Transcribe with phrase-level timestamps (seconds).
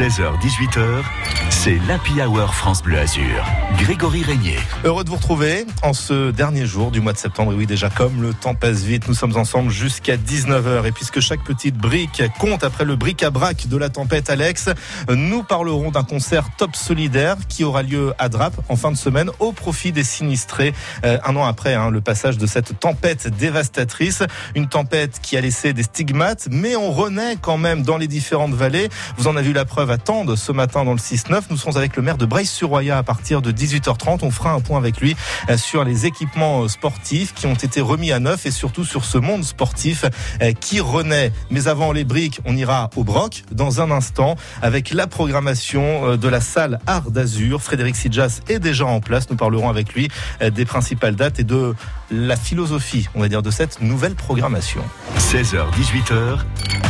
[0.00, 1.02] 16h-18h,
[1.50, 3.44] c'est l'Happy Hour France Bleu Azur.
[3.76, 4.56] Grégory Régnier.
[4.82, 7.52] Heureux de vous retrouver en ce dernier jour du mois de septembre.
[7.52, 10.86] Et oui, déjà comme le temps passe vite, nous sommes ensemble jusqu'à 19h.
[10.86, 14.70] Et puisque chaque petite brique compte après le bric-à-brac de la tempête Alex,
[15.10, 19.30] nous parlerons d'un concert top solidaire qui aura lieu à Drape en fin de semaine
[19.38, 20.72] au profit des sinistrés.
[21.04, 24.22] Euh, un an après hein, le passage de cette tempête dévastatrice,
[24.54, 28.54] une tempête qui a laissé des stigmates, mais on renaît quand même dans les différentes
[28.54, 28.88] vallées.
[29.18, 31.42] Vous en avez vu la preuve à Tende ce matin dans le 6-9.
[31.50, 34.20] Nous serons avec le maire de Breil-sur-Roya à partir de 18h30.
[34.22, 35.16] On fera un point avec lui
[35.48, 39.04] euh, sur les équipements euh, sportifs qui ont été remis à neuf et surtout sur
[39.04, 40.04] ce monde sportif
[40.42, 41.32] euh, qui renaît.
[41.50, 46.28] Mais avant les briques, on ira au Broc dans un instant avec la programmation de
[46.28, 47.60] la salle Art d'Azur.
[47.60, 49.28] Frédéric Sidjas est déjà en place.
[49.30, 50.08] Nous parlerons avec lui
[50.40, 51.74] des principales dates et de
[52.10, 54.82] la philosophie, on va dire, de cette nouvelle programmation.
[55.18, 56.40] 16h-18h,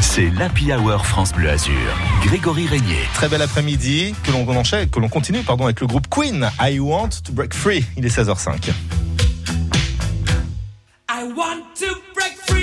[0.00, 1.74] c'est l'Happy Hour France Bleu Azur.
[2.24, 2.66] Grégory
[3.14, 6.48] Très bel après-midi que l'on enchaîne, que l'on continue pardon, avec le groupe Queen.
[6.60, 7.84] I want to break free.
[7.96, 8.70] Il est 16h05.
[11.08, 12.59] I want to break free.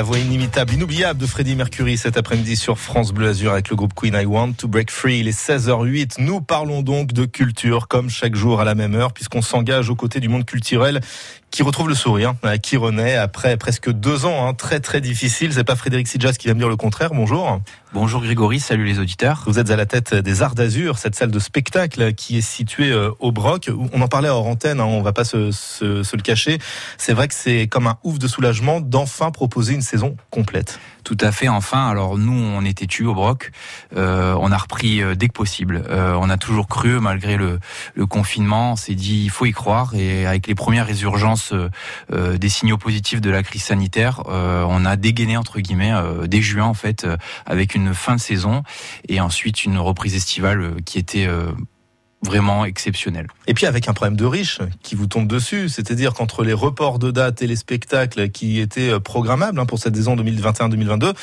[0.00, 3.76] La voix inimitable, inoubliable de Freddie Mercury cet après-midi sur France Bleu Azur avec le
[3.76, 5.18] groupe Queen I Want to Break Free.
[5.18, 6.22] Il est 16h08.
[6.22, 9.96] Nous parlons donc de culture comme chaque jour à la même heure puisqu'on s'engage aux
[9.96, 11.02] côtés du monde culturel
[11.50, 15.52] qui retrouve le sourire, euh, qui renaît après presque deux ans hein, très très difficiles.
[15.52, 17.10] C'est pas Frédéric Sidjas qui va me dire le contraire.
[17.12, 17.60] Bonjour.
[17.92, 19.42] Bonjour Grégory, salut les auditeurs.
[19.46, 22.92] Vous êtes à la tête des Arts d'Azur, cette salle de spectacle qui est située
[22.92, 23.68] euh, au Broc.
[23.92, 26.58] On en parlait hors antenne, hein, on va pas se, se- se le cacher.
[26.98, 30.78] C'est vrai que c'est comme un ouf de soulagement d'enfin proposer une saison complète.
[31.10, 33.50] Tout à fait, enfin, alors nous on était tués au Broc,
[33.96, 35.82] Euh, on a repris euh, dès que possible.
[35.88, 37.58] Euh, on a toujours cru, malgré le,
[38.06, 39.92] confinement, on s'est dit il faut y croire.
[39.96, 41.52] Et avec les premières résurgences
[42.12, 45.94] des signaux positifs de la crise sanitaire, on a dégainé entre guillemets
[46.26, 47.06] dès juin en fait
[47.44, 48.62] avec une fin de saison
[49.08, 51.28] et ensuite une reprise estivale qui était
[52.22, 53.26] vraiment exceptionnel.
[53.46, 56.98] Et puis avec un problème de riche qui vous tombe dessus, c'est-à-dire qu'entre les reports
[56.98, 61.14] de dates et les spectacles qui étaient euh, programmables hein, pour cette saison 2021-2022,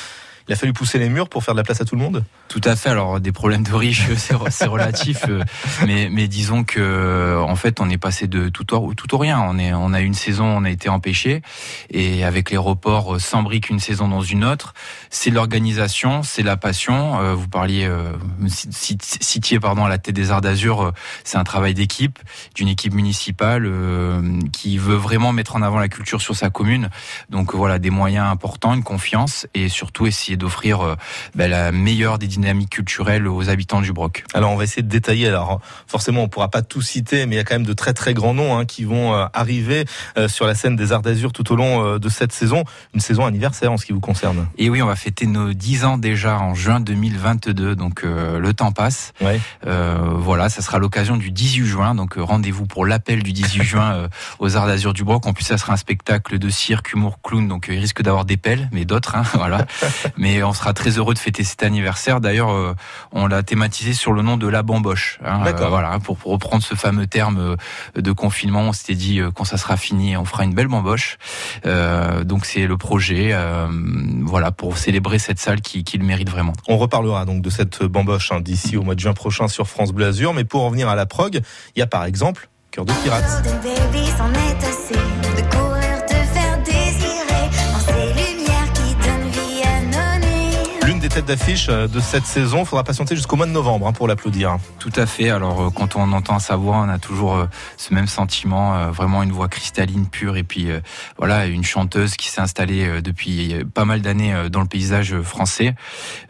[0.48, 2.24] il a fallu pousser les murs pour faire de la place à tout le monde.
[2.48, 2.88] Tout à fait.
[2.88, 4.06] Alors des problèmes de riches,
[4.50, 5.44] c'est relatif, euh,
[5.86, 9.40] mais disons que en fait on est passé de tout au rien.
[9.40, 11.42] On est on a une saison, on a été empêché,
[11.90, 14.74] et avec les reports euh, s'embrique une saison dans une autre.
[15.10, 17.20] C'est l'organisation, c'est la passion.
[17.20, 18.12] Euh, Vous parliez euh,
[18.48, 20.82] ci- ci- citiez pardon à la tête des Arts d'Azur.
[20.82, 20.92] euh,
[21.24, 22.18] C'est un travail d'équipe,
[22.54, 26.88] d'une équipe municipale euh, qui veut vraiment mettre en avant la culture sur sa commune.
[27.28, 30.96] Donc voilà des moyens importants, une confiance et surtout essayer d'offrir euh,
[31.34, 34.24] ben, la meilleure des dynamiques culturelles aux habitants du Broc.
[34.34, 35.28] Alors on va essayer de détailler.
[35.28, 37.92] Alors forcément on pourra pas tout citer, mais il y a quand même de très
[37.92, 39.84] très grands noms hein, qui vont euh, arriver
[40.16, 42.64] euh, sur la scène des Arts d'Azur tout au long de cette saison,
[42.94, 44.46] une saison anniversaire en ce qui vous concerne.
[44.56, 48.54] Et oui, on va fêter nos 10 ans déjà en juin 2022, donc euh, le
[48.54, 49.12] temps passe.
[49.20, 49.40] Ouais.
[49.66, 53.92] Euh, voilà, ça sera l'occasion du 18 juin, donc rendez-vous pour l'appel du 18 juin
[53.92, 54.08] euh,
[54.38, 55.26] aux Arts d'Azur du Broc.
[55.26, 58.36] En plus, ça sera un spectacle de cirque, humour, clown, donc il risque d'avoir des
[58.36, 59.66] pelles, mais d'autres, hein, voilà.
[60.16, 62.20] Mais on sera très heureux de fêter cet anniversaire.
[62.20, 62.74] D'ailleurs, euh,
[63.12, 65.18] on l'a thématisé sur le nom de la bamboche.
[65.24, 65.66] hein, D'accord.
[65.66, 67.38] euh, voilà, pour, pour reprendre ce fameux terme
[67.96, 71.18] euh, de confinement, on s'était dit quand ça sera fini, on fera une belle bamboche.
[71.66, 73.66] Euh, donc c'est le projet, euh,
[74.22, 76.52] voilà, pour célébrer cette salle qui, qui le mérite vraiment.
[76.68, 79.92] On reparlera donc de cette bamboche hein, d'ici au mois de juin prochain sur France
[79.92, 80.34] Bleu Azur.
[80.34, 81.40] Mais pour en venir à la prog,
[81.76, 83.24] il y a par exemple Cœur de pirate.
[91.08, 92.64] Des têtes d'affiche euh, de cette saison.
[92.64, 94.58] Faudra patienter jusqu'au mois de novembre hein, pour l'applaudir.
[94.78, 95.30] Tout à fait.
[95.30, 97.46] Alors euh, quand on entend sa voix, on a toujours euh,
[97.76, 100.68] ce même sentiment, vraiment une voix cristalline, pure, et puis
[101.16, 105.74] voilà une chanteuse qui s'est installée depuis pas mal d'années dans le paysage français.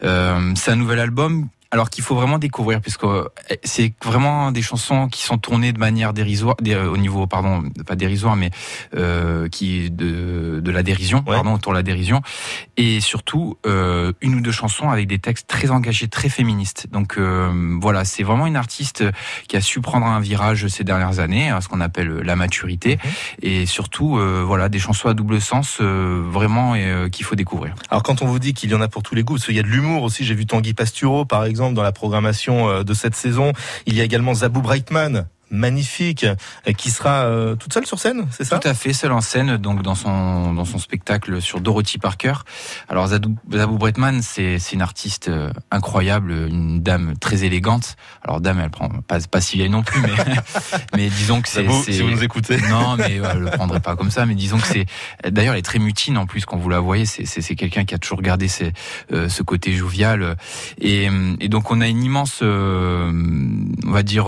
[0.01, 1.47] C'est un nouvel album.
[1.71, 3.29] Alors qu'il faut vraiment découvrir, puisque euh,
[3.63, 7.95] c'est vraiment des chansons qui sont tournées de manière dérisoire, dé- au niveau, pardon, pas
[7.95, 8.49] dérisoire, mais
[8.95, 11.35] euh, qui de, de la dérision, Ouais.
[11.35, 12.23] pardon, autour de la dérision,
[12.75, 16.87] et surtout euh, une ou deux chansons avec des textes très engagés, très féministes.
[16.91, 19.03] Donc euh, voilà, c'est vraiment une artiste
[19.47, 22.97] qui a su prendre un virage ces dernières années, ce qu'on appelle la maturité,
[23.43, 27.75] et surtout euh, voilà des chansons à double sens, euh, vraiment euh, qu'il faut découvrir.
[27.91, 29.55] Alors quand on vous dit qu'il y en a pour tous les goûts, parce qu'il
[29.55, 32.83] y a de l'humour aussi, j'ai vu Tanguy Pastureau par exemple dans la programmation euh,
[32.83, 33.51] de cette saison.
[33.85, 38.25] Il y a également Zabou Breitman, magnifique, euh, qui sera euh, toute seule sur scène,
[38.31, 38.59] c'est ça?
[38.59, 42.33] Tout à fait, seule en scène, donc dans son dans son spectacle sur Dorothy Parker.
[42.87, 47.95] Alors Zadou, Zabou Bretman, c'est c'est une artiste euh, incroyable, une dame très élégante.
[48.23, 50.09] Alors dame, elle prend pas pas si vieille non plus, mais
[50.95, 52.57] mais disons que c'est Zabou, si vous nous écoutez.
[52.69, 54.25] Non, mais ouais, je le prendrai pas comme ça.
[54.25, 54.85] Mais disons que c'est.
[55.29, 57.05] D'ailleurs, elle est très mutine en plus quand vous la voyez.
[57.05, 58.73] C'est c'est quelqu'un qui a toujours gardé ses,
[59.11, 60.35] euh, ce côté jovial.
[60.79, 61.09] Et,
[61.39, 63.11] et donc on a une immense, euh,
[63.85, 64.27] on va dire,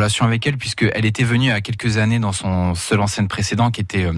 [0.00, 3.70] relation avec elle puisque elle était venue a quelques années dans son seul en précédent
[3.70, 4.14] qui était euh,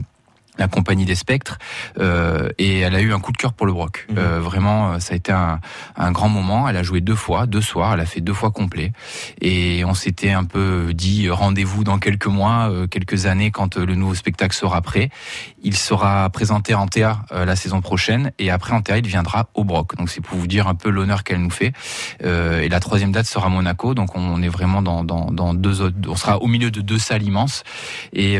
[0.58, 1.58] la compagnie des spectres
[1.98, 4.06] euh, et elle a eu un coup de cœur pour le Broc.
[4.10, 4.18] Mhm.
[4.18, 5.60] Euh, vraiment, euh, ça a été un,
[5.96, 6.68] un grand moment.
[6.68, 7.94] Elle a joué deux fois, deux soirs.
[7.94, 8.92] Elle a fait deux fois complet
[9.40, 13.78] et on s'était un peu dit euh, rendez-vous dans quelques mois, euh, quelques années quand
[13.78, 15.08] euh, le nouveau spectacle sera prêt.
[15.62, 19.48] Il sera présenté en théâtre euh, la saison prochaine et après en théâtre il viendra
[19.54, 19.96] au Broc.
[19.96, 21.72] Donc c'est pour vous dire un peu l'honneur qu'elle nous fait.
[22.24, 23.94] Euh, et la troisième date sera Monaco.
[23.94, 25.96] Donc on est vraiment dans, dans, dans deux autres.
[26.06, 27.64] On sera au milieu de deux salles immenses
[28.12, 28.38] et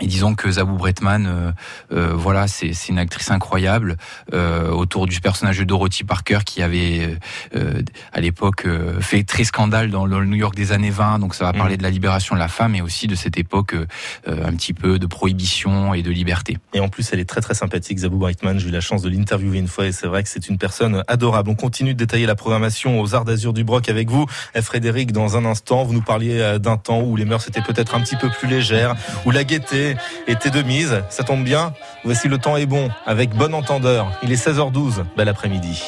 [0.00, 1.52] et disons que Zabou Bretman, euh,
[1.92, 3.96] euh, voilà, c'est une actrice incroyable
[4.32, 7.16] euh, autour du personnage de Dorothy Parker qui avait
[7.54, 7.80] euh,
[8.12, 11.20] à l'époque euh, fait très scandale dans le New York des années 20.
[11.20, 13.74] Donc ça va parler de la libération de la femme et aussi de cette époque
[13.74, 13.86] euh,
[14.26, 16.58] euh, un petit peu de prohibition et de liberté.
[16.72, 18.58] Et en plus, elle est très très sympathique, Zabou Breitman.
[18.58, 21.04] J'ai eu la chance de l'interviewer une fois et c'est vrai que c'est une personne
[21.06, 21.50] adorable.
[21.50, 24.26] On continue de détailler la programmation aux Arts d'Azur du Broc avec vous,
[24.60, 25.84] Frédéric, dans un instant.
[25.84, 28.48] Vous nous parliez euh, d'un temps où les mœurs étaient peut-être un petit peu plus
[28.48, 29.83] légères, où la gaieté
[30.26, 31.02] était de mise.
[31.08, 31.72] Ça tombe bien.
[32.04, 34.10] Voici le temps est bon avec bon entendeur.
[34.22, 35.04] Il est 16h12.
[35.16, 35.82] Bel après-midi.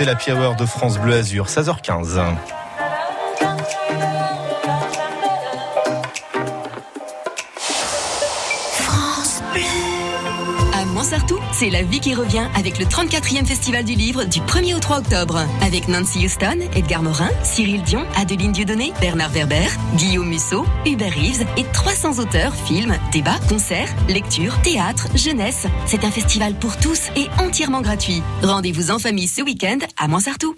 [0.00, 2.57] Écoutez la Hour de France Bleu Azur, 16h15.
[11.52, 14.98] C'est la vie qui revient avec le 34e Festival du Livre du 1er au 3
[14.98, 15.40] octobre.
[15.62, 21.46] Avec Nancy Houston, Edgar Morin, Cyril Dion, Adeline Dieudonné, Bernard Werber, Guillaume Musso, Hubert Reeves
[21.56, 25.66] et 300 auteurs, films, débats, concerts, lectures, théâtre, jeunesse.
[25.86, 28.22] C'est un festival pour tous et entièrement gratuit.
[28.42, 30.54] Rendez-vous en famille ce week-end à Montsartou.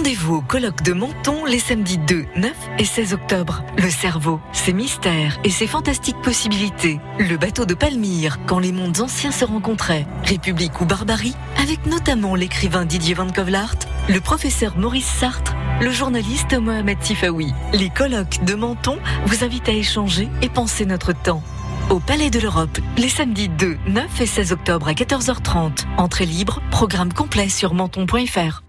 [0.00, 3.62] Rendez-vous au colloque de Menton les samedis 2, 9 et 16 octobre.
[3.76, 6.98] Le cerveau, ses mystères et ses fantastiques possibilités.
[7.18, 10.06] Le bateau de Palmyre, quand les mondes anciens se rencontraient.
[10.24, 13.76] République ou barbarie, avec notamment l'écrivain Didier Van Kovlart,
[14.08, 17.52] le professeur Maurice Sartre, le journaliste Mohamed Tifaoui.
[17.74, 21.42] Les colloques de Menton vous invitent à échanger et penser notre temps.
[21.90, 25.84] Au Palais de l'Europe, les samedis 2, 9 et 16 octobre à 14h30.
[25.98, 28.62] Entrée libre, programme complet sur menton.fr.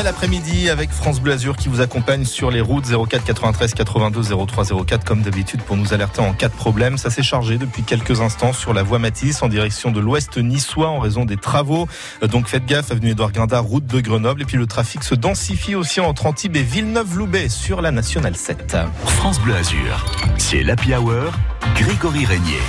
[0.00, 4.46] Bel après-midi avec France Bleu Azur qui vous accompagne sur les routes 04 93 82
[4.46, 6.96] 03 04 comme d'habitude pour nous alerter en cas de problème.
[6.96, 10.88] Ça s'est chargé depuis quelques instants sur la voie Matisse en direction de l'ouest niçois
[10.88, 11.86] en raison des travaux.
[12.22, 14.40] Euh, Donc faites gaffe, avenue Édouard Guindard, route de Grenoble.
[14.40, 18.78] Et puis le trafic se densifie aussi entre Antibes et Villeneuve-Loubet sur la Nationale 7.
[19.04, 20.06] France Bleu Azur,
[20.38, 21.30] c'est l'Happy Hour,
[21.74, 22.62] Grégory Régnier.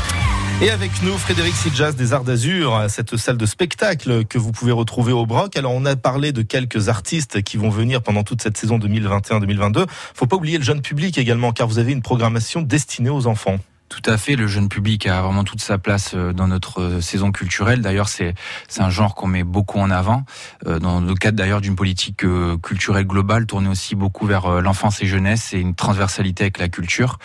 [0.63, 4.71] Et avec nous, Frédéric Sidjas des Arts d'Azur, cette salle de spectacle que vous pouvez
[4.71, 5.57] retrouver au Broc.
[5.57, 9.85] Alors, on a parlé de quelques artistes qui vont venir pendant toute cette saison 2021-2022.
[10.13, 13.57] Faut pas oublier le jeune public également, car vous avez une programmation destinée aux enfants.
[13.91, 17.01] Tout à fait, le jeune public a vraiment toute sa place euh, dans notre euh,
[17.01, 17.81] saison culturelle.
[17.81, 18.33] D'ailleurs, c'est
[18.77, 20.23] un genre qu'on met beaucoup en avant
[20.65, 22.23] euh, dans le cadre d'ailleurs d'une politique
[22.63, 27.17] culturelle globale tournée aussi beaucoup vers l'enfance et jeunesse et une transversalité avec la culture.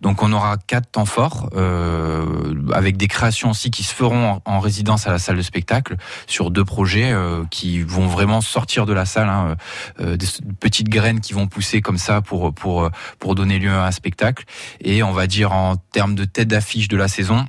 [0.00, 4.60] Donc, on aura quatre temps forts euh, avec des créations aussi qui se feront en
[4.60, 5.96] résidence à la salle de spectacle
[6.26, 9.56] sur deux projets euh, qui vont vraiment sortir de la salle, hein,
[10.00, 10.26] euh, des
[10.60, 14.44] petites graines qui vont pousser comme ça pour pour pour donner lieu à un spectacle.
[14.80, 17.46] Et on va dire en termes de tête d'affiche de la saison.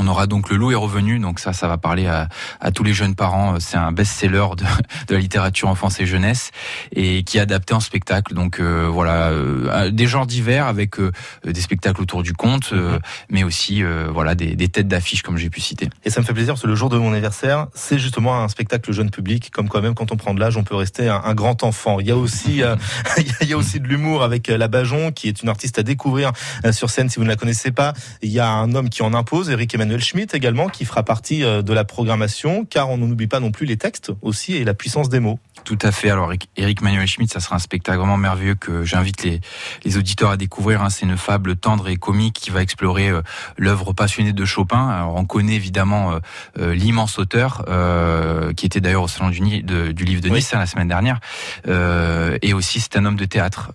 [0.00, 2.28] On aura donc le loup est revenu, donc ça, ça va parler à,
[2.58, 3.60] à tous les jeunes parents.
[3.60, 4.64] C'est un best-seller de,
[5.08, 6.52] de la littérature enfance et jeunesse
[6.92, 8.32] et qui est adapté en spectacle.
[8.32, 11.12] Donc euh, voilà, euh, des genres divers avec euh,
[11.44, 15.36] des spectacles autour du conte, euh, mais aussi euh, voilà des, des têtes d'affiche comme
[15.36, 15.90] j'ai pu citer.
[16.04, 18.48] Et ça me fait plaisir parce que le jour de mon anniversaire, c'est justement un
[18.48, 19.50] spectacle jeune public.
[19.52, 22.00] Comme quoi même quand on prend de l'âge, on peut rester un, un grand enfant.
[22.00, 22.76] Il y a aussi, euh,
[23.40, 25.82] il y a aussi de l'humour avec euh, la Bajon, qui est une artiste à
[25.82, 26.32] découvrir
[26.64, 27.92] euh, sur scène si vous ne la connaissez pas.
[28.22, 31.42] Il y a un homme qui en impose, Eric Emmanuel Schmitt également, qui fera partie
[31.42, 34.74] euh, de la programmation, car on n'oublie pas non plus les textes aussi et la
[34.74, 35.40] puissance des mots.
[35.64, 36.10] Tout à fait.
[36.10, 39.40] Alors, Eric- Manuel Schmitt, ça sera un spectacle vraiment merveilleux que j'invite les,
[39.84, 40.82] les auditeurs à découvrir.
[40.82, 40.90] hein.
[40.90, 43.22] C'est une fable tendre et comique qui va explorer euh,
[43.58, 44.88] l'œuvre passionnée de Chopin.
[44.88, 46.18] Alors, on connaît évidemment
[46.58, 47.64] euh, l'immense auteur,
[48.56, 50.36] qui était d'ailleurs au salon du, du livre de Oui.
[50.36, 51.18] Nice hein, la semaine dernière.
[51.66, 53.72] Et aussi, c'est un homme de théâtre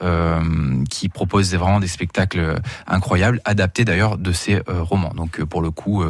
[0.90, 5.14] qui propose vraiment des spectacles incroyables, adaptés d'ailleurs de ses romans.
[5.16, 6.04] Donc, pour le coup,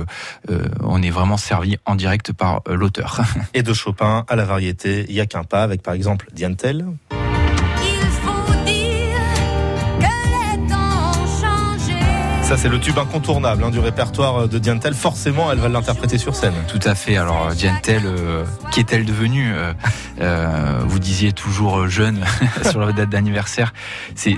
[0.82, 3.22] on est vraiment servi en direct par euh, l'auteur.
[3.54, 6.56] Et de Chopin à la variété, il y a qu'un pas avec par exemple Diane.
[12.46, 14.94] Ça c'est le tube incontournable hein, du répertoire de Diane Tell.
[14.94, 16.54] Forcément, elle va l'interpréter sur scène.
[16.68, 17.18] Tout à fait.
[17.18, 19.74] Alors, Diane Tell, euh, qu'est-elle devenue Euh,
[20.22, 22.24] euh, Vous disiez toujours euh, jeune
[22.70, 23.74] sur la date d'anniversaire.
[24.14, 24.38] C'est,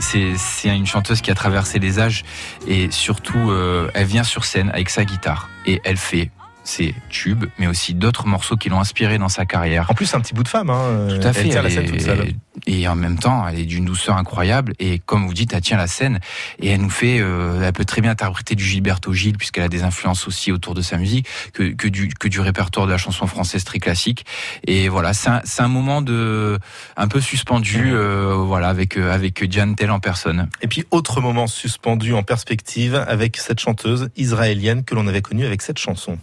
[0.63, 2.23] une chanteuse qui a traversé les âges
[2.65, 6.31] et surtout, euh, elle vient sur scène avec sa guitare et elle fait
[6.67, 9.89] ses tubes, mais aussi d'autres morceaux qui l'ont inspirée dans sa carrière.
[9.89, 10.69] En plus, c'est un petit bout de femme.
[10.69, 11.07] Hein.
[11.09, 11.41] Tout à fait.
[11.41, 12.33] Elle tient la scène toute seule.
[12.65, 14.73] Et en même temps, elle est d'une douceur incroyable.
[14.79, 16.19] Et comme vous dites, elle tient la scène.
[16.59, 19.69] Et elle nous fait, euh, elle peut très bien interpréter du Gilberto Gil, puisqu'elle a
[19.69, 22.97] des influences aussi autour de sa musique, que, que du, que du répertoire de la
[22.97, 24.25] chanson française très classique.
[24.65, 26.57] Et voilà, c'est un, moment de,
[26.97, 30.49] un peu suspendu, euh, voilà, avec, euh, avec Diane Tell en personne.
[30.61, 35.45] Et puis, autre moment suspendu en perspective avec cette chanteuse israélienne que l'on avait connue
[35.45, 36.17] avec cette chanson.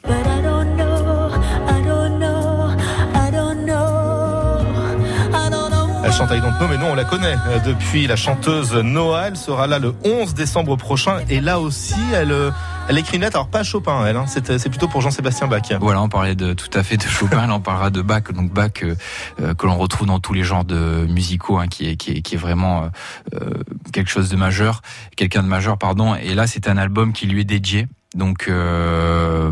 [6.26, 8.74] Know, mais non, on la connaît euh, depuis la chanteuse.
[8.74, 11.18] Elle sera là le 11 décembre prochain.
[11.28, 12.50] Et là aussi, elle, euh,
[12.96, 13.36] écrit une lettre.
[13.36, 14.16] Alors, pas Chopin, elle.
[14.16, 15.62] Hein, c'est, c'est plutôt pour Jean-Sébastien Bach.
[15.80, 18.52] Voilà, on parlait de tout à fait de Chopin, là on parlera de Bach, donc
[18.52, 18.94] Bach euh,
[19.40, 22.88] euh, que l'on retrouve dans tous les genres de musicaux, hein, qui est vraiment euh,
[23.34, 23.50] euh,
[23.92, 24.80] quelque chose de majeur,
[25.16, 26.14] quelqu'un de majeur, pardon.
[26.14, 27.86] Et là, c'est un album qui lui est dédié.
[28.14, 29.50] Donc euh,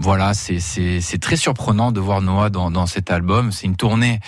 [0.00, 3.52] voilà, c'est très surprenant de voir Noah dans dans cet album.
[3.52, 4.20] C'est une tournée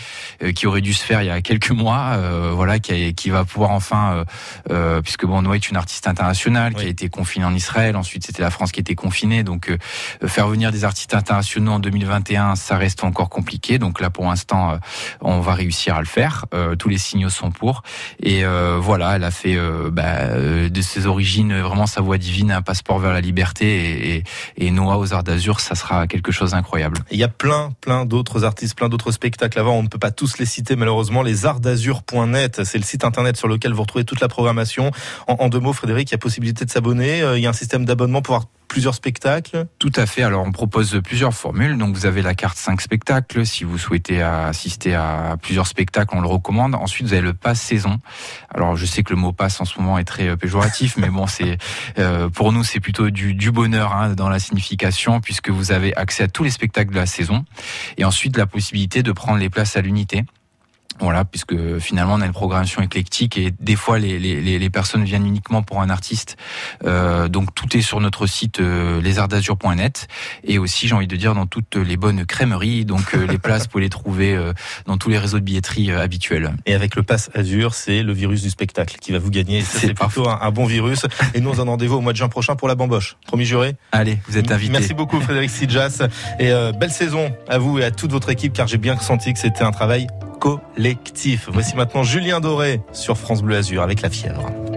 [0.42, 3.12] euh, qui aurait dû se faire il y a quelques mois, euh, voilà, qui a-
[3.12, 4.24] qui va pouvoir enfin, euh,
[4.70, 7.96] euh, puisque bon Noah est une artiste internationale qui a été confinée en Israël.
[7.96, 9.78] Ensuite, c'était la France qui était confinée, donc euh,
[10.26, 13.78] faire venir des artistes internationaux en 2021, ça reste encore compliqué.
[13.78, 14.76] Donc là, pour l'instant, euh,
[15.20, 16.46] on va réussir à le faire.
[16.54, 17.82] Euh, tous les signaux sont pour.
[18.20, 22.50] Et euh, voilà, elle a fait euh, bah, de ses origines vraiment sa voix divine,
[22.50, 23.43] un passeport vers la liberté.
[23.60, 24.24] Et, et,
[24.56, 26.98] et Noah aux Arts d'Azur, ça sera quelque chose d'incroyable.
[27.10, 29.74] Il y a plein, plein d'autres artistes, plein d'autres spectacles avant.
[29.76, 31.22] On ne peut pas tous les citer malheureusement.
[31.22, 34.90] Les artsdazur.net, c'est le site internet sur lequel vous retrouvez toute la programmation.
[35.26, 37.22] En, en deux mots, Frédéric, il y a possibilité de s'abonner.
[37.22, 39.66] Euh, Il y a un système d'abonnement pour avoir plusieurs spectacles.
[39.78, 40.22] Tout à fait.
[40.22, 41.78] Alors, on propose plusieurs formules.
[41.78, 43.46] Donc, vous avez la carte 5 spectacles.
[43.46, 46.74] Si vous souhaitez assister à plusieurs spectacles, on le recommande.
[46.74, 47.98] Ensuite, vous avez le pass saison.
[48.52, 51.08] Alors, je sais que le mot pass en ce moment est très euh, péjoratif, mais
[51.08, 51.58] bon, c'est
[51.98, 55.94] euh, pour nous, c'est plutôt du, du bonheur hein, dans la signification, puisque vous avez
[55.96, 57.44] accès à tous les spectacles de la saison.
[57.98, 60.24] Et ensuite, la possibilité de prendre les places à l'unité.
[61.00, 65.04] Voilà, puisque finalement on a une programmation éclectique et des fois les, les, les personnes
[65.04, 66.36] viennent uniquement pour un artiste.
[66.84, 70.08] Euh, donc tout est sur notre site euh, lesartdazur.net
[70.44, 72.84] et aussi j'ai envie de dire dans toutes les bonnes crèmeries.
[72.84, 74.52] Donc euh, les places pour les trouver euh,
[74.86, 76.54] dans tous les réseaux de billetterie euh, habituels.
[76.66, 79.62] Et avec le pass Azur, c'est le virus du spectacle qui va vous gagner.
[79.62, 81.06] C'est plutôt un, un bon virus.
[81.34, 83.16] Et nous, on a rendez-vous au mois de juin prochain pour la bamboche.
[83.26, 84.72] Promis juré Allez, vous êtes invités.
[84.72, 86.02] Merci beaucoup Frédéric Sidjas.
[86.38, 89.32] Et euh, belle saison à vous et à toute votre équipe car j'ai bien senti
[89.32, 90.06] que c'était un travail
[90.44, 91.48] collectif.
[91.50, 94.73] Voici maintenant Julien Doré sur France Bleu Azur avec la fièvre.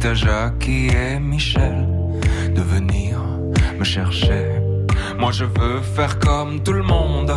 [0.00, 1.86] Dites à Jackie et Michel
[2.54, 3.18] de venir
[3.78, 4.46] me chercher.
[5.18, 7.30] Moi je veux faire comme tout le monde,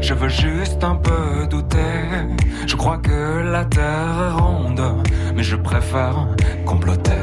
[0.00, 2.06] je veux juste un peu douter.
[2.66, 4.82] Je crois que la terre est ronde,
[5.34, 6.28] mais je préfère
[6.64, 7.20] comploter.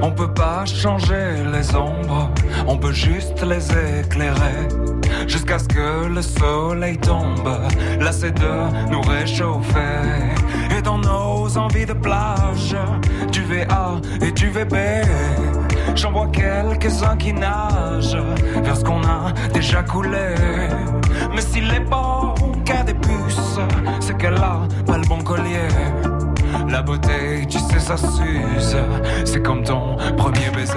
[0.00, 2.30] On peut pas changer les ombres,
[2.68, 3.66] on peut juste les
[4.00, 4.68] éclairer.
[5.26, 7.50] Jusqu'à ce que le soleil tombe,
[7.98, 10.34] lassé de nous réchauffer.
[10.84, 12.76] Dans nos envies de plage,
[13.32, 14.76] du VA et du VB,
[15.94, 18.18] j'en vois quelques-uns qui nagent
[18.62, 20.34] vers ce qu'on a déjà coulé.
[21.34, 23.58] Mais s'il est bon qu'à des puces,
[24.00, 25.68] c'est qu'elle a pas le bon collier.
[26.68, 28.76] La beauté, tu sais, ça s'use.
[29.24, 30.74] C'est comme ton premier baiser.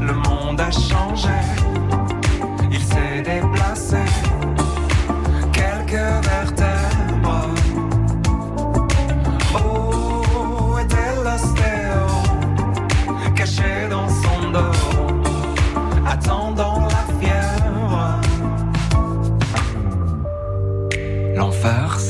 [0.00, 1.28] Le monde a changé.
[2.70, 3.98] Il s'est déplacé.
[5.52, 6.26] Quelques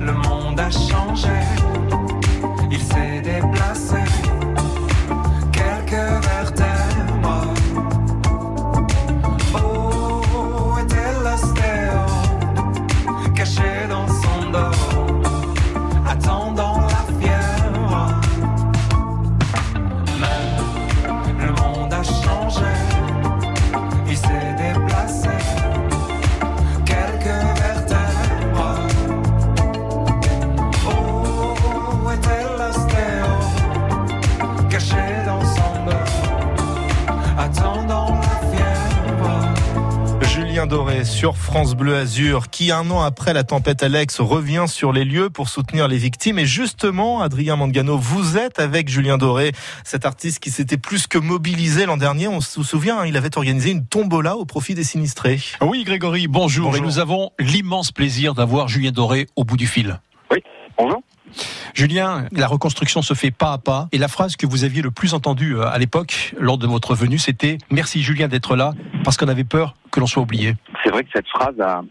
[0.00, 1.28] Le monde a changé,
[2.70, 4.27] il s'est déplacé.
[41.04, 45.30] Sur France Bleu Azur, qui un an après la tempête Alex revient sur les lieux
[45.30, 46.38] pour soutenir les victimes.
[46.38, 49.52] Et justement, Adrien Mangano, vous êtes avec Julien Doré,
[49.84, 52.28] cet artiste qui s'était plus que mobilisé l'an dernier.
[52.28, 55.40] On se souvient, hein, il avait organisé une tombola au profit des sinistrés.
[55.60, 56.66] Oui, Grégory, bonjour.
[56.70, 56.82] Bonjour.
[56.82, 60.00] Et nous avons l'immense plaisir d'avoir Julien Doré au bout du fil.
[60.78, 61.02] Bonjour.
[61.74, 63.88] Julien, la reconstruction se fait pas à pas.
[63.92, 66.94] Et la phrase que vous aviez le plus entendue euh, à l'époque, lors de votre
[66.94, 70.54] venue, c'était Merci Julien d'être là, parce qu'on avait peur que l'on soit oublié.
[70.98, 71.84] Vrai que cette phrase a,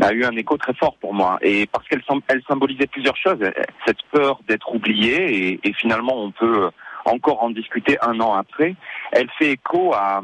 [0.00, 1.38] a eu un écho très fort pour moi.
[1.42, 3.40] Et parce qu'elle elle symbolisait plusieurs choses.
[3.86, 6.70] Cette peur d'être oublié et finalement on peut
[7.08, 8.74] encore en discuter un an après.
[9.12, 10.20] Elle fait écho à,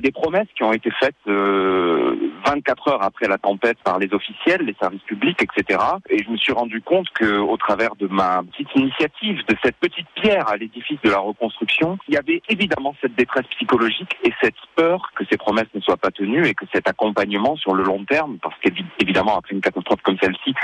[0.00, 4.62] des promesses qui ont été faites euh, 24 heures après la tempête par les officiels,
[4.62, 5.78] les services publics, etc.
[6.10, 9.76] Et je me suis rendu compte que, au travers de ma petite initiative, de cette
[9.76, 14.32] petite pierre à l'édifice de la reconstruction, il y avait évidemment cette détresse psychologique et
[14.42, 17.84] cette peur que ces promesses ne soient pas tenues et que cet accompagnement sur le
[17.84, 20.54] long terme, parce qu'évidemment après une catastrophe comme celle-ci,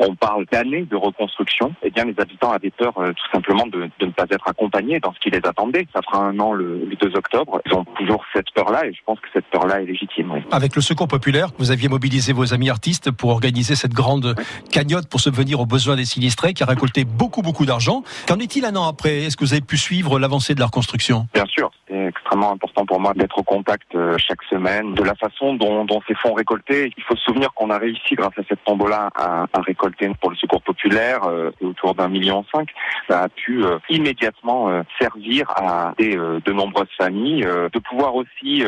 [0.00, 3.88] on parle d'années de reconstruction, eh bien les habitants avaient peur euh, tout simplement de
[4.00, 5.86] ne pas être accompagnés dans ce qui les attendait.
[5.92, 7.60] Ça fera un an le, le 2 octobre.
[7.66, 10.30] Ils ont toujours cette peur-là et je pense que cette peur-là est légitime.
[10.32, 10.40] oui.
[10.52, 14.34] Avec le Secours populaire, vous aviez mobilisé vos amis artistes pour organiser cette grande
[14.70, 18.02] cagnotte pour subvenir aux besoins des sinistrés qui a récolté beaucoup, beaucoup d'argent.
[18.28, 19.24] Qu'en est-il un an après?
[19.24, 21.26] Est-ce que vous avez pu suivre l'avancée de la reconstruction?
[21.34, 21.70] Bien sûr,
[22.06, 25.86] c'est extrêmement important pour moi d'être au contact euh, chaque semaine de la façon dont,
[26.06, 26.92] ces fonds récoltés.
[26.96, 30.30] Il faut se souvenir qu'on a réussi grâce à cette tombola à, à récolter pour
[30.30, 32.68] le secours populaire euh, autour d'un million cinq.
[33.08, 38.62] Ça a pu euh, immédiatement servir à des, de nombreuses familles, de pouvoir aussi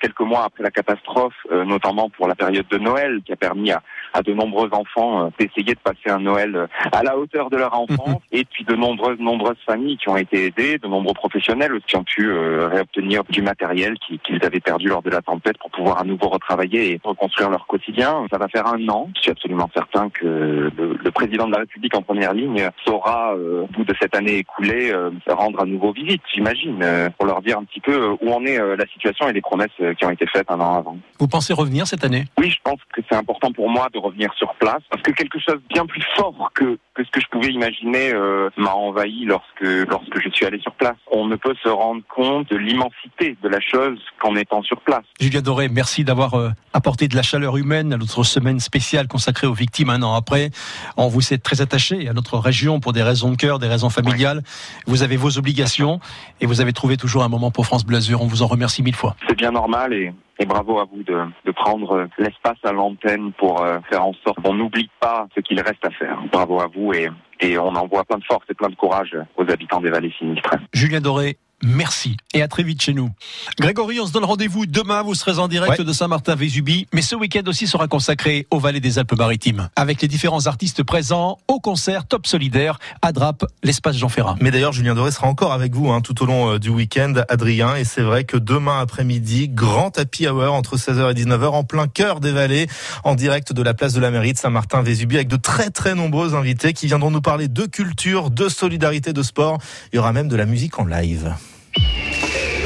[0.00, 3.82] quelques mois après la catastrophe, notamment pour la période de Noël, qui a permis à,
[4.16, 7.56] à de nombreux enfants euh, d'essayer de passer un Noël euh, à la hauteur de
[7.56, 11.72] leur enfance, et puis de nombreuses nombreuses familles qui ont été aidées, de nombreux professionnels
[11.74, 15.20] aussi qui ont pu euh, réobtenir du matériel qui- qu'ils avaient perdu lors de la
[15.22, 18.26] tempête pour pouvoir à nouveau retravailler et reconstruire leur quotidien.
[18.30, 19.08] Ça va faire un an.
[19.16, 23.34] Je suis absolument certain que le, le président de la République en première ligne saura,
[23.36, 27.26] euh, au bout de cette année écoulée, euh, rendre à nouveau visite, j'imagine, euh, pour
[27.26, 30.10] leur dire un petit peu où en est la situation et les promesses qui ont
[30.10, 30.96] été faites un an avant.
[31.18, 32.24] Vous pensez revenir cette année?
[32.38, 35.38] Oui, je pense que c'est important pour moi de revenir sur place parce que quelque
[35.38, 39.24] chose de bien plus fort que, que ce que je pouvais imaginer euh, m'a envahi
[39.24, 40.96] lorsque lorsque je suis allé sur place.
[41.10, 45.04] On ne peut se rendre compte de l'immensité de la chose qu'en étant sur place.
[45.20, 49.46] Julien Doré, merci d'avoir euh, apporté de la chaleur humaine à notre semaine spéciale consacrée
[49.46, 50.50] aux victimes un an après.
[50.96, 53.90] On vous est très attaché à notre région pour des raisons de cœur, des raisons
[53.90, 54.42] familiales.
[54.86, 56.00] Vous avez vos obligations
[56.40, 58.22] et vous avez trouvé toujours un moment pour France Bleu Azur.
[58.22, 59.16] On vous en remercie mille fois.
[59.28, 63.62] C'est bien normal et, et bravo à vous de, prendre euh, l'espace à l'antenne pour
[63.62, 66.18] euh, faire en sorte qu'on n'oublie pas ce qu'il reste à faire.
[66.30, 67.08] Bravo à vous et,
[67.40, 70.58] et on envoie plein de force et plein de courage aux habitants des vallées sinistrées.
[70.74, 73.10] Julien Doré, merci et à très vite chez nous.
[73.58, 75.02] Grégory, on se donne rendez-vous demain.
[75.02, 75.84] Vous serez en direct Ouais.
[75.84, 80.46] de Saint-Martin-Vésubie, mais ce week-end aussi sera consacré aux vallées des Alpes-Maritimes avec les différents
[80.46, 84.36] artistes présents au concert Top Solidaire à Drape, l'espace Jean Ferrat.
[84.40, 87.14] Mais d'ailleurs, Julien Doré sera encore avec vous hein, tout au long euh, du week-end,
[87.28, 87.74] Adrien.
[87.76, 91.88] Et c'est vrai que demain après-midi, grand happy hour entre 16h et 19h en plein
[91.88, 92.66] cœur des vallées,
[93.04, 96.34] en direct de la place de la mairie de Saint-Martin-Vésubie, avec de très très nombreux
[96.34, 99.58] invités qui viendront nous parler de culture, de solidarité, de sport.
[99.92, 101.34] Il y aura même de la musique en live.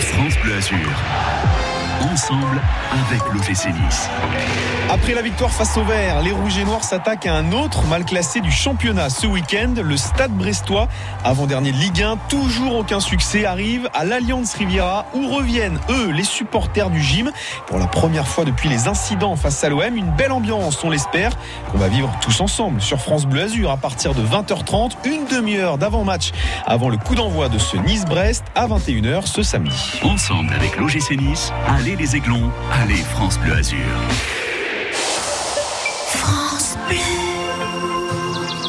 [0.01, 1.03] France Bleu Azur.
[2.01, 2.61] Ensemble
[2.93, 4.09] avec l'OGC Nice.
[4.93, 8.05] Après la victoire face au Vert, les Rouges et Noirs s'attaquent à un autre mal
[8.05, 9.09] classé du championnat.
[9.09, 10.89] Ce week-end, le Stade Brestois,
[11.23, 16.25] avant-dernier de Ligue 1, toujours aucun succès, arrive à l'Alliance Riviera où reviennent, eux, les
[16.25, 17.31] supporters du gym.
[17.69, 21.31] Pour la première fois depuis les incidents face à l'OM, une belle ambiance, on l'espère,
[21.71, 25.79] qu'on va vivre tous ensemble sur France Bleu Azur à partir de 20h30, une demi-heure
[25.79, 26.33] d'avant-match
[26.67, 30.01] avant le coup d'envoi de ce Nice-Brest à 21h ce samedi.
[30.03, 33.79] Ensemble avec l'OGC Nice, allez les Aiglons, allez France Bleu Azur.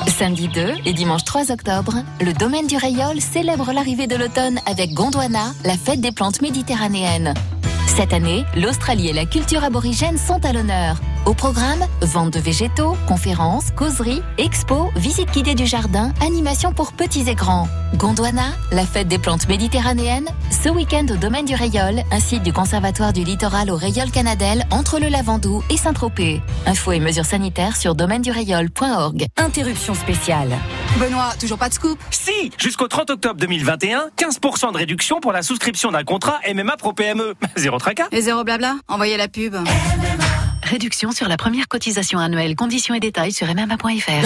[0.08, 4.93] Samedi 2 et dimanche 3 octobre, le domaine du Rayol célèbre l'arrivée de l'automne avec
[4.93, 7.34] Gondwana, la fête des plantes méditerranéennes.
[7.88, 10.97] Cette année, l'Australie et la culture aborigène sont à l'honneur.
[11.28, 17.30] Au programme, vente de végétaux, conférences, causeries, expos, visites guidées du jardin, animations pour petits
[17.30, 17.68] et grands.
[17.94, 22.52] Gondwana, la fête des plantes méditerranéennes, ce week-end au domaine du Rayol, un site du
[22.52, 26.42] conservatoire du littoral au Rayol Canadel entre le Lavandou et Saint-Tropez.
[26.66, 29.28] Infos et mesures sanitaires sur domaine-du-rayol.org.
[29.38, 30.58] Interruption spéciale.
[31.00, 32.00] Benoît, toujours pas de scoop?
[32.10, 36.94] Si Jusqu'au 30 octobre 2021, 15% de réduction pour la souscription d'un contrat MMA Pro
[36.94, 37.36] PME.
[37.58, 38.08] Zéro tracas.
[38.12, 38.78] Et zéro blabla?
[38.88, 39.56] Envoyez la pub.
[40.72, 42.56] Réduction sur la première cotisation annuelle.
[42.56, 44.26] Conditions et détails sur mma.fr.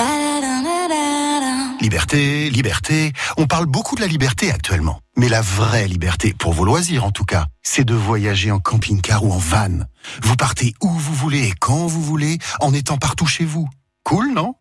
[1.81, 3.13] Liberté, liberté.
[3.38, 4.99] On parle beaucoup de la liberté actuellement.
[5.17, 9.25] Mais la vraie liberté, pour vos loisirs en tout cas, c'est de voyager en camping-car
[9.25, 9.79] ou en van.
[10.21, 13.67] Vous partez où vous voulez et quand vous voulez, en étant partout chez vous.
[14.03, 14.53] Cool, non?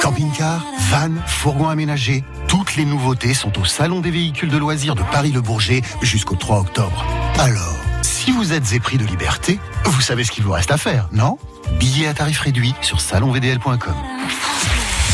[0.00, 5.02] Camping-car, van, fourgon aménagé, toutes les nouveautés sont au Salon des véhicules de loisirs de
[5.12, 7.04] Paris-le-Bourget jusqu'au 3 octobre.
[7.38, 7.76] Alors,
[8.24, 11.36] si vous êtes épris de liberté, vous savez ce qu'il vous reste à faire, non?
[11.78, 13.94] Billets à tarif réduit sur salonvdl.com.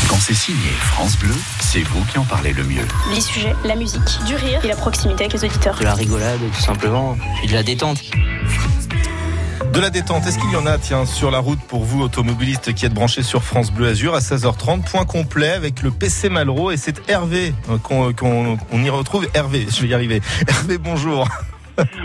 [0.07, 2.85] Quand c'est signé France Bleu, c'est vous qui en parlez le mieux.
[3.13, 5.77] Les sujets, la musique, du rire et la proximité avec les auditeurs.
[5.77, 8.01] De la rigolade, tout simplement, puis de la détente.
[9.73, 12.73] De la détente, est-ce qu'il y en a, tiens, sur la route pour vous, automobilistes
[12.73, 16.71] qui êtes branchés sur France Bleu Azur à 16h30, point complet avec le PC Malraux
[16.71, 19.27] et c'est Hervé euh, qu'on qu'on- on y retrouve.
[19.33, 20.21] Hervé, je vais y arriver.
[20.47, 21.27] Hervé, bonjour.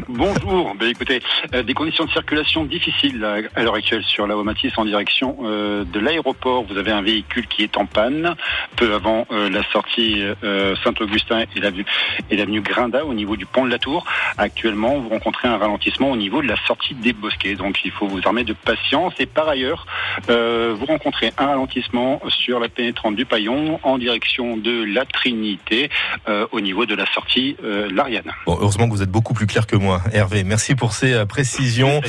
[0.09, 0.75] Bonjour.
[0.79, 1.21] Ben, écoutez,
[1.55, 5.37] euh, des conditions de circulation difficiles à, à l'heure actuelle sur la Matisse en direction
[5.43, 6.65] euh, de l'aéroport.
[6.65, 8.35] Vous avez un véhicule qui est en panne
[8.77, 13.71] peu avant euh, la sortie euh, Saint-Augustin et l'avenue Grinda au niveau du pont de
[13.71, 14.05] la Tour.
[14.39, 17.57] Actuellement, vous rencontrez un ralentissement au niveau de la sortie des Bosquets.
[17.57, 19.15] Donc, il faut vous armer de patience.
[19.19, 19.87] Et par ailleurs,
[20.31, 25.91] euh, vous rencontrez un ralentissement sur la pénétrante du Paillon en direction de la Trinité
[26.29, 28.33] euh, au niveau de la sortie euh, L'Ariane.
[28.47, 30.45] Bon, heureusement que vous êtes beaucoup plus clair que moi, Hervé.
[30.45, 32.01] Merci pour ces euh, précisions.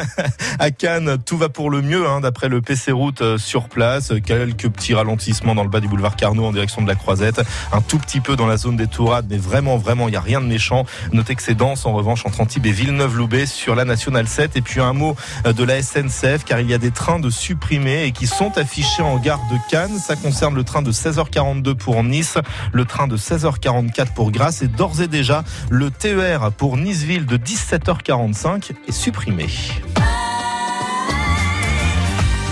[0.58, 4.12] à Cannes, tout va pour le mieux, hein, d'après le PC Route euh, sur place.
[4.24, 7.40] Quelques petits ralentissements dans le bas du boulevard Carnot en direction de la Croisette.
[7.72, 10.20] Un tout petit peu dans la zone des Tourades, mais vraiment, vraiment, il n'y a
[10.20, 10.84] rien de méchant.
[11.12, 14.56] Notez que c'est dense, en revanche, entre Antibes et Villeneuve-Loubet sur la Nationale 7.
[14.56, 15.16] Et puis un mot
[15.46, 18.58] euh, de la SNCF, car il y a des trains de supprimés et qui sont
[18.58, 19.98] affichés en gare de Cannes.
[19.98, 22.38] Ça concerne le train de 16h42 pour Nice,
[22.72, 27.36] le train de 16h44 pour Grasse et d'ores et déjà le TER pour Niceville de
[27.36, 29.48] 17h45 est supprimé.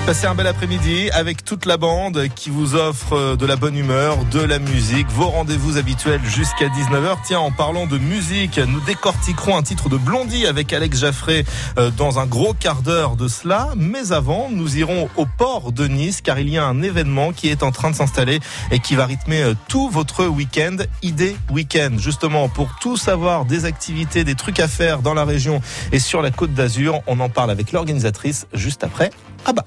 [0.07, 3.75] Passez un bel après-midi avec toute la bande qui vous offre euh, de la bonne
[3.75, 7.17] humeur, de la musique, vos rendez-vous habituels jusqu'à 19h.
[7.25, 11.47] Tiens, en parlant de musique, nous décortiquerons un titre de Blondie avec Alex Jaffré
[11.79, 13.71] euh, dans un gros quart d'heure de cela.
[13.77, 17.49] Mais avant, nous irons au port de Nice car il y a un événement qui
[17.49, 18.41] est en train de s'installer
[18.71, 20.77] et qui va rythmer euh, tout votre week-end.
[21.01, 21.93] Idée Week-end.
[21.97, 25.63] Justement, pour tout savoir des activités, des trucs à faire dans la région
[25.93, 29.11] et sur la côte d'Azur, on en parle avec l'organisatrice juste après.
[29.47, 29.65] Ah bah.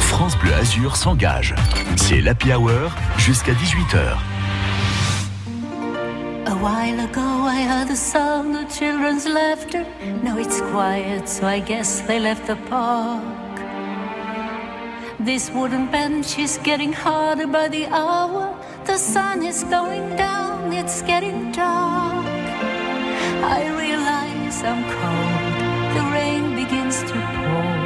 [0.00, 1.54] France Bleu Azur s'engage.
[1.96, 4.16] C'est l'Happy Hour jusqu'à 18h.
[6.46, 9.84] A while ago, I heard the sound of children's laughter.
[10.22, 13.22] Now it's quiet, so I guess they left the park.
[15.18, 18.54] This wooden bench is getting harder by the hour.
[18.84, 22.26] The sun is going down, it's getting dark.
[23.44, 27.81] I realize I'm cold, the rain begins to pour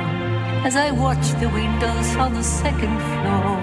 [0.67, 3.57] as I watch the windows on the second floor.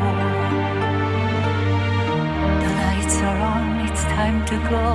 [2.63, 4.86] The lights are on, it's time to go.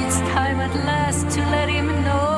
[0.00, 2.35] It's time at last to let him know.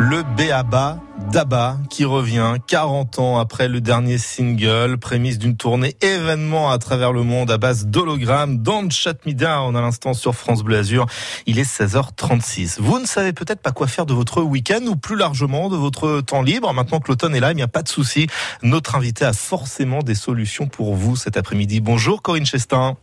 [0.00, 1.00] Le Béaba
[1.32, 7.12] d'Abba qui revient 40 ans après le dernier single, prémisse d'une tournée événement à travers
[7.12, 8.58] le monde à base d'hologrammes.
[8.58, 11.06] Don't Shut Me Down à l'instant sur France Bleu Azur.
[11.46, 12.76] Il est 16h36.
[12.78, 16.20] Vous ne savez peut-être pas quoi faire de votre week-end ou plus largement de votre
[16.20, 16.72] temps libre.
[16.72, 18.28] Maintenant que l'automne est là, il n'y a pas de souci.
[18.62, 21.80] Notre invité a forcément des solutions pour vous cet après-midi.
[21.80, 22.96] Bonjour Corinne Chestin.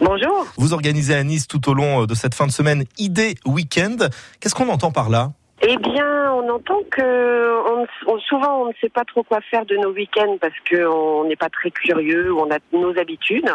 [0.00, 0.46] Bonjour.
[0.58, 3.96] Vous organisez à Nice tout au long de cette fin de semaine Idée Week-end.
[4.38, 5.32] Qu'est-ce qu'on entend par là?
[5.64, 9.76] Eh bien, on entend que on, souvent on ne sait pas trop quoi faire de
[9.76, 13.48] nos week-ends parce qu'on n'est pas très curieux, on a nos habitudes.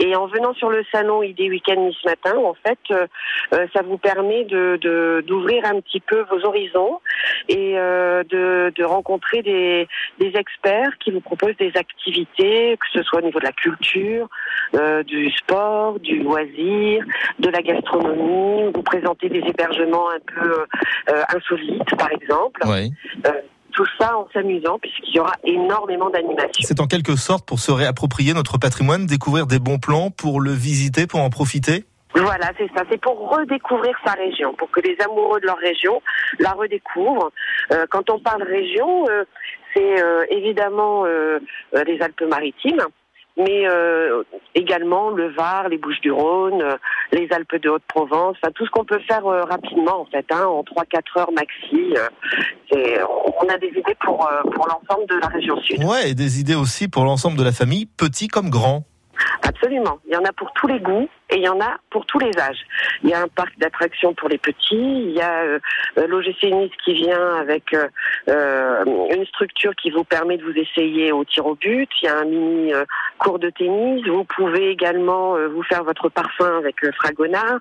[0.00, 3.06] Et en venant sur le salon Idée Week-end Nice Matin, en fait, euh,
[3.54, 7.00] euh, ça vous permet de d'ouvrir un petit peu vos horizons
[7.48, 9.86] et euh, de, de rencontrer des,
[10.18, 14.28] des experts qui vous proposent des activités, que ce soit au niveau de la culture,
[15.06, 17.04] du sport, du loisir,
[17.38, 20.64] de la gastronomie, vous présenter des hébergements un peu
[21.36, 22.60] insolites, par exemple.
[22.66, 22.92] Oui.
[23.26, 23.32] Euh,
[23.72, 26.62] tout ça en s'amusant, puisqu'il y aura énormément d'animations.
[26.62, 30.52] C'est en quelque sorte pour se réapproprier notre patrimoine, découvrir des bons plans pour le
[30.52, 31.84] visiter, pour en profiter?
[32.14, 32.84] Voilà, c'est ça.
[32.90, 36.00] C'est pour redécouvrir sa région, pour que les amoureux de leur région
[36.38, 37.30] la redécouvrent.
[37.72, 39.24] Euh, quand on parle région, euh,
[39.74, 42.86] c'est euh, évidemment les Alpes-Maritimes,
[43.36, 44.22] mais euh,
[44.54, 46.76] également le Var, les Bouches-du-Rhône, euh,
[47.12, 50.46] les Alpes de Haute-Provence, enfin tout ce qu'on peut faire euh, rapidement en fait, hein,
[50.46, 51.94] en 3-4 heures maxi.
[52.72, 55.84] on a des idées pour, pour l'ensemble de la région sud.
[55.84, 58.84] Ouais, et des idées aussi pour l'ensemble de la famille, petits comme grands.
[59.42, 59.98] Absolument.
[60.06, 62.18] Il y en a pour tous les goûts et il y en a pour tous
[62.18, 62.60] les âges.
[63.02, 64.56] Il y a un parc d'attractions pour les petits.
[64.70, 65.58] Il y a euh,
[65.98, 67.88] euh, l'OGC Nice qui vient avec euh,
[68.28, 71.88] euh, une structure qui vous permet de vous essayer au tir au but.
[72.02, 72.84] Il y a un mini euh,
[73.18, 74.06] cours de tennis.
[74.06, 77.58] Vous pouvez également vous faire votre parfum avec euh, Fragonard,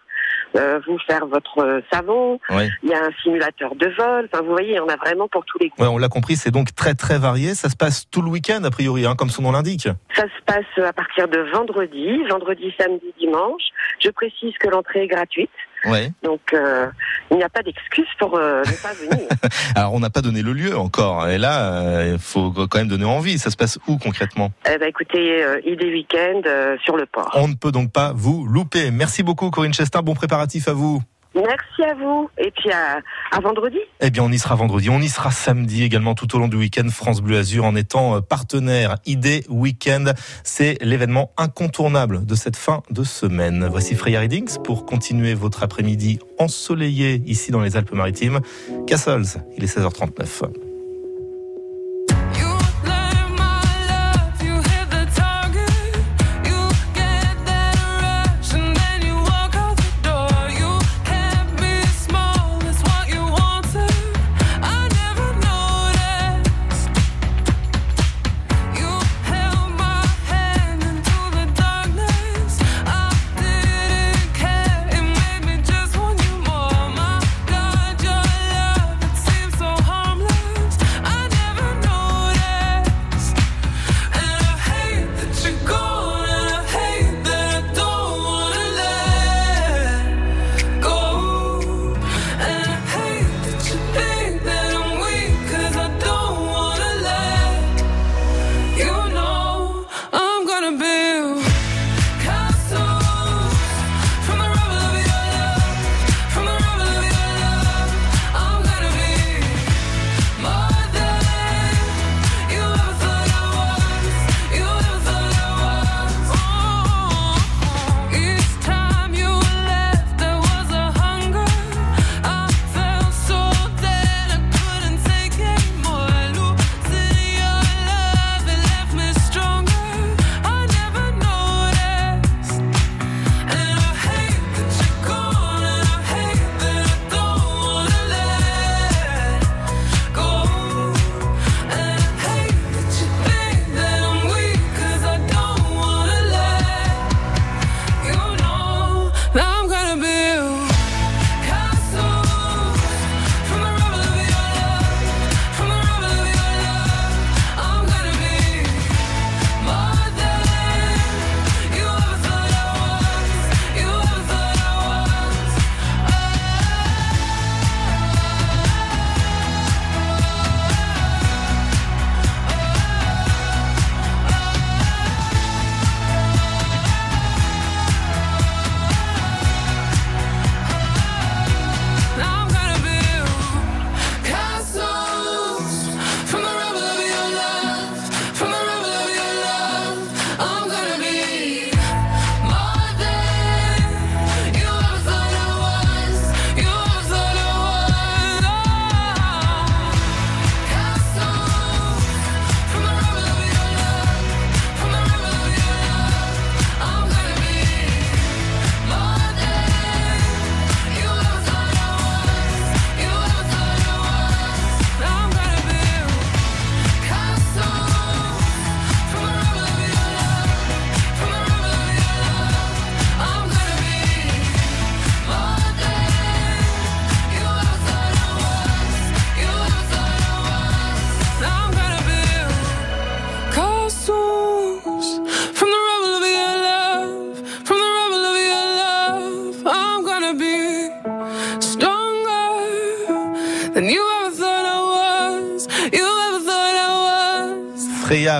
[0.87, 2.39] vous faire votre savon.
[2.51, 4.29] Il y a un simulateur de vol.
[4.31, 5.81] Enfin, vous voyez, il y en a vraiment pour tous les goûts.
[5.81, 7.55] Ouais, on l'a compris, c'est donc très très varié.
[7.55, 9.87] Ça se passe tout le week-end a priori, hein, comme son nom l'indique.
[10.13, 13.54] Ça se passe à partir de vendredi, vendredi, samedi, dimanche.
[13.99, 15.49] Je précise que l'entrée est gratuite.
[15.85, 16.11] Ouais.
[16.23, 16.87] Donc, euh,
[17.29, 19.27] il n'y a pas d'excuse pour euh, ne pas venir.
[19.75, 21.27] Alors on n'a pas donné le lieu encore.
[21.27, 23.37] Et là, euh, il faut quand même donner envie.
[23.37, 24.51] Ça se passe où concrètement?
[24.67, 26.41] Eh ben, écoutez, idée week-end
[26.83, 27.31] sur le port.
[27.35, 28.91] On ne peut donc pas vous louper.
[28.91, 30.01] Merci beaucoup Corinne Chestin.
[30.01, 31.01] Bon préparatif à vous.
[31.35, 32.29] Merci à vous.
[32.37, 33.01] Et puis à,
[33.41, 33.77] vendredi.
[33.99, 36.55] Eh bien, on y sera vendredi, on y sera samedi également tout au long du
[36.55, 40.05] week-end France Bleu Azur en étant euh, partenaire Idée Week-end.
[40.43, 43.67] C'est l'événement incontournable de cette fin de semaine.
[43.69, 48.39] Voici Freya Readings pour continuer votre après-midi ensoleillé ici dans les Alpes-Maritimes.
[48.87, 50.64] Castles, il est 16h39.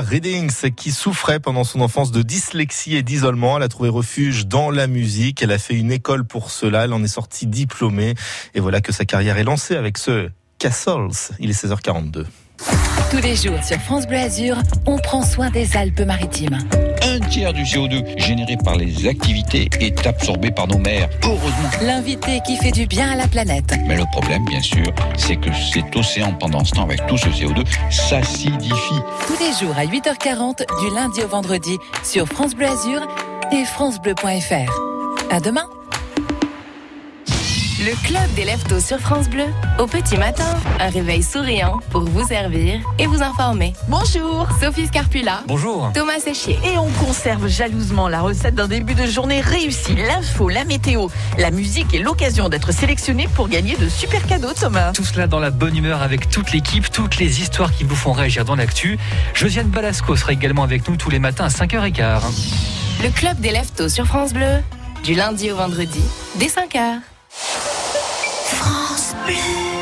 [0.06, 4.70] Reddings, qui souffrait pendant son enfance de dyslexie et d'isolement, elle a trouvé refuge dans
[4.70, 5.42] la musique.
[5.42, 6.86] Elle a fait une école pour cela.
[6.86, 8.14] Elle en est sortie diplômée.
[8.54, 10.30] Et voilà que sa carrière est lancée avec ce
[10.60, 11.34] Castles.
[11.40, 12.26] Il est 16h42.
[13.16, 16.58] Tous les jours sur France Bleu Azur, on prend soin des Alpes-Maritimes.
[17.02, 21.08] Un tiers du CO2 généré par les activités est absorbé par nos mers.
[21.24, 21.70] Heureusement.
[21.82, 23.74] L'invité qui fait du bien à la planète.
[23.88, 24.84] Mais le problème, bien sûr,
[25.16, 29.00] c'est que cet océan, pendant ce temps, avec tout ce CO2, s'acidifie.
[29.28, 33.00] Tous les jours à 8h40, du lundi au vendredi, sur France Bleu Azur
[33.54, 35.32] et FranceBleu.fr.
[35.32, 35.70] À demain.
[37.86, 39.46] Le club des leftos sur France Bleu.
[39.78, 43.74] Au petit matin, un réveil souriant pour vous servir et vous informer.
[43.88, 45.44] Bonjour, Sophie Scarpula.
[45.46, 45.92] Bonjour.
[45.94, 46.58] Thomas Séchier.
[46.64, 49.94] Et on conserve jalousement la recette d'un début de journée réussi.
[49.94, 54.92] L'info, la météo, la musique et l'occasion d'être sélectionné pour gagner de super cadeaux, Thomas.
[54.94, 58.14] Tout cela dans la bonne humeur avec toute l'équipe, toutes les histoires qui vous font
[58.14, 58.98] réagir dans l'actu.
[59.36, 63.04] Josiane Balasco sera également avec nous tous les matins à 5h15.
[63.04, 64.64] Le club des leftos sur France Bleu.
[65.04, 66.02] Du lundi au vendredi,
[66.40, 67.02] dès 5h.
[69.16, 69.75] France Bleu.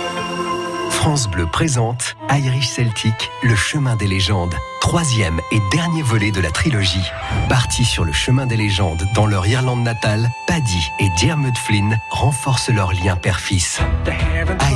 [1.03, 4.55] France Bleu présente Irish Celtic, le chemin des légendes.
[4.79, 7.03] Troisième et dernier volet de la trilogie.
[7.49, 12.69] Partis sur le chemin des légendes dans leur Irlande natale, Paddy et Diarmuid Flynn renforcent
[12.69, 13.81] leur lien père-fils.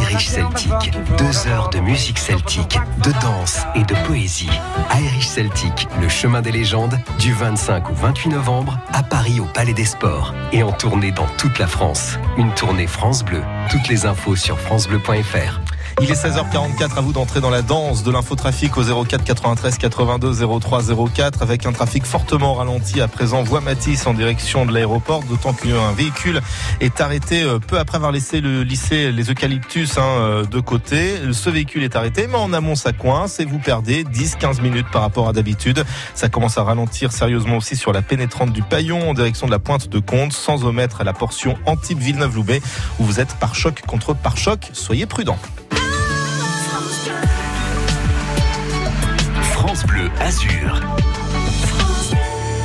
[0.02, 4.50] Irish Celtic, deux heures de musique celtique, de danse et de poésie.
[5.00, 9.74] Irish Celtic, le chemin des légendes, du 25 au 28 novembre à Paris au Palais
[9.74, 12.20] des Sports et en tournée dans toute la France.
[12.38, 13.44] Une tournée France Bleu.
[13.72, 15.62] Toutes les infos sur francebleu.fr.
[16.00, 20.60] Il est 16h44, à vous d'entrer dans la danse de l'infotrafic au 04 93 82
[20.60, 20.82] 03
[21.12, 25.54] 04 avec un trafic fortement ralenti à présent voie Matisse en direction de l'aéroport, d'autant
[25.54, 26.41] qu'un véhicule
[26.82, 31.16] est arrêté euh, peu après avoir laissé le lycée Les Eucalyptus hein, euh, de côté.
[31.32, 35.02] Ce véhicule est arrêté, mais en amont ça coince et vous perdez 10-15 minutes par
[35.02, 35.84] rapport à d'habitude.
[36.14, 39.60] Ça commence à ralentir sérieusement aussi sur la pénétrante du Paillon en direction de la
[39.60, 42.62] pointe de Comte, sans omettre la portion Antibes Villeneuve-Loubet
[43.00, 44.70] où vous êtes par choc contre par choc.
[44.74, 45.39] Soyez prudents.
[49.78, 50.82] France Bleu Azur.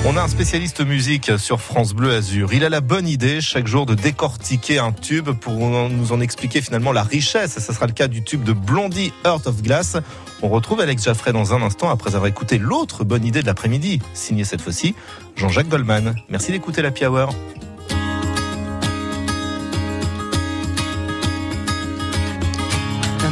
[0.06, 2.54] On a un spécialiste musique sur France Bleu Azur.
[2.54, 5.52] Il a la bonne idée chaque jour de décortiquer un tube pour
[5.90, 7.58] nous en expliquer finalement la richesse.
[7.58, 9.98] Ça sera le cas du tube de Blondie Heart of Glass.
[10.40, 14.00] On retrouve Alex Jaffray dans un instant après avoir écouté l'autre bonne idée de l'après-midi,
[14.14, 14.94] signé cette fois-ci
[15.36, 16.14] Jean-Jacques Goldman.
[16.30, 17.34] Merci d'écouter la Hour.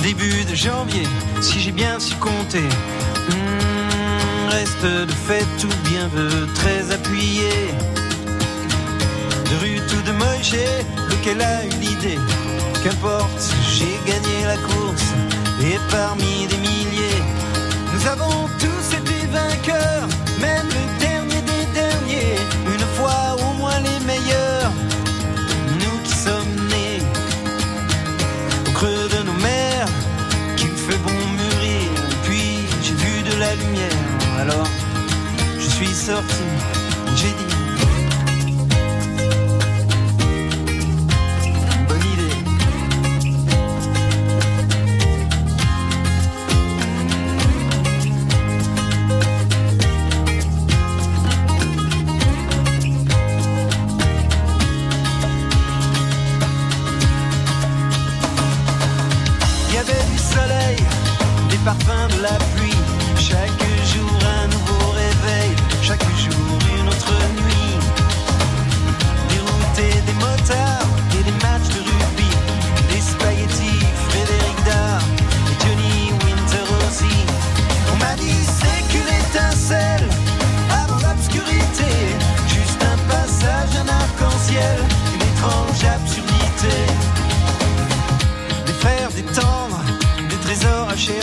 [0.00, 1.02] un début de janvier,
[1.40, 2.60] si j'ai bien su compter.
[2.60, 3.69] Hmm,
[4.50, 7.50] reste de fait tout bien veut très appuyé.
[9.50, 10.54] De rue tout de Moïse,
[11.10, 12.18] lequel a eu l'idée?
[12.82, 13.42] Qu'importe,
[13.74, 15.08] j'ai gagné la course
[15.62, 17.22] et parmi des milliers,
[17.92, 20.08] nous avons tous été vainqueurs,
[20.40, 22.38] même le dernier des derniers.
[22.74, 24.72] Une fois au moins les meilleurs,
[25.80, 27.02] nous qui sommes nés
[28.68, 29.88] au creux de nos mers
[30.56, 31.90] qu'il fait bon mûrir.
[32.24, 33.99] Puis j'ai vu de la lumière,
[34.40, 34.66] alors
[35.58, 36.44] je suis sorti,
[37.14, 37.49] j'ai dit.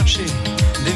[0.08, 0.34] Chercher,
[0.86, 0.94] des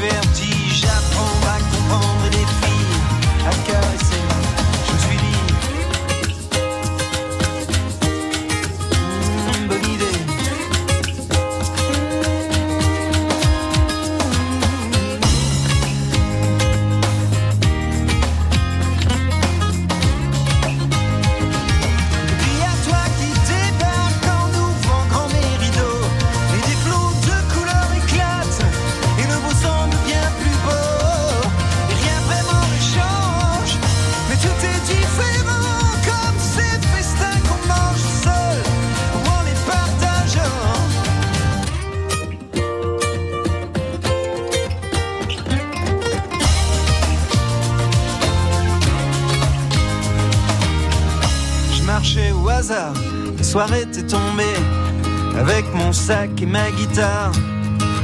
[55.92, 57.32] mon sac et ma guitare.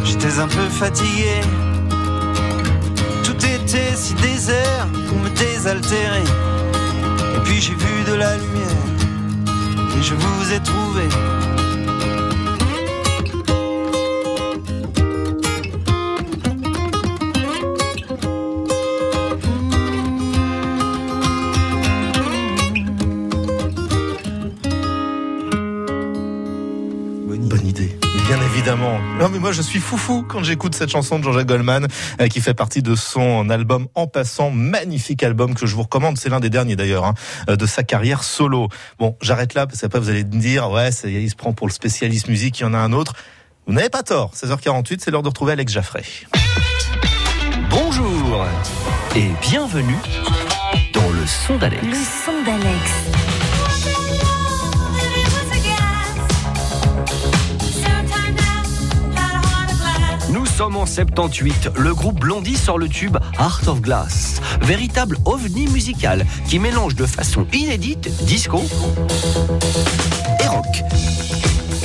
[0.05, 1.41] J'étais un peu fatigué.
[3.25, 6.25] Tout était si désert pour me désaltérer.
[7.37, 8.85] Et puis j'ai vu de la lumière
[9.99, 11.38] et je vous ai trouvé.
[29.49, 31.87] Moi je suis foufou quand j'écoute cette chanson de Jean-Jacques Goldman
[32.21, 36.19] euh, qui fait partie de son album En passant, magnifique album que je vous recommande,
[36.19, 37.15] c'est l'un des derniers d'ailleurs hein,
[37.49, 38.69] euh, de sa carrière solo.
[38.99, 41.35] Bon, j'arrête là parce qu'après vous allez me dire ouais, ça y est, il se
[41.35, 43.15] prend pour le spécialiste musique, il y en a un autre.
[43.67, 44.33] Vous n'avez pas tort.
[44.35, 46.05] 16h48, c'est l'heure de retrouver Alex Jaffray.
[47.71, 48.45] Bonjour
[49.17, 49.97] et bienvenue
[50.93, 51.83] dans le son d'Alex.
[51.87, 53.08] Le son d'Alex.
[60.59, 61.71] Sommes en 78.
[61.77, 67.07] Le groupe Blondie sort le tube Heart of Glass, véritable ovni musical qui mélange de
[67.07, 68.61] façon inédite disco
[70.43, 70.83] et rock.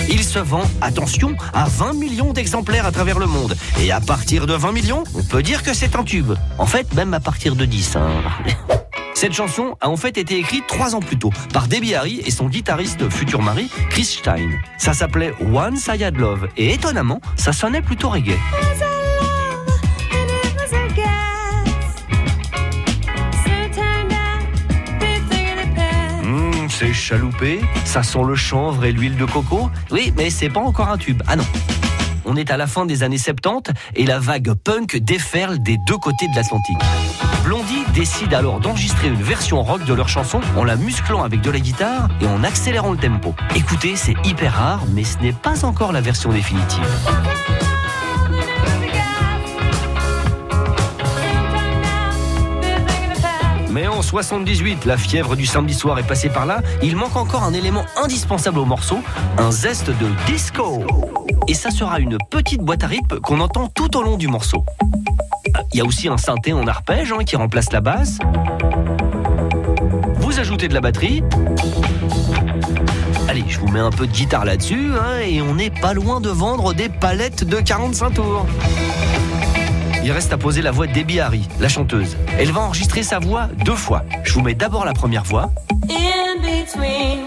[0.09, 3.55] Il se vend, attention, à 20 millions d'exemplaires à travers le monde.
[3.79, 6.33] Et à partir de 20 millions, on peut dire que c'est un tube.
[6.57, 7.97] En fait, même à partir de 10.
[7.97, 8.23] hein.
[9.13, 12.31] Cette chanson a en fait été écrite trois ans plus tôt par Debbie Harry et
[12.31, 14.49] son guitariste futur mari, Chris Stein.
[14.77, 18.37] Ça s'appelait I Had Love et étonnamment, ça sonnait plutôt reggae.
[26.23, 29.69] Mmh, c'est chaloupé, ça sent le chanvre et l'huile de coco.
[29.91, 31.21] Oui, mais c'est pas encore un tube.
[31.27, 31.45] Ah non.
[32.25, 35.97] On est à la fin des années 70 et la vague punk déferle des deux
[35.97, 36.77] côtés de l'Atlantique.
[37.43, 41.51] Blondie décide alors d'enregistrer une version rock de leur chanson en la musclant avec de
[41.51, 43.35] la guitare et en accélérant le tempo.
[43.55, 46.87] Écoutez, c'est hyper rare, mais ce n'est pas encore la version définitive.
[53.73, 56.61] Mais en 78, la fièvre du samedi soir est passée par là.
[56.83, 58.99] Il manque encore un élément indispensable au morceau,
[59.39, 60.83] un zeste de disco.
[61.47, 64.63] Et ça sera une petite boîte à rythme qu'on entend tout au long du morceau.
[65.73, 68.19] Il y a aussi un synthé en arpège hein, qui remplace la basse.
[70.17, 71.23] Vous ajoutez de la batterie.
[73.27, 76.21] Allez, je vous mets un peu de guitare là-dessus hein, et on n'est pas loin
[76.21, 78.45] de vendre des palettes de 45 tours.
[80.03, 82.17] Il reste à poser la voix de Debbie Harry, la chanteuse.
[82.37, 84.03] Elle va enregistrer sa voix deux fois.
[84.23, 85.49] Je vous mets d'abord la première voix,
[85.89, 87.25] In between,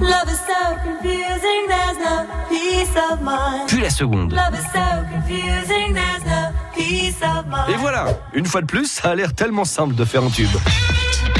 [0.00, 3.66] love is so confusing, there's no peace of mind.
[3.68, 4.32] puis la seconde.
[4.32, 4.80] Love is so
[5.12, 7.70] confusing, there's no peace of mind.
[7.70, 10.48] Et voilà, une fois de plus, ça a l'air tellement simple de faire un tube.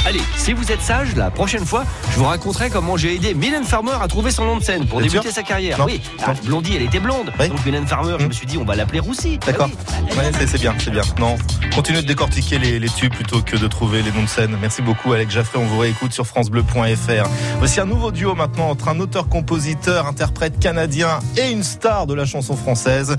[0.06, 3.64] Allez, si vous êtes sage, la prochaine fois, je vous raconterai comment j'ai aidé Mylène
[3.64, 5.34] Farmer à trouver son nom de scène pour Bien débuter sûr.
[5.34, 5.78] sa carrière.
[5.78, 5.84] Non.
[5.84, 7.30] Oui, ah, Blondie, elle était blonde.
[7.38, 9.38] Donc Mylène Farmer, je me suis dit, on va l'appeler Roussi.
[9.46, 9.68] D'accord.
[10.16, 11.02] Ouais, c'est- c'est bien, c'est bien.
[11.18, 11.36] Non,
[11.74, 14.56] continuez de décortiquer les, les tubes plutôt que de trouver les noms de scène.
[14.60, 15.62] Merci beaucoup, Alex Jaffray.
[15.62, 17.28] On vous réécoute sur FranceBleu.fr.
[17.58, 22.24] Voici un nouveau duo maintenant entre un auteur-compositeur, interprète canadien et une star de la
[22.24, 23.16] chanson française,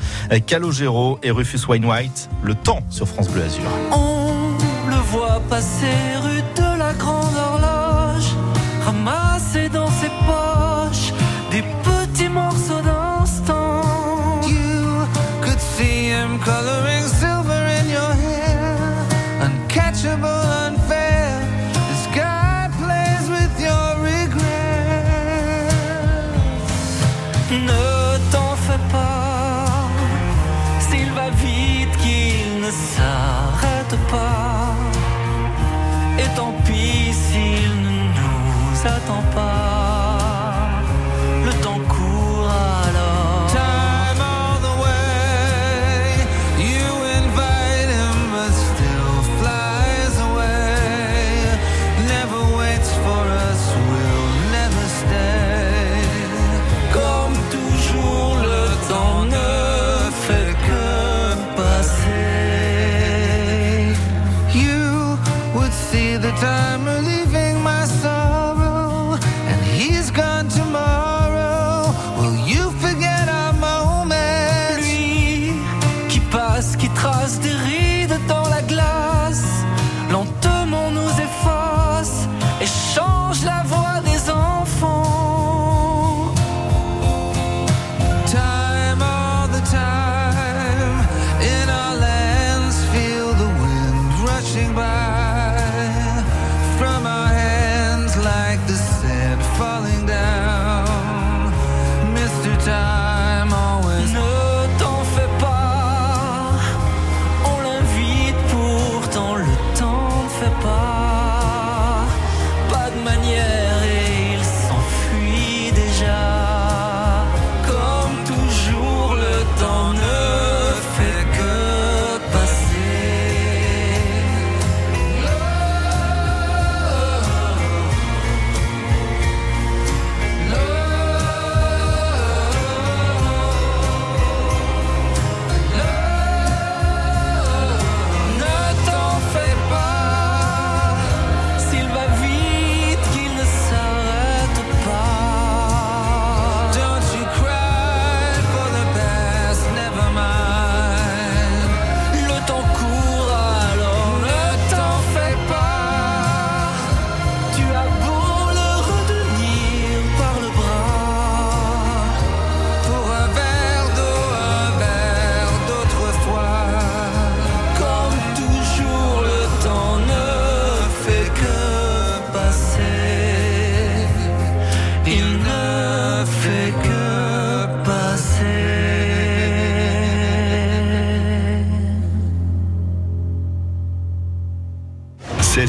[0.47, 2.27] Calogero et Rufus Wainwright.
[2.43, 3.61] Le temps sur France Bleu Azur.
[3.91, 5.85] On le voit passer
[6.23, 6.41] rue
[7.01, 7.40] Grande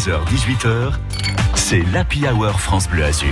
[0.02, 0.94] 16h-18h,
[1.54, 3.28] c'est l'Happy Hour France Bleu Azur.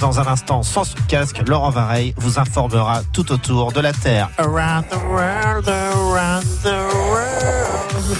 [0.00, 4.30] Dans un instant, sans ce casque, Laurent Vareille vous informera tout autour de la Terre.
[4.38, 6.72] Around the World, Around the
[7.10, 8.18] World.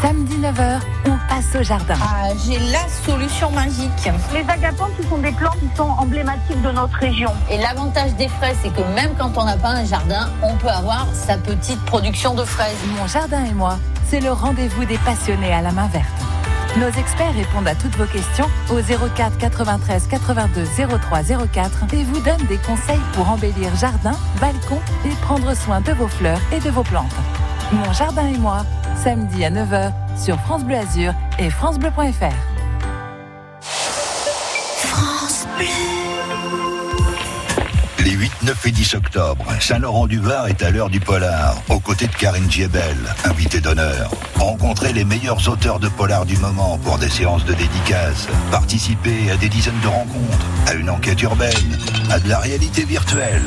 [0.00, 1.96] Samedi 9h, on passe au jardin.
[2.00, 3.90] Ah, j'ai la solution magique.
[4.32, 7.32] Les agapants, ce sont des plantes qui sont emblématiques de notre région.
[7.50, 10.68] Et l'avantage des fraises, c'est que même quand on n'a pas un jardin, on peut
[10.68, 12.76] avoir sa petite production de fraises.
[12.96, 13.78] Mon jardin et moi,
[14.08, 16.23] c'est le rendez-vous des passionnés à la main verte.
[16.78, 20.64] Nos experts répondent à toutes vos questions au 04 93 82
[21.00, 21.22] 03
[21.52, 26.08] 04 et vous donnent des conseils pour embellir jardin, balcon et prendre soin de vos
[26.08, 27.14] fleurs et de vos plantes.
[27.72, 28.66] Mon jardin et moi,
[28.96, 32.34] samedi à 9h sur France Bleu Azur et francebleu.fr.
[34.80, 35.93] France 8,
[38.44, 42.96] 9 et 10 octobre, Saint-Laurent-du-Var est à l'heure du polar, aux côtés de Karine Giebel,
[43.24, 44.10] invitée d'honneur.
[44.36, 48.28] Rencontrez les meilleurs auteurs de polar du moment pour des séances de dédicaces.
[48.50, 51.78] Participez à des dizaines de rencontres, à une enquête urbaine,
[52.10, 53.42] à de la réalité virtuelle.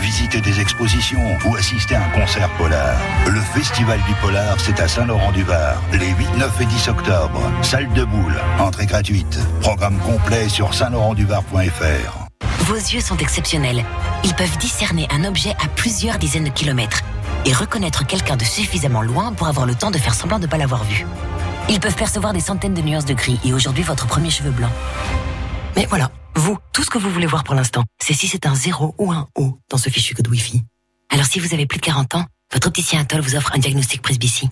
[0.00, 2.96] visiter des expositions ou assister à un concert polar.
[3.30, 7.40] Le Festival du Polar, c'est à Saint-Laurent-du-Var, les 8, 9 et 10 octobre.
[7.62, 9.38] Salle de boule, entrée gratuite.
[9.60, 12.21] Programme complet sur saint-laurent-du-var.fr.
[12.66, 13.84] Vos yeux sont exceptionnels.
[14.22, 17.02] Ils peuvent discerner un objet à plusieurs dizaines de kilomètres
[17.44, 20.50] et reconnaître quelqu'un de suffisamment loin pour avoir le temps de faire semblant de ne
[20.50, 21.04] pas l'avoir vu.
[21.68, 24.70] Ils peuvent percevoir des centaines de nuances de gris et aujourd'hui votre premier cheveu blanc.
[25.74, 28.54] Mais voilà, vous, tout ce que vous voulez voir pour l'instant, c'est si c'est un
[28.54, 30.62] 0 ou un O dans ce fichu code Wi-Fi.
[31.10, 34.02] Alors si vous avez plus de 40 ans, votre opticien Atoll vous offre un diagnostic
[34.02, 34.48] Presbytie.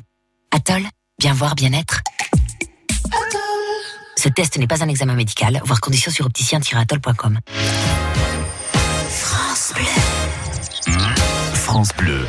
[0.51, 0.83] Atoll,
[1.21, 2.01] bien voir, bien-être.
[4.23, 7.39] Ce test n'est pas un examen médical, voir conditions sur opticien-atoll.com.
[9.09, 9.87] France Bleu.
[11.55, 12.27] France Bleu.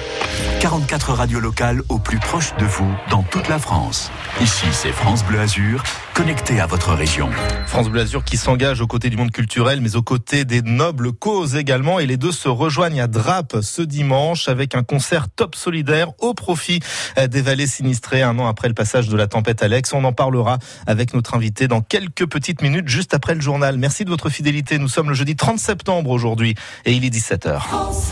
[0.62, 4.12] 44 radios locales au plus proche de vous dans toute la France.
[4.41, 5.82] Ici, c'est France Bleu Azur,
[6.14, 7.32] connecté à votre région.
[7.66, 11.14] France Bleu Azur qui s'engage aux côtés du monde culturel, mais aux côtés des nobles
[11.14, 11.97] causes également.
[11.97, 16.36] Et les deux se rejoignent à Drape ce dimanche avec un concert top solidaire au
[16.36, 16.80] profit
[17.18, 19.93] euh, des vallées sinistrées un an après le passage de la tempête Alex.
[19.93, 23.80] On en parlera avec notre invité dans quelques petites minutes, juste après le journal.
[23.80, 24.78] Merci de votre fidélité.
[24.78, 26.53] Nous sommes le jeudi 30 septembre aujourd'hui
[26.86, 27.62] et il est 17h.
[27.62, 28.12] France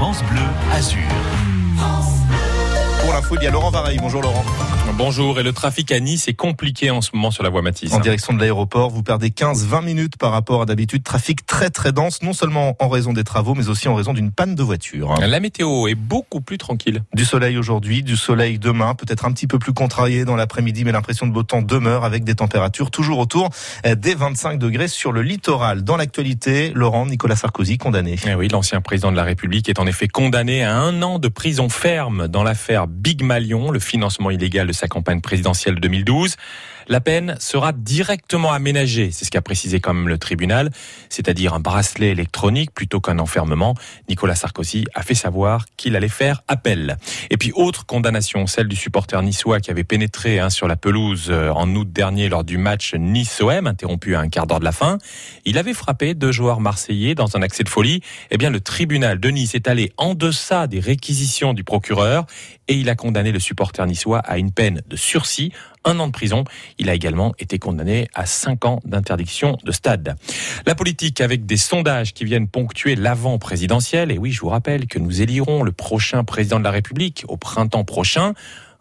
[0.00, 0.40] Bleu
[0.72, 1.00] Azur.
[3.00, 3.98] Pour l'info, il y a Laurent Vareille.
[3.98, 4.44] Bonjour Laurent.
[4.98, 7.92] Bonjour, et le trafic à Nice est compliqué en ce moment sur la voie Matisse.
[7.92, 11.04] En direction de l'aéroport, vous perdez 15-20 minutes par rapport à d'habitude.
[11.04, 14.32] Trafic très très dense, non seulement en raison des travaux, mais aussi en raison d'une
[14.32, 15.14] panne de voiture.
[15.20, 17.04] La météo est beaucoup plus tranquille.
[17.14, 20.90] Du soleil aujourd'hui, du soleil demain, peut-être un petit peu plus contrarié dans l'après-midi, mais
[20.90, 23.50] l'impression de beau temps demeure avec des températures toujours autour
[23.84, 25.84] des 25 degrés sur le littoral.
[25.84, 28.16] Dans l'actualité, Laurent, Nicolas Sarkozy condamné.
[28.26, 31.28] Eh oui, l'ancien président de la République est en effet condamné à un an de
[31.28, 36.36] prison ferme dans l'affaire Big Malion, le financement illégal de sa campagne présidentielle 2012.
[36.88, 40.70] La peine sera directement aménagée, c'est ce qu'a précisé quand même le tribunal,
[41.10, 43.74] c'est-à-dire un bracelet électronique plutôt qu'un enfermement.
[44.08, 46.96] Nicolas Sarkozy a fait savoir qu'il allait faire appel.
[47.28, 51.26] Et puis autre condamnation, celle du supporter niçois qui avait pénétré hein, sur la pelouse
[51.28, 54.72] euh, en août dernier lors du match Nice-OM, interrompu à un quart d'heure de la
[54.72, 54.96] fin.
[55.44, 58.00] Il avait frappé deux joueurs marseillais dans un accès de folie.
[58.30, 62.24] Eh bien, le tribunal de Nice est allé en deçà des réquisitions du procureur
[62.66, 65.52] et il a condamné le supporter niçois à une peine de sursis
[65.88, 66.44] un an de prison.
[66.78, 70.16] Il a également été condamné à cinq ans d'interdiction de stade.
[70.66, 74.12] La politique avec des sondages qui viennent ponctuer l'avant présidentiel.
[74.12, 77.36] Et oui, je vous rappelle que nous élirons le prochain président de la République au
[77.36, 78.34] printemps prochain.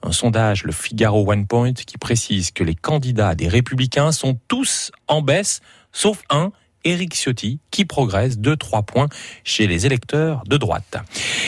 [0.03, 4.91] Un sondage, le Figaro One Point, qui précise que les candidats des Républicains sont tous
[5.07, 6.51] en baisse, sauf un,
[6.87, 9.07] Éric Ciotti, qui progresse de 3 points
[9.43, 10.97] chez les électeurs de droite.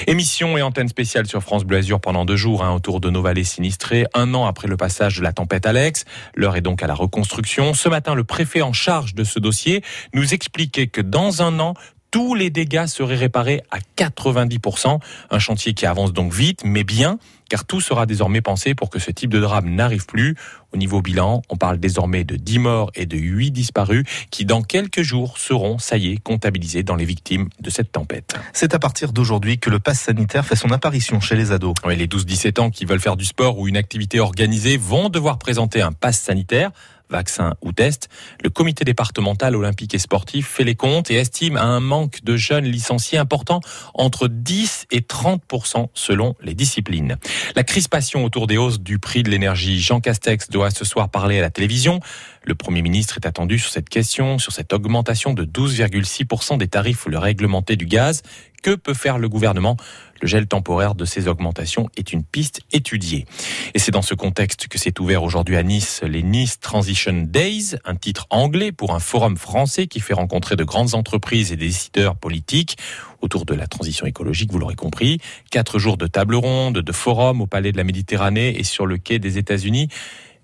[0.05, 3.21] Émission et antenne spéciale sur France Bleu Azur pendant deux jours hein, autour de nos
[3.21, 6.03] vallées sinistrées, un an après le passage de la tempête Alex.
[6.35, 7.73] L'heure est donc à la reconstruction.
[7.73, 9.81] Ce matin, le préfet en charge de ce dossier
[10.13, 11.73] nous expliquait que dans un an,
[12.11, 14.99] tous les dégâts seraient réparés à 90%.
[15.29, 18.99] Un chantier qui avance donc vite, mais bien, car tout sera désormais pensé pour que
[18.99, 20.35] ce type de drame n'arrive plus.
[20.71, 24.61] Au niveau bilan, on parle désormais de 10 morts et de 8 disparus qui, dans
[24.61, 28.35] quelques jours, seront, ça y est, comptabilisés dans les victimes de cette tempête.
[28.53, 31.73] C'est à partir d'aujourd'hui que le pass sanitaire fait son apparition chez les ados.
[31.85, 35.39] Oui, les 12-17 ans qui veulent faire du sport ou une activité organisée vont devoir
[35.39, 36.71] présenter un pass sanitaire
[37.09, 38.09] vaccin ou test.
[38.43, 42.65] Le comité départemental olympique et sportif fait les comptes et estime un manque de jeunes
[42.65, 43.59] licenciés important
[43.93, 47.17] entre 10 et 30% selon les disciplines.
[47.55, 49.79] La crispation autour des hausses du prix de l'énergie.
[49.79, 51.99] Jean Castex doit ce soir parler à la télévision.
[52.43, 57.05] Le Premier ministre est attendu sur cette question, sur cette augmentation de 12,6% des tarifs
[57.05, 58.21] le réglementé du gaz.
[58.61, 59.77] Que peut faire le gouvernement?
[60.21, 63.25] Le gel temporaire de ces augmentations est une piste étudiée.
[63.73, 67.75] Et c'est dans ce contexte que s'est ouvert aujourd'hui à Nice les Nice Transition Days,
[67.85, 71.67] un titre anglais pour un forum français qui fait rencontrer de grandes entreprises et des
[71.67, 72.77] décideurs politiques
[73.21, 75.19] autour de la transition écologique, vous l'aurez compris.
[75.51, 78.97] Quatre jours de table ronde, de forum au Palais de la Méditerranée et sur le
[78.97, 79.89] quai des États-Unis.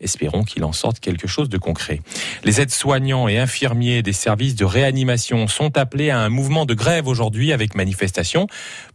[0.01, 2.01] Espérons qu'il en sorte quelque chose de concret.
[2.43, 7.07] Les aides-soignants et infirmiers des services de réanimation sont appelés à un mouvement de grève
[7.07, 8.47] aujourd'hui avec manifestation.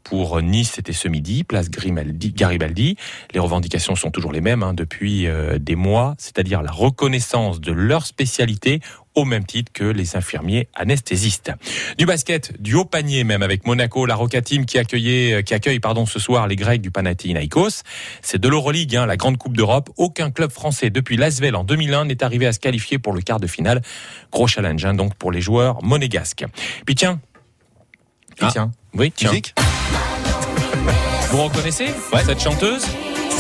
[0.04, 2.96] Pour Nice, c'était ce midi, place Garibaldi.
[3.32, 7.72] Les revendications sont toujours les mêmes hein, depuis euh, des mois, c'est-à-dire la reconnaissance de
[7.72, 8.80] leur spécialité
[9.14, 11.52] au même titre que les infirmiers anesthésistes.
[11.98, 15.80] Du basket, du haut panier même avec Monaco, la Roca Team qui, accueillait, qui accueille
[15.80, 17.82] pardon, ce soir les Grecs du Panathinaikos.
[18.22, 19.90] C'est de l'Euroleague, hein, la grande coupe d'Europe.
[19.96, 23.40] Aucun club français depuis l'Asvel en 2001 n'est arrivé à se qualifier pour le quart
[23.40, 23.82] de finale.
[24.32, 26.44] Gros challenge hein, donc pour les joueurs monégasques.
[26.86, 27.20] Puis tiens,
[28.40, 29.30] Et tiens, oui, tiens.
[29.30, 29.54] musique
[31.30, 31.88] Vous reconnaissez
[32.24, 32.86] cette chanteuse?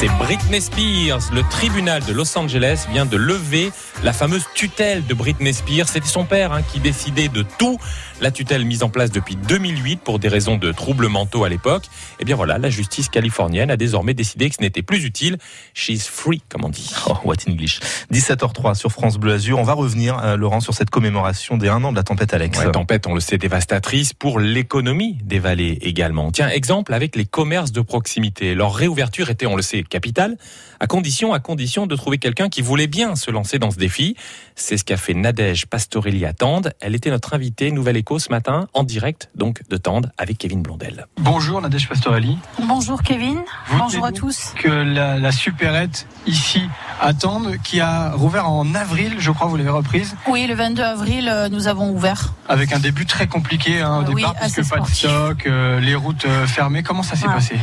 [0.00, 1.30] C'est Britney Spears.
[1.30, 3.70] Le tribunal de Los Angeles vient de lever
[4.02, 5.90] la fameuse tutelle de Britney Spears.
[5.90, 7.78] C'était son père hein, qui décidait de tout.
[8.20, 11.84] La tutelle mise en place depuis 2008 pour des raisons de troubles mentaux à l'époque.
[12.18, 15.38] Et bien voilà, la justice californienne a désormais décidé que ce n'était plus utile.
[15.72, 16.92] She's free, comme on dit.
[17.08, 17.80] Oh, what English.
[18.12, 19.58] 17h03 sur France Bleu Azur.
[19.58, 22.58] On va revenir, euh, Laurent, sur cette commémoration des 1 an de la tempête Alex.
[22.58, 26.30] Ouais, tempête, on le sait, dévastatrice pour l'économie des vallées également.
[26.30, 28.54] Tiens, exemple avec les commerces de proximité.
[28.54, 30.36] Leur réouverture était, on le sait, capitale,
[30.78, 34.14] à condition, à condition de trouver quelqu'un qui voulait bien se lancer dans ce défi.
[34.56, 36.74] C'est ce qu'a fait Nadège Pastorelli à Tende.
[36.80, 41.06] Elle était notre invitée Nouvelle Ce matin, en direct donc de Tende avec Kevin Blondel.
[41.20, 42.36] Bonjour Nadège Pastorelli.
[42.66, 43.38] Bonjour Kevin,
[43.68, 44.52] Vous bonjour à tous.
[44.60, 46.60] Que la, la supérette ici
[47.00, 50.82] à Tende, qui a rouvert en avril, je crois, vous l'avez reprise, Oui, le 22
[50.82, 52.34] avril, euh, nous avons ouvert.
[52.48, 55.80] avec un début très compliqué hein, au Oui, départ, assez puisque pas de stock, euh,
[55.80, 56.82] les routes euh, fermées.
[56.82, 57.56] Comment ça s'est passé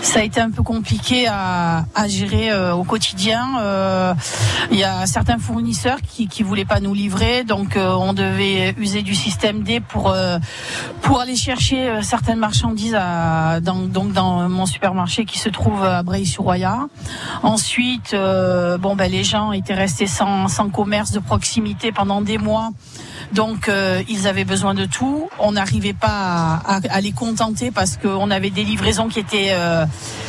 [0.00, 3.58] Ça a été un peu compliqué à, à gérer euh, au quotidien.
[3.60, 4.14] Euh,
[4.70, 8.74] Il y a certains fournisseurs qui qui voulaient pas nous livrer, donc euh, on devait
[8.78, 10.38] user du système D pour euh,
[11.02, 15.82] pour aller chercher euh, certaines marchandises à, dans, donc dans mon supermarché qui se trouve
[15.84, 16.88] à Breil-sur-Roya.
[17.42, 22.38] Ensuite, euh, bon ben les gens étaient restés sans sans commerce de proximité pendant des
[22.38, 22.70] mois.
[23.32, 25.28] Donc euh, ils avaient besoin de tout.
[25.38, 29.50] On n'arrivait pas à, à- à les contenter parce qu'on avait des livraisons qui étaient
[29.52, 29.84] euh,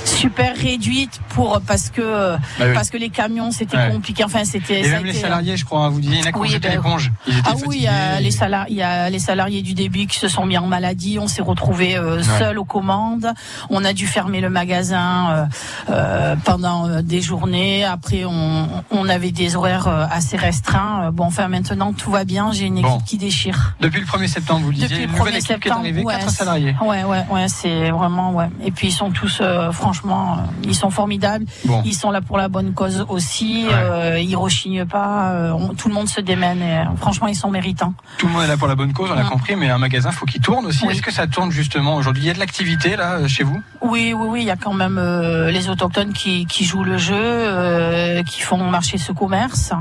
[0.05, 2.01] super réduites pour parce que
[2.33, 2.73] Bah oui.
[2.73, 3.91] parce que les camions c'était Ouais.
[3.91, 4.23] compliqué.
[4.23, 4.81] Enfin c'était.
[4.81, 7.11] Et ça même les salariés, je crois, hein, vous disiez, Oui, ben, l'éponge.
[7.27, 9.73] Ils étaient ah oui, il y a les salariés, il y a les salariés du
[9.73, 11.17] début qui se sont mis en maladie.
[11.19, 12.23] On s'est retrouvés euh, Ouais.
[12.39, 13.33] seuls aux commandes.
[13.69, 15.45] On a dû fermer le magasin euh,
[15.91, 17.83] euh, pendant euh, des journées.
[17.85, 21.03] Après, on, on avait des horaires euh, assez restreints.
[21.05, 22.51] Euh, Bon, enfin maintenant tout va bien.
[22.51, 22.99] J'ai une équipe Bon.
[22.99, 23.73] qui déchire.
[23.79, 26.03] Depuis le 1er septembre, vous le disiez, une le nouvelle 1er équipe qui est arrivée,
[26.03, 26.75] ouais, 4 c'est- salariés.
[26.81, 28.49] Ouais, ouais, ouais, c'est vraiment ouais.
[28.63, 31.45] Et puis ils sont tous, euh, franchement, euh, ils sont formidables.
[31.65, 31.81] Bon.
[31.85, 33.65] Ils sont là pour la bonne cause aussi.
[33.67, 33.73] Ouais.
[33.73, 35.31] euh, ils rechignent pas.
[35.31, 36.61] euh, on- tout le monde se démène.
[36.61, 37.93] Et, franchement, ils sont méritants.
[38.17, 39.29] Tout le monde est là pour la bonne cause, on a Mm.
[39.29, 40.85] compris, mais un magasin, faut qu'il tourne aussi.
[40.85, 40.93] Oui.
[40.93, 42.23] Est-ce que ça tourne justement aujourd'hui?
[42.23, 43.59] Il y a de l'activité là chez vous?
[43.81, 44.99] Oui, oui, oui, il y a quand même
[45.49, 49.71] les autochtones qui, qui jouent le jeu, qui font marcher ce commerce.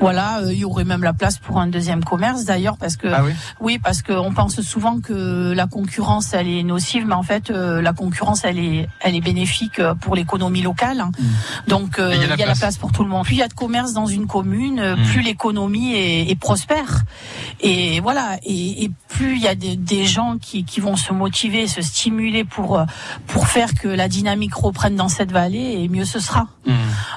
[0.00, 3.22] Voilà, il y aurait même la place pour un deuxième commerce d'ailleurs, parce que Ah
[3.60, 7.80] oui parce qu'on pense souvent que la concurrence elle est nocive, mais en fait euh,
[7.88, 11.00] la concurrence elle est elle est bénéfique euh, pour l'économie locale.
[11.66, 13.24] Donc euh, il y, a la place pour tout le monde.
[13.24, 15.02] Plus il y a de commerce dans une commune, euh, Mm.
[15.10, 16.90] plus l'économie est, est prospère.
[17.60, 21.12] Et voilà, et, et plus il y a des, des gens qui, qui vont se
[21.12, 22.70] motiver, se stimuler pour
[23.26, 26.44] pour faire que la dynamique reprenne dans cette vallée, et mieux ce sera.
[26.66, 26.72] Mm.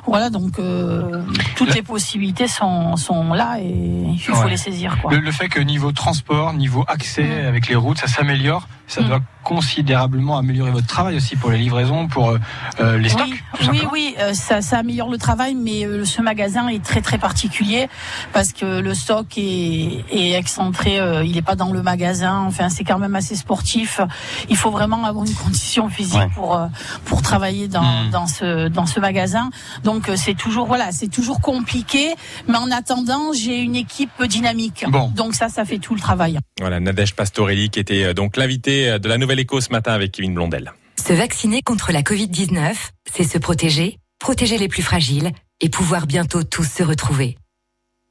[0.07, 1.21] Voilà, donc euh,
[1.57, 3.75] toutes les possibilités sont sont là et
[4.13, 4.51] il faut Ouais.
[4.51, 4.97] les saisir.
[5.01, 5.11] Quoi.
[5.13, 9.07] Le, le fait que niveau transport, niveau accès avec les routes, ça s'améliore, ça Mm.
[9.07, 12.39] doit considérablement améliorer votre travail aussi pour les livraisons, pour euh,
[12.79, 13.27] euh, les stocks.
[13.71, 17.01] Oui, tout oui, euh, ça, ça améliore le travail, mais euh, ce magasin est très
[17.01, 17.87] très particulier
[18.33, 22.43] parce que le stock est, est excentré, euh, il n'est pas dans le magasin.
[22.47, 24.01] Enfin, c'est quand même assez sportif.
[24.49, 26.27] Il faut vraiment avoir une condition physique Ouais.
[26.33, 26.67] pour euh,
[27.05, 28.09] pour travailler dans, Mm.
[28.11, 29.49] dans ce dans ce magasin.
[29.83, 32.15] Donc euh, c'est toujours voilà, c'est toujours compliqué,
[32.47, 34.85] mais en attendant, j'ai une équipe dynamique.
[34.89, 35.09] Bon.
[35.15, 36.39] Donc ça, ça fait tout le travail.
[36.59, 39.93] Voilà, Nadège Pastorelli qui était euh, donc l'invité euh, de la Nouvelle Écho ce matin
[39.93, 40.73] avec Kevin Blondel.
[41.07, 42.75] Se vacciner contre la Covid-19,
[43.11, 47.37] c'est se protéger, protéger les plus fragiles et pouvoir bientôt tous se retrouver.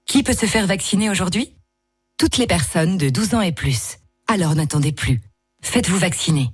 [0.06, 1.54] Qui peut se faire vacciner aujourd'hui?
[2.18, 3.98] Toutes les personnes de 12 ans et plus.
[4.28, 5.20] Alors n'attendez plus.
[5.62, 6.50] Faites-vous vacciner.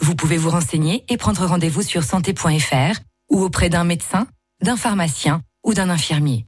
[0.00, 3.00] Vous pouvez vous renseigner et prendre rendez-vous sur santé.fr
[3.30, 4.26] ou auprès d'un médecin,
[4.62, 6.46] d'un pharmacien ou d'un infirmier.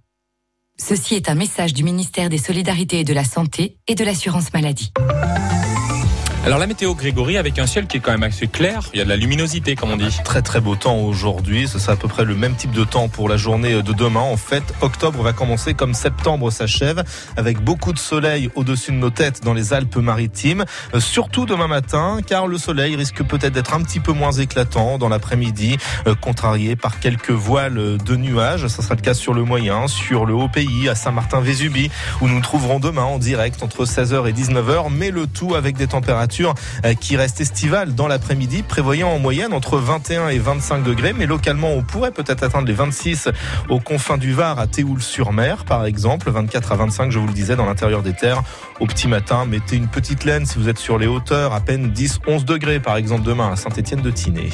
[0.78, 4.52] Ceci est un message du ministère des Solidarités et de la Santé et de l'Assurance
[4.52, 4.92] Maladie.
[6.46, 9.00] Alors la météo Grégory avec un ciel qui est quand même assez clair, il y
[9.00, 10.16] a de la luminosité comme on dit.
[10.22, 13.08] Très très beau temps aujourd'hui, ce sera à peu près le même type de temps
[13.08, 14.20] pour la journée de demain.
[14.20, 17.02] En fait, octobre va commencer comme septembre s'achève,
[17.36, 22.20] avec beaucoup de soleil au-dessus de nos têtes dans les Alpes-Maritimes, Euh, surtout demain matin,
[22.24, 26.76] car le soleil risque peut-être d'être un petit peu moins éclatant dans l'après-midi, euh, contrarié
[26.76, 28.68] par quelques voiles de nuages.
[28.68, 31.90] Ça sera le cas sur le moyen, sur le haut pays, à Saint-Martin-Vésubie,
[32.20, 35.76] où nous nous trouverons demain en direct entre 16h et 19h, mais le tout avec
[35.76, 40.82] des températures euh, qui restent estivales dans l'après-midi, prévoyant en moyenne entre 21 et 25
[40.82, 43.28] degrés, mais localement on pourrait peut-être atteindre les 26
[43.68, 47.56] aux confins du Var à Théoul-sur-Mer par exemple, 24 à 25 je vous le disais
[47.56, 48.42] dans l'intérieur des terres.
[48.80, 51.92] Au petit matin, mettez une petite laine si vous êtes sur les hauteurs, à peine
[51.92, 54.50] 10-11 degrés par exemple demain à Saint-Étienne-de-Tinée.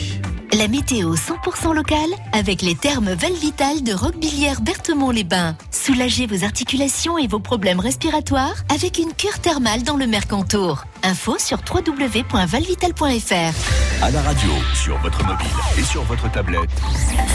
[0.58, 5.56] La météo 100% locale avec les thermes Valvital de Roquebillière Berthemont-les-Bains.
[5.70, 10.84] Soulagez vos articulations et vos problèmes respiratoires avec une cure thermale dans le Mercantour.
[11.02, 14.02] Info sur www.valvital.fr.
[14.02, 15.46] À la radio, sur votre mobile
[15.78, 16.68] et sur votre tablette,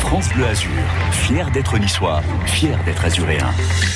[0.01, 0.69] France Bleu Azur,
[1.11, 3.49] fier d'être niçois, fier d'être azuréen.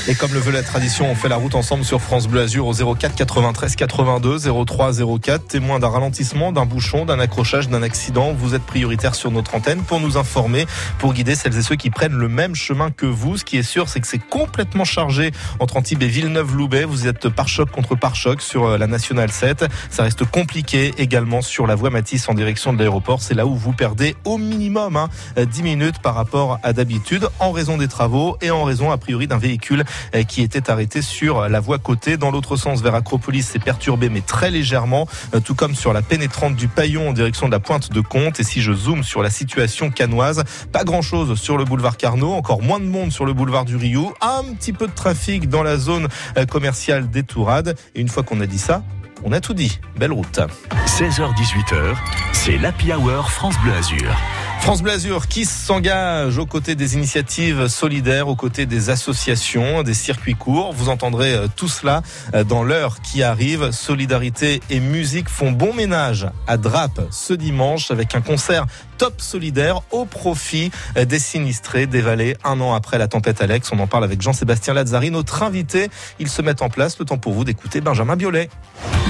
[0.08, 2.66] Et comme le veut la tradition, on fait la route ensemble sur France Bleu Azur
[2.66, 5.48] au 04 93 82 03 04.
[5.48, 8.34] Témoin d'un ralentissement, d'un bouchon, d'un accrochage, d'un accident.
[8.34, 10.66] Vous êtes prioritaire sur notre antenne pour nous informer,
[10.98, 13.38] pour guider celles et ceux qui prennent le même chemin que vous.
[13.38, 16.86] Ce qui est sûr, c'est que c'est complètement chargé entre Antibes et Villeneuve-Loubet.
[16.86, 19.66] Vous êtes par choc contre par choc sur euh, la Nationale 7.
[19.90, 23.22] Ça reste compliqué également sur la voie Matisse en direction de l'aéroport.
[23.22, 27.52] C'est là où vous perdez au minimum hein, 10 minutes par rapport à d'habitude en
[27.52, 29.84] raison des travaux et en raison a priori d'un véhicule
[30.16, 32.18] euh, qui était arrêté sur la voie côté.
[32.18, 36.02] Dans l'autre sens vers Acropolis, c'est perturbé mais très légèrement, euh, tout comme sur la
[36.02, 38.40] pénétrante du Paillon en direction de la pointe de Comte.
[38.40, 42.34] Et si je zoome sur la situation canoise, pas grand chose sur le boulevard Carnot,
[42.34, 45.64] encore moins de monde sur le boulevard du Rio, un petit peu de trafic dans
[45.64, 46.08] la zone
[46.38, 47.76] euh, commerciale des Tourades.
[47.96, 48.84] Et une fois qu'on a dit ça,
[49.24, 49.80] on a tout dit.
[49.98, 50.40] Belle route.
[50.86, 51.96] 16h-18h,
[52.34, 54.16] c'est l'Happy Hour France Bleu Azur.
[54.62, 60.36] France Blasure qui s'engage aux côtés des initiatives solidaires, aux côtés des associations, des circuits
[60.36, 60.72] courts.
[60.72, 62.04] Vous entendrez euh, tout cela
[62.36, 63.72] euh, dans l'heure qui arrive.
[63.72, 68.68] Solidarité et musique font bon ménage à Drape ce dimanche avec un concert
[69.00, 73.72] top solidaire au profit euh, des sinistrés des vallées un an après la tempête Alex.
[73.74, 75.90] On en parle avec Jean-Sébastien Lazzari, notre invité.
[76.20, 77.00] Ils se mettent en place.
[77.00, 78.48] Le temps pour vous d'écouter Benjamin Biolay.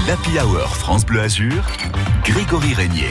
[0.08, 1.62] L'Happy Hour France Bleu Azur,
[2.24, 3.10] Grégory Régnier.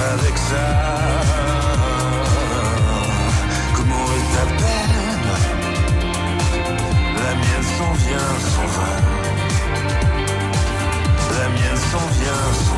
[0.00, 0.66] Avec ça.
[3.76, 5.28] Comment est ta peine
[7.16, 8.92] La mienne s'en vient, s'en va.
[11.38, 12.69] La mienne s'en vient, s'en va.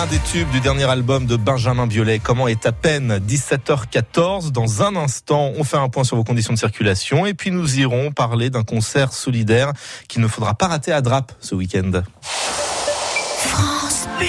[0.00, 4.50] L'un des tubes du dernier album de Benjamin Biolay, Comment est à peine 17h14.
[4.50, 7.78] Dans un instant, on fait un point sur vos conditions de circulation et puis nous
[7.78, 9.74] irons parler d'un concert solidaire
[10.08, 12.00] qu'il ne faudra pas rater à Drape ce week-end.
[13.40, 14.28] France Bleu.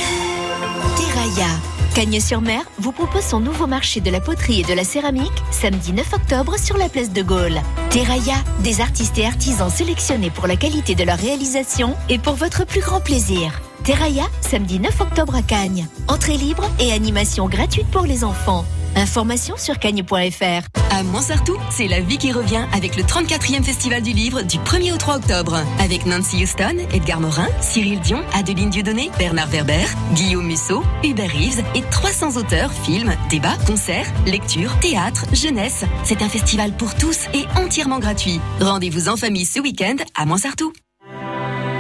[0.98, 1.48] Terraia.
[1.96, 6.06] Cagnes-sur-Mer vous propose son nouveau marché de la poterie et de la céramique samedi 9
[6.16, 7.62] octobre sur la place de Gaulle.
[7.92, 12.66] Terraia, des artistes et artisans sélectionnés pour la qualité de leur réalisation et pour votre
[12.66, 13.62] plus grand plaisir.
[13.84, 15.88] Terraia, samedi 9 octobre à Cagnes.
[16.08, 18.64] Entrée libre et animation gratuite pour les enfants.
[18.96, 20.68] Informations sur cagnes.fr.
[20.92, 24.94] À Montsartou, c'est la vie qui revient avec le 34e Festival du Livre du 1er
[24.94, 25.64] au 3 octobre.
[25.80, 31.64] Avec Nancy Houston, Edgar Morin, Cyril Dion, Adeline Dieudonné, Bernard Werber, Guillaume Musso, Hubert Reeves
[31.74, 35.86] et 300 auteurs, films, débats, concerts, lectures, théâtre, jeunesse.
[36.04, 38.40] C'est un festival pour tous et entièrement gratuit.
[38.60, 40.72] Rendez-vous en famille ce week-end à Montsartou.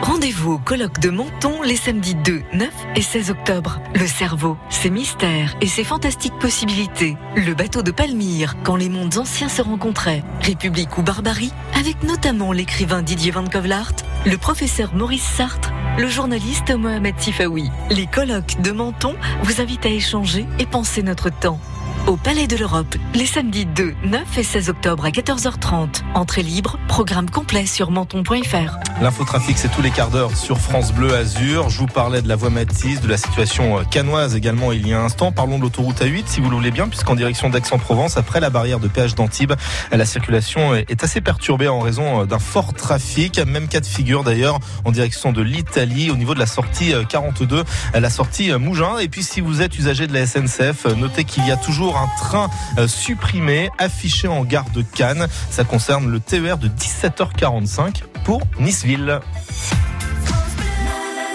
[0.01, 3.79] Rendez-vous au colloque de Menton les samedis 2, 9 et 16 octobre.
[3.93, 7.17] Le cerveau, ses mystères et ses fantastiques possibilités.
[7.35, 10.23] Le bateau de Palmyre, quand les mondes anciens se rencontraient.
[10.41, 13.93] République ou barbarie, avec notamment l'écrivain Didier Van Kovlart,
[14.25, 17.69] le professeur Maurice Sartre, le journaliste Mohamed Sifawi.
[17.91, 21.59] Les colloques de Menton vous invitent à échanger et penser notre temps.
[22.07, 26.01] Au Palais de l'Europe, les samedis 2, 9 et 16 octobre à 14h30.
[26.13, 28.77] Entrée libre, programme complet sur menton.fr.
[29.01, 31.69] L'infotrafic, c'est tous les quarts d'heure sur France Bleu Azur.
[31.69, 34.93] Je vous parlais de la voie Matisse, de la situation euh, canoise également il y
[34.93, 35.31] a un instant.
[35.31, 38.79] Parlons de l'autoroute A8 si vous le voulez bien, puisqu'en direction d'Aix-en-Provence, après la barrière
[38.79, 43.39] de péage d'Antibes, euh, la circulation est assez perturbée en raison euh, d'un fort trafic.
[43.39, 47.63] Même cas de figure d'ailleurs en direction de l'Italie au niveau de la sortie 42,
[47.93, 48.99] la sortie Mougin.
[48.99, 52.07] Et puis si vous êtes usager de la SNCF, notez qu'il y a toujours un
[52.17, 52.49] train
[52.87, 55.27] supprimé affiché en gare de Cannes.
[55.49, 59.19] Ça concerne le TER de 17h45 pour Niceville.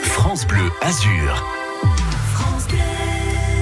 [0.03, 1.66] France Bleu Azur.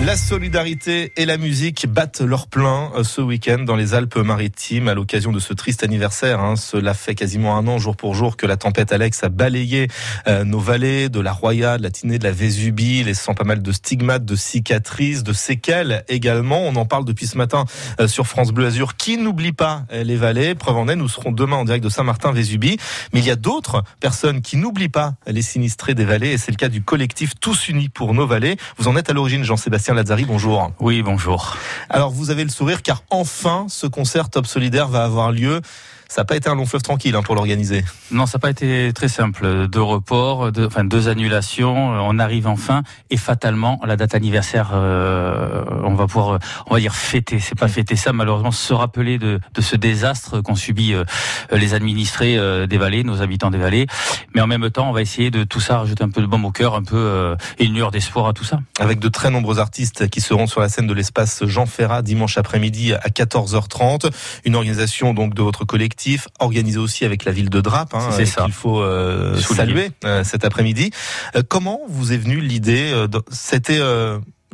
[0.04, 4.92] La solidarité et la musique battent leur plein euh, ce week-end dans les Alpes-Maritimes à
[4.92, 6.40] l'occasion de ce triste anniversaire.
[6.40, 6.56] hein.
[6.56, 9.88] Cela fait quasiment un an jour pour jour que la tempête Alex a balayé
[10.26, 13.62] euh, nos vallées de la Roya, de la Tinée, de la Vésubie, laissant pas mal
[13.62, 16.60] de stigmates, de cicatrices, de séquelles également.
[16.66, 17.64] On en parle depuis ce matin
[17.98, 18.96] euh, sur France Bleu Azur.
[18.96, 20.54] Qui n'oublie pas les vallées?
[20.54, 22.76] Preuve en est, nous serons demain en direct de Saint-Martin-Vésubie.
[23.14, 26.52] Mais il y a d'autres personnes qui n'oublient pas les sinistrés des vallées et c'est
[26.52, 28.58] le cas du collectif Tous Unis pour nos vallées.
[28.76, 30.72] Vous en êtes à l'origine, Jean-Sébastien Lazzari, bonjour.
[30.80, 31.56] Oui, bonjour.
[31.88, 35.60] Alors vous avez le sourire car enfin ce concert Top Solidaire va avoir lieu.
[36.08, 37.84] Ça n'a pas été un long fleuve tranquille hein, pour l'organiser.
[38.10, 39.68] Non, ça n'a pas été très simple.
[39.68, 41.94] Deux reports, deux, enfin deux annulations.
[41.94, 46.74] euh, On arrive enfin et fatalement la date anniversaire, euh, on va pouvoir, euh, on
[46.74, 47.40] va dire fêter.
[47.40, 51.04] C'est pas fêter ça, malheureusement, se rappeler de, de ce désastre qu'ont subi euh,
[51.52, 53.86] les administrés euh, des vallées, nos habitants des vallées.
[54.34, 56.44] Mais en même temps, on va essayer de tout ça rajouter un peu de baume
[56.44, 58.60] au cœur, un peu euh, et une lueur d'espoir à tout ça.
[58.78, 62.38] Avec de très nombreux artistes qui seront sur la scène de l'espace Jean Ferrat dimanche
[62.38, 64.10] après-midi à 14h30.
[64.44, 65.64] Une organisation donc de votre
[65.94, 68.42] collectif, organisée aussi avec la ville de Drape, hein, C'est et ça.
[68.44, 70.90] qu'il faut euh, saluer euh, cet après-midi.
[71.36, 72.92] Euh, comment vous est venue l'idée
[73.30, 73.78] C'était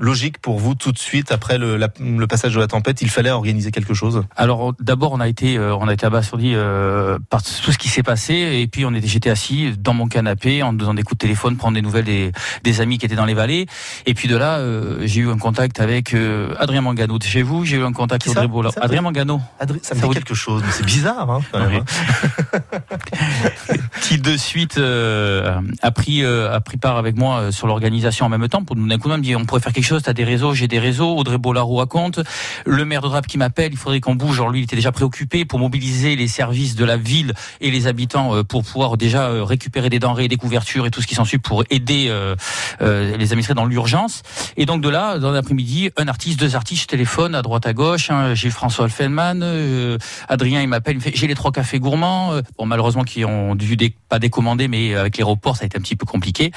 [0.00, 3.10] logique pour vous tout de suite après le, la- le passage de la tempête, il
[3.10, 4.24] fallait organiser quelque chose?
[4.36, 7.88] Alors d'abord on a été euh, on a été abasourdi euh, par tout ce qui
[7.88, 11.18] s'est passé et puis on était j'étais assis dans mon canapé en faisant des coups
[11.18, 12.32] de téléphone prendre des nouvelles des,
[12.64, 13.66] des amis qui étaient dans les vallées.
[14.06, 17.42] Et puis de là euh, j'ai eu un contact avec euh, Adrien Mangano de chez
[17.42, 18.44] vous j'ai eu un contact avec ça?
[18.46, 19.40] Audrey ça Adrien Mangano.
[19.60, 22.58] Adrien, ça me dit vous- quelque chose, mais c'est bizarre hein, quand même, hein.
[24.02, 28.48] qui de suite euh, a pris a pris part avec moi sur l'organisation en même
[28.48, 30.12] temps pour nous d'un coup de main, me dit on pourrait faire quelque chose t'as
[30.12, 32.20] des réseaux j'ai des réseaux Audrey Bollaro raconte.
[32.66, 34.38] Le maire de Drape qui m'appelle il faudrait qu'on bouge.
[34.38, 37.86] Alors lui il était déjà préoccupé pour mobiliser les services de la ville et les
[37.86, 41.14] habitants euh, pour pouvoir déjà euh, récupérer des denrées des couvertures et tout ce qui
[41.14, 44.22] s'ensuit pour aider euh, les administrés dans l'urgence.
[44.56, 47.72] Et donc de là dans l'après-midi un artiste deux artistes je téléphone à droite à
[47.72, 49.98] gauche hein, j'ai François Feldman euh,
[50.28, 53.76] Adrien il m'appelle j'ai les trois cafés gourmands bon malheureusement qui ont dû
[54.08, 56.52] pas décommander mais avec les reports ça a été un petit peu compliqué.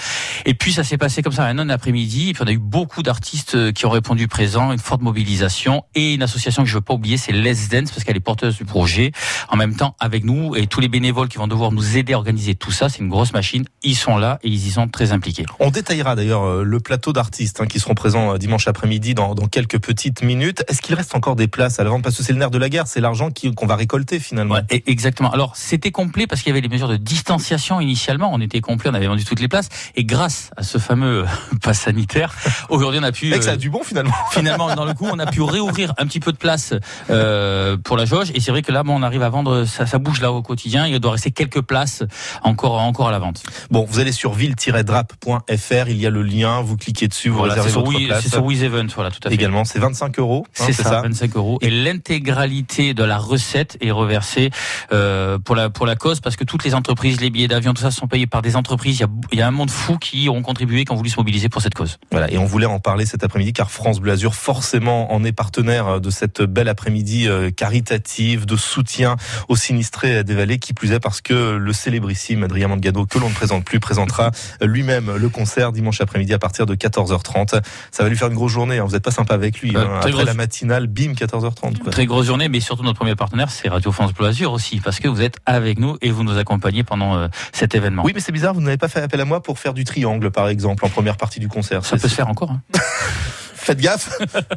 [0.45, 3.03] Et puis ça s'est passé comme ça un an après-midi puis on a eu beaucoup
[3.03, 3.22] d'artistes
[3.55, 6.93] euh, qui ont répondu présent une forte mobilisation et une association que je veux pas
[6.93, 9.11] oublier c'est Les Dance parce qu'elle est porteuse du projet
[9.49, 12.17] en même temps avec nous et tous les bénévoles qui vont devoir nous aider à
[12.17, 12.89] organiser tout ça.
[12.89, 13.65] C'est une grosse machine.
[13.83, 15.45] Ils sont là et ils y sont très impliqués.
[15.59, 19.35] On détaillera d'ailleurs euh, le plateau d'artistes hein, qui seront présents euh, dimanche après-midi dans,
[19.35, 20.63] dans quelques petites minutes.
[20.67, 22.03] Est-ce qu'il reste encore des places à la vente?
[22.03, 24.57] Parce que c'est le nerf de la guerre, c'est l'argent qu'on va récolter finalement.
[24.69, 25.31] Et- Exactement.
[25.31, 28.31] Alors c'était complet parce qu'il y avait les mesures de distanciation initialement.
[28.33, 29.69] On était complet, on avait vendu toutes les places.
[29.95, 31.25] Et grâce à ce fameux
[31.61, 32.35] pass sanitaire,
[32.69, 33.33] aujourd'hui on a pu.
[33.33, 34.11] Et que ça a euh, du bon finalement.
[34.31, 36.73] Finalement, dans le coup, on a pu réouvrir un petit peu de place
[37.09, 38.31] euh, pour la jauge.
[38.35, 40.41] Et c'est vrai que là, bon, on arrive à vendre, ça, ça bouge là au
[40.41, 40.85] quotidien.
[40.87, 42.03] Il doit rester quelques places
[42.43, 43.43] encore, encore à la vente.
[43.71, 47.53] Bon, vous allez sur ville-drap.fr, il y a le lien, vous cliquez dessus, vous Voilà,
[47.55, 48.23] réservez votre We- place.
[48.23, 49.35] c'est sur Wiz Event, voilà, tout à fait.
[49.35, 50.45] Également, c'est 25 euros.
[50.47, 51.57] hein, C'est ça, 25 euros.
[51.61, 54.49] Et l'intégralité de la recette est reversée
[54.91, 57.81] euh, pour la pour la cause parce que toutes les entreprises, les billets d'avion, tout
[57.81, 58.97] ça sont payés par des entreprises.
[58.97, 61.09] Il y a, il y a un monde fou qui ont contribué, qui ont voulu
[61.09, 61.97] se mobiliser pour cette cause.
[62.11, 65.31] Voilà, et on voulait en parler cet après-midi car France Bleu Azur forcément en est
[65.31, 69.15] partenaire de cette belle après-midi euh, caritative de soutien
[69.49, 73.29] aux sinistrés des vallées, qui plus est parce que le célébrissime Adrien Mangado, que l'on
[73.29, 77.61] ne présente plus, présentera lui-même le concert dimanche après-midi à partir de 14h30.
[77.91, 78.85] Ça va lui faire une grosse journée, hein.
[78.85, 79.75] vous n'êtes pas sympa avec lui.
[79.75, 79.95] Euh, hein.
[79.97, 81.79] Après grosse- la matinale, bim, 14h30.
[81.79, 81.91] quoi.
[81.91, 84.99] Très grosse journée, mais surtout notre premier partenaire, c'est Radio France Bleu Azur aussi, parce
[84.99, 88.03] que vous êtes avec nous et vous nous accompagnez pendant euh, cet événement.
[88.05, 90.31] Oui, mais c'est bizarre, vous n'avez pas fait appel à moi pour faire du triangle,
[90.31, 91.85] par exemple, en première partie du concert.
[91.85, 92.51] Ça peut se faire encore.
[92.51, 92.61] hein.
[93.55, 94.09] Faites gaffe.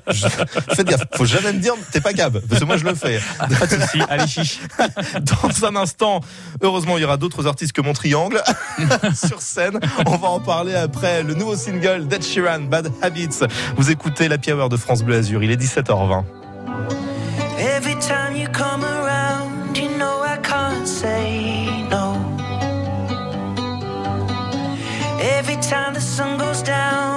[0.09, 0.27] Je-
[0.75, 1.05] Faites gaffe.
[1.15, 2.41] Faut jamais me dire, t'es pas cab.
[2.49, 3.21] Parce que moi, je le fais.
[3.39, 4.01] Ah, Pas de souci.
[4.09, 4.59] Allez, chiche.
[5.21, 6.21] Dans un instant,
[6.61, 8.43] heureusement, il y aura d'autres artistes que mon triangle
[9.15, 9.79] sur scène.
[10.07, 13.47] On va en parler après le nouveau single d'Ed Sheeran, Bad Habits.
[13.77, 15.41] Vous écoutez la Hour de France Bleu Azur.
[15.45, 16.25] Il est 17h20.
[17.61, 22.17] Every time you come around, you know I can't say no.
[25.21, 27.16] Every time the sun goes down,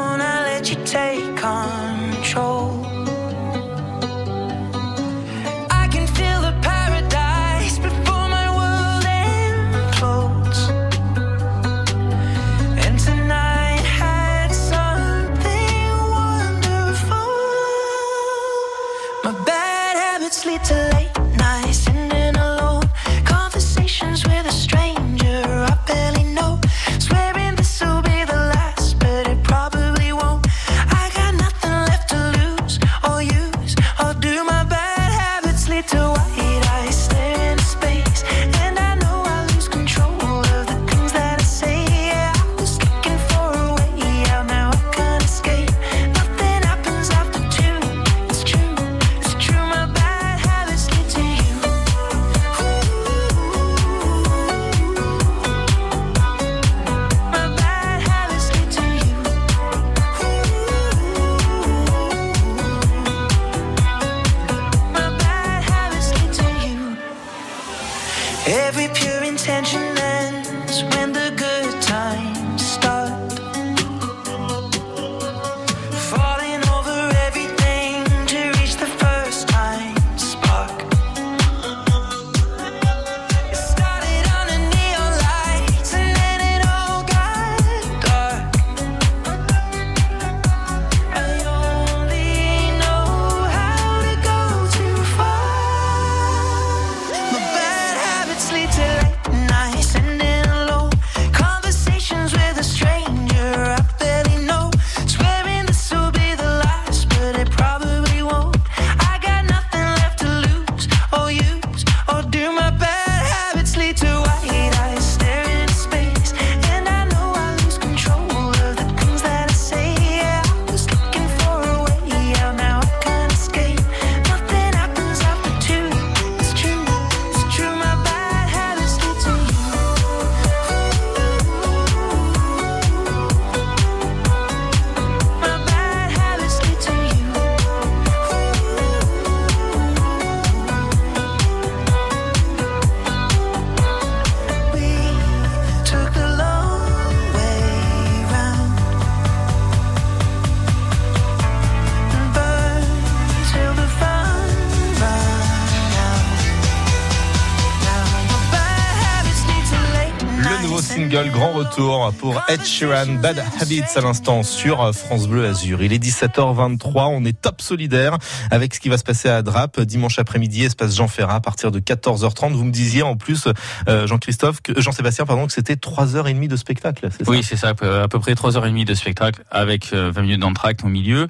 [161.73, 165.83] retour pour Ed Sheeran, Bad Habits à l'instant sur France Bleu Azur.
[165.83, 168.17] Il est 17h23, on est top solidaire
[168.49, 171.71] avec ce qui va se passer à Drap dimanche après-midi, espace Jean Ferrat à partir
[171.71, 172.53] de 14h30.
[172.53, 173.47] Vous me disiez en plus,
[173.87, 177.29] euh, Jean-Christophe, que- Jean-Sébastien, pardon, que c'était 3h30 de spectacle, c'est ça?
[177.31, 180.87] Oui, c'est ça, à peu près 3h30 de spectacle avec euh, 20 minutes d'entracte au
[180.87, 181.27] milieu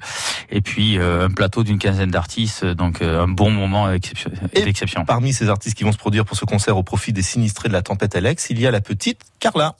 [0.50, 5.04] et puis euh, un plateau d'une quinzaine d'artistes, donc euh, un bon moment exception- d'exception.
[5.04, 7.74] Parmi ces artistes qui vont se produire pour ce concert au profit des sinistrés de
[7.74, 9.74] la tempête Alex, il y a la petite Carla.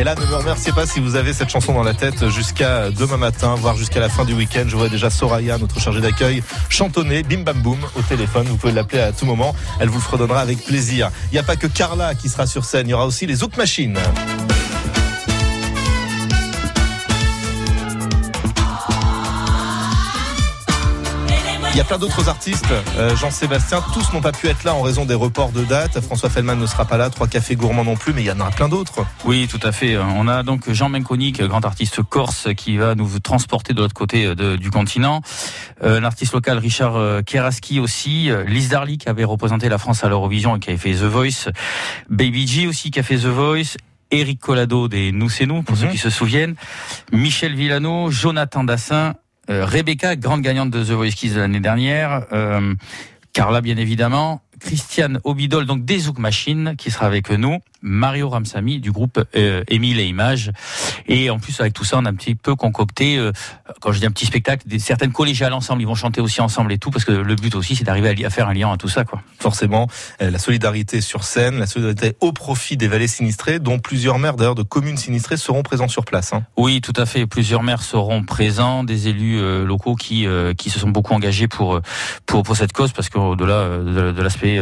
[0.00, 2.90] Et là, ne me remerciez pas si vous avez cette chanson dans la tête jusqu'à
[2.90, 4.64] demain matin, voire jusqu'à la fin du week-end.
[4.66, 8.46] Je vois déjà Soraya, notre chargée d'accueil, chantonner Bim Bam Boum au téléphone.
[8.46, 9.54] Vous pouvez l'appeler à tout moment.
[9.78, 11.10] Elle vous le fredonnera avec plaisir.
[11.30, 12.88] Il n'y a pas que Carla qui sera sur scène.
[12.88, 13.98] Il y aura aussi les Zouk Machines.
[21.80, 22.66] Y a plein d'autres artistes,
[22.98, 25.98] euh, Jean-Sébastien, tous n'ont pas pu être là en raison des reports de date.
[26.02, 28.38] François Fellman ne sera pas là, Trois Cafés Gourmands non plus, mais il y en
[28.38, 29.06] aura plein d'autres.
[29.24, 29.96] Oui, tout à fait.
[29.96, 34.34] On a donc Jean Menconic, grand artiste corse, qui va nous transporter de l'autre côté
[34.34, 35.22] de- du continent.
[35.82, 38.30] Euh, L'artiste local Richard euh, Keraski aussi.
[38.30, 41.04] Euh, Lise Darly, qui avait représenté la France à l'Eurovision et qui avait fait The
[41.04, 41.48] Voice.
[42.10, 43.76] Baby G aussi, qui a fait The Voice.
[44.10, 46.56] Eric Collado des Nous c'est nous, pour ceux qui se souviennent.
[47.12, 49.12] Michel Villano, Jonathan Dassin, euh,
[49.50, 52.26] Rebecca, grande gagnante de The Voice Kids de l'année dernière.
[52.32, 52.74] euh,
[53.32, 54.42] Carla, bien évidemment.
[54.60, 57.58] Christiane Obidol, donc des Zouk Machine, qui sera avec nous.
[57.82, 60.52] Mario Ramsamy du groupe euh, Émile et Images.
[61.06, 63.32] Et en plus, avec tout ça, on a un petit peu concocté, euh,
[63.80, 66.72] quand je dis un petit spectacle, des, certaines collégiales ensemble, ils vont chanter aussi ensemble
[66.72, 68.88] et tout, parce que le but aussi, c'est d'arriver à, faire un lien à tout
[68.88, 69.22] ça, quoi.
[69.38, 69.88] Forcément,
[70.22, 74.36] euh, la solidarité sur scène, la solidarité au profit des vallées sinistrées, dont plusieurs maires
[74.36, 76.32] d'ailleurs de communes sinistrées seront présents sur place.
[76.32, 76.44] hein.
[76.56, 77.26] Oui, tout à fait.
[77.26, 81.48] Plusieurs maires seront présents, des élus euh, locaux qui euh, qui se sont beaucoup engagés
[81.48, 81.80] pour
[82.26, 84.60] pour pour cette cause, parce qu'au-delà de, de l'aspect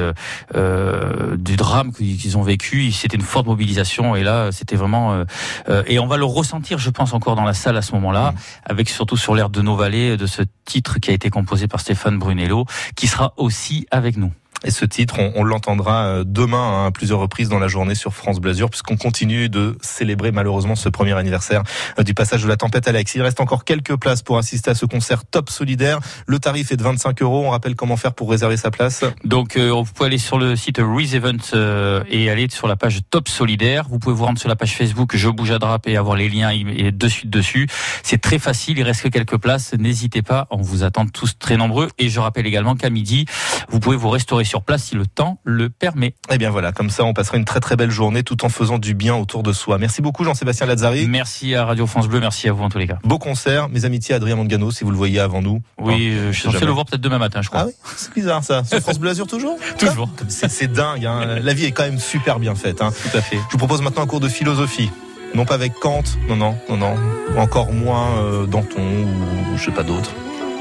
[0.55, 4.17] euh, du drame qu'ils qu'ils ont vécu, c'était une forte mobilisation.
[4.17, 5.25] Et là, c'était vraiment euh,
[5.71, 8.35] euh, et on va le ressentir, je pense, encore dans la salle à ce moment-là,
[8.65, 11.81] avec surtout sur l'air de nos vallées de ce titre qui a été composé par
[11.81, 12.67] Stéphane Brunello,
[12.97, 14.31] qui sera aussi avec nous.
[14.65, 17.95] Et ce titre, on, on l'entendra euh, demain hein, à plusieurs reprises dans la journée
[17.95, 21.63] sur France Blasure, puisqu'on continue de célébrer malheureusement ce premier anniversaire
[21.99, 23.15] euh, du passage de la tempête Alex.
[23.15, 26.01] Il reste encore quelques places pour assister à ce concert top solidaire.
[26.27, 27.45] Le tarif est de 25 euros.
[27.47, 29.05] On rappelle comment faire pour réserver sa place.
[29.25, 32.77] Donc, euh, vous pouvez aller sur le site Reese Event euh, et aller sur la
[32.77, 33.87] page Top Solidaire.
[33.89, 36.29] Vous pouvez vous rendre sur la page Facebook Je bouge à drap et avoir les
[36.29, 37.69] liens et de suite dessus.
[38.03, 38.79] C'est très facile.
[38.79, 39.75] Il reste que quelques places.
[39.75, 40.47] N'hésitez pas.
[40.51, 41.89] On vous attend tous très nombreux.
[41.99, 43.27] Et je rappelle également qu'à midi,
[43.69, 46.15] vous pouvez vous restaurer sur place si le temps le permet.
[46.31, 48.79] Eh bien voilà, comme ça, on passera une très très belle journée tout en faisant
[48.79, 49.79] du bien autour de soi.
[49.79, 51.07] Merci beaucoup Jean-Sébastien Lazzari.
[51.07, 52.21] Merci à Radio France Bleu.
[52.21, 52.99] Merci à vous en tous les cas.
[53.05, 53.69] Beau concert.
[53.69, 55.63] Mes amitiés à Adrien Mangano, si vous le voyez avant nous.
[55.79, 57.61] Oui, je suis censé le voir peut-être demain matin, je crois.
[57.61, 58.65] Ah oui, c'est bizarre ça.
[58.65, 59.57] Sur France Bleu Azur toujours?
[59.79, 60.09] Toujours.
[60.29, 61.05] C'est c'est dingue.
[61.07, 61.39] hein.
[61.43, 62.83] La vie est quand même super bien faite.
[62.83, 62.91] hein.
[63.11, 63.37] Tout à fait.
[63.37, 64.91] Je vous propose maintenant un cours de philosophie.
[65.35, 66.95] Non pas avec Kant, non, non, non, non.
[67.37, 70.11] Ou encore moins euh, Danton ou je sais pas d'autres.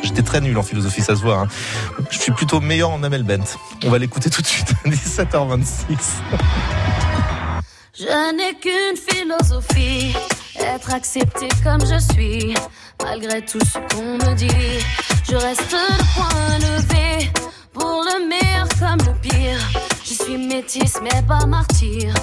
[0.03, 1.39] J'étais très nul en philosophie, ça se voit.
[1.41, 1.47] hein.
[2.09, 3.43] Je suis plutôt meilleur en Amel Bent.
[3.85, 5.97] On va l'écouter tout de suite à 17h26.
[7.99, 10.13] Je n'ai qu'une philosophie,
[10.59, 12.53] être accepté comme je suis,
[13.03, 14.47] malgré tout ce qu'on me dit.
[15.29, 17.31] Je reste le point levé,
[17.73, 19.59] pour le meilleur comme le pire.
[20.05, 22.13] Je suis métisse mais pas martyr,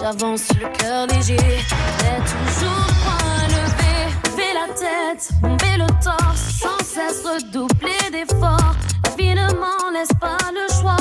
[0.00, 3.92] j'avance le cœur léger, mais toujours le point levé.
[4.30, 6.62] Lever la tête, bomber le torse,
[6.96, 8.74] cesse redoubler d'efforts.
[9.18, 10.96] La laisse pas le choix,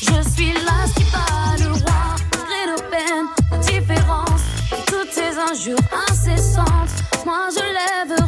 [0.00, 2.02] je suis là qui bat le roi,
[2.32, 4.44] malgré nos peines, nos différences,
[4.86, 6.90] toutes ces injures incessantes.
[7.26, 8.23] Moi je lèverai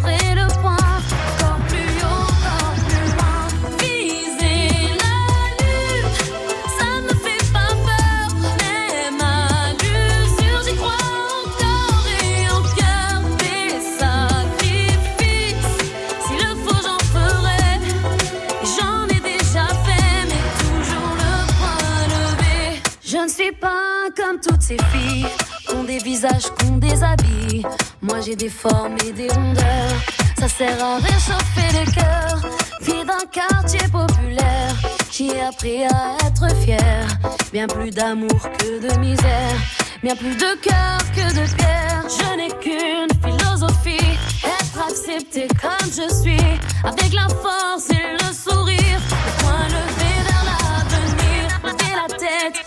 [24.66, 25.26] ces filles,
[25.68, 27.62] qui ont des visages, qui ont des habits.
[28.02, 29.94] Moi j'ai des formes et des rondeurs,
[30.40, 32.40] ça sert à réchauffer les cœurs.
[32.80, 34.74] Fille d'un quartier populaire,
[35.12, 37.06] j'ai appris à être fière.
[37.52, 39.56] Bien plus d'amour que de misère,
[40.02, 42.02] bien plus de cœur que de pierre.
[42.18, 46.50] Je n'ai qu'une philosophie, être accepté comme je suis,
[46.82, 49.00] avec la force et le sourire.
[49.10, 52.65] Le point levé vers l'avenir, lever la tête,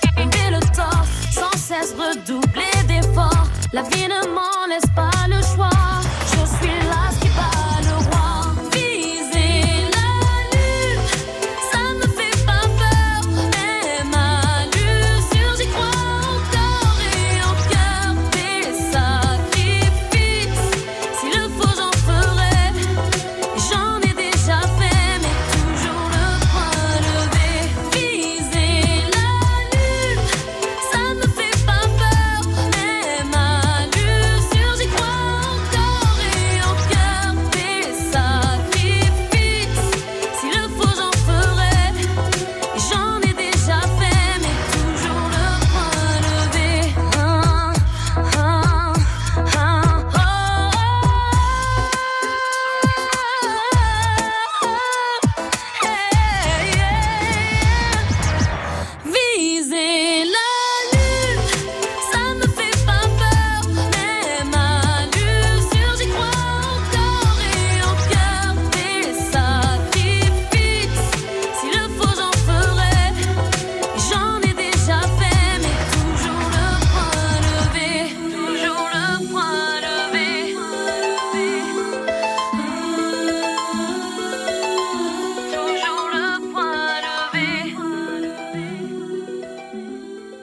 [2.09, 3.47] cesse redoubler d'efforts.
[3.73, 5.18] La vie ne m'en laisse pas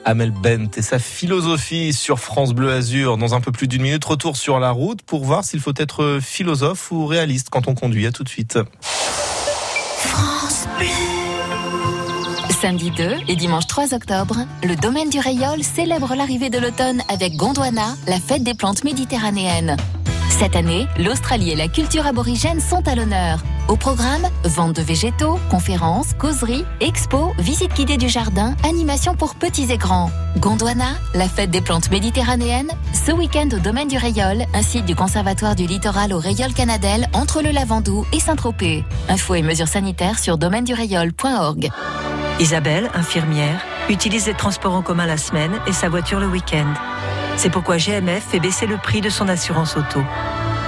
[0.07, 3.17] Amel Bent et sa philosophie sur France Bleu Azur.
[3.17, 6.19] Dans un peu plus d'une minute, retour sur la route pour voir s'il faut être
[6.21, 8.07] philosophe ou réaliste quand on conduit.
[8.07, 8.57] À tout de suite.
[8.81, 10.87] France Bleu.
[12.61, 17.35] Samedi 2 et dimanche 3 octobre, le domaine du Rayol célèbre l'arrivée de l'automne avec
[17.35, 19.75] Gondwana, la fête des plantes méditerranéennes.
[20.39, 23.43] Cette année, l'Australie et la culture aborigène sont à l'honneur.
[23.67, 29.69] Au programme, vente de végétaux, conférences, causeries, expos, visites guidées du jardin, animations pour petits
[29.69, 30.09] et grands.
[30.37, 34.95] Gondwana, la fête des plantes méditerranéennes, ce week-end au domaine du Rayol, un site du
[34.95, 38.85] Conservatoire du Littoral au Rayol Canadel entre le Lavandou et Saint-Tropez.
[39.09, 41.69] Infos et mesures sanitaires sur domaine-du-rayol.org.
[42.39, 46.73] Isabelle, infirmière, utilise les transports en commun la semaine et sa voiture le week-end.
[47.35, 50.01] C'est pourquoi GMF fait baisser le prix de son assurance auto.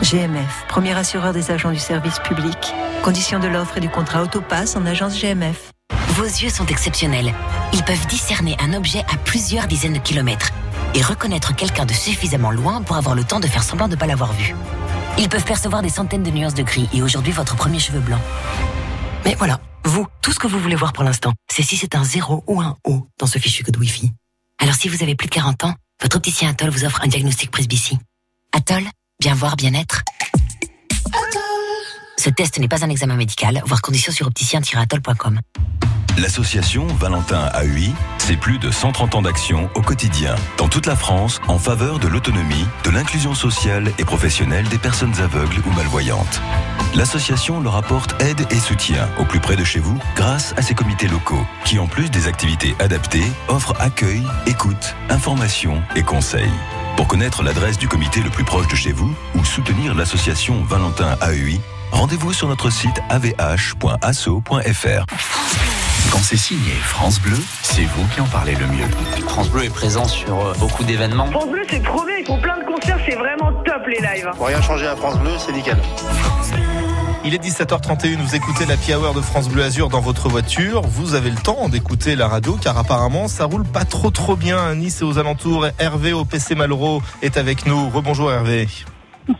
[0.02, 2.74] GMF, premier assureur des agents du service public.
[3.04, 5.72] Conditions de l'offre et du contrat Autopass en agence GMF.
[6.16, 7.34] Vos yeux sont exceptionnels.
[7.74, 10.52] Ils peuvent discerner un objet à plusieurs dizaines de kilomètres
[10.96, 14.00] et reconnaître quelqu'un de suffisamment loin pour avoir le temps de faire semblant de ne
[14.00, 14.56] pas l'avoir vu.
[15.18, 18.20] Ils peuvent percevoir des centaines de nuances de gris et aujourd'hui votre premier cheveu blanc.
[19.26, 22.06] Mais voilà, vous, tout ce que vous voulez voir pour l'instant, c'est si c'est un
[22.06, 24.14] 0 ou un O dans ce fichu code Wi-Fi.
[24.60, 27.52] Alors si vous avez plus de 40 ans, votre opticien Atoll vous offre un diagnostic
[27.52, 28.00] Presbycie.
[28.54, 28.84] Atoll,
[29.20, 30.04] bien voir, bien être.
[32.18, 35.40] Ce test n'est pas un examen médical, voir conditions sur opticien-atoll.com.
[36.18, 41.40] L'association Valentin AUI, c'est plus de 130 ans d'action au quotidien, dans toute la France,
[41.48, 46.42] en faveur de l'autonomie, de l'inclusion sociale et professionnelle des personnes aveugles ou malvoyantes.
[46.96, 50.76] L'association leur apporte aide et soutien au plus près de chez vous grâce à ses
[50.76, 56.52] comités locaux, qui en plus des activités adaptées, offrent accueil, écoute, information et conseils.
[57.00, 61.18] Pour connaître l'adresse du comité le plus proche de chez vous ou soutenir l'association Valentin
[61.22, 61.62] AEI,
[61.94, 65.06] rendez-vous sur notre site avh.asso.fr.
[66.12, 68.90] Quand c'est signé France Bleu, c'est vous qui en parlez le mieux.
[69.30, 71.28] France Bleu est présent sur euh, beaucoup d'événements.
[71.28, 74.32] France Bleu, c'est trop bien, ils font plein de concerts, c'est vraiment top les lives.
[74.36, 75.78] Pour rien changer à France Bleu, c'est nickel.
[77.26, 80.82] Il est 17h31, vous écoutez la Hour de France Bleu Azur dans votre voiture.
[80.84, 84.58] Vous avez le temps d'écouter la radio car apparemment ça roule pas trop trop bien
[84.58, 85.68] à Nice et aux alentours.
[85.80, 87.90] Hervé au PC Malraux est avec nous.
[87.90, 88.70] Rebonjour Hervé.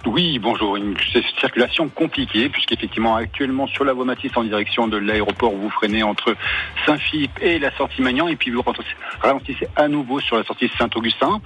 [0.06, 0.76] Oui, bonjour.
[0.76, 0.96] Une
[1.40, 6.36] circulation compliquée puisqu'effectivement actuellement sur la voie Matisse en direction de l'aéroport vous freinez entre
[6.86, 8.64] Saint-Philippe et la sortie Magnan et puis vous
[9.20, 11.42] ralentissez à nouveau sur la sortie Saint-Augustin.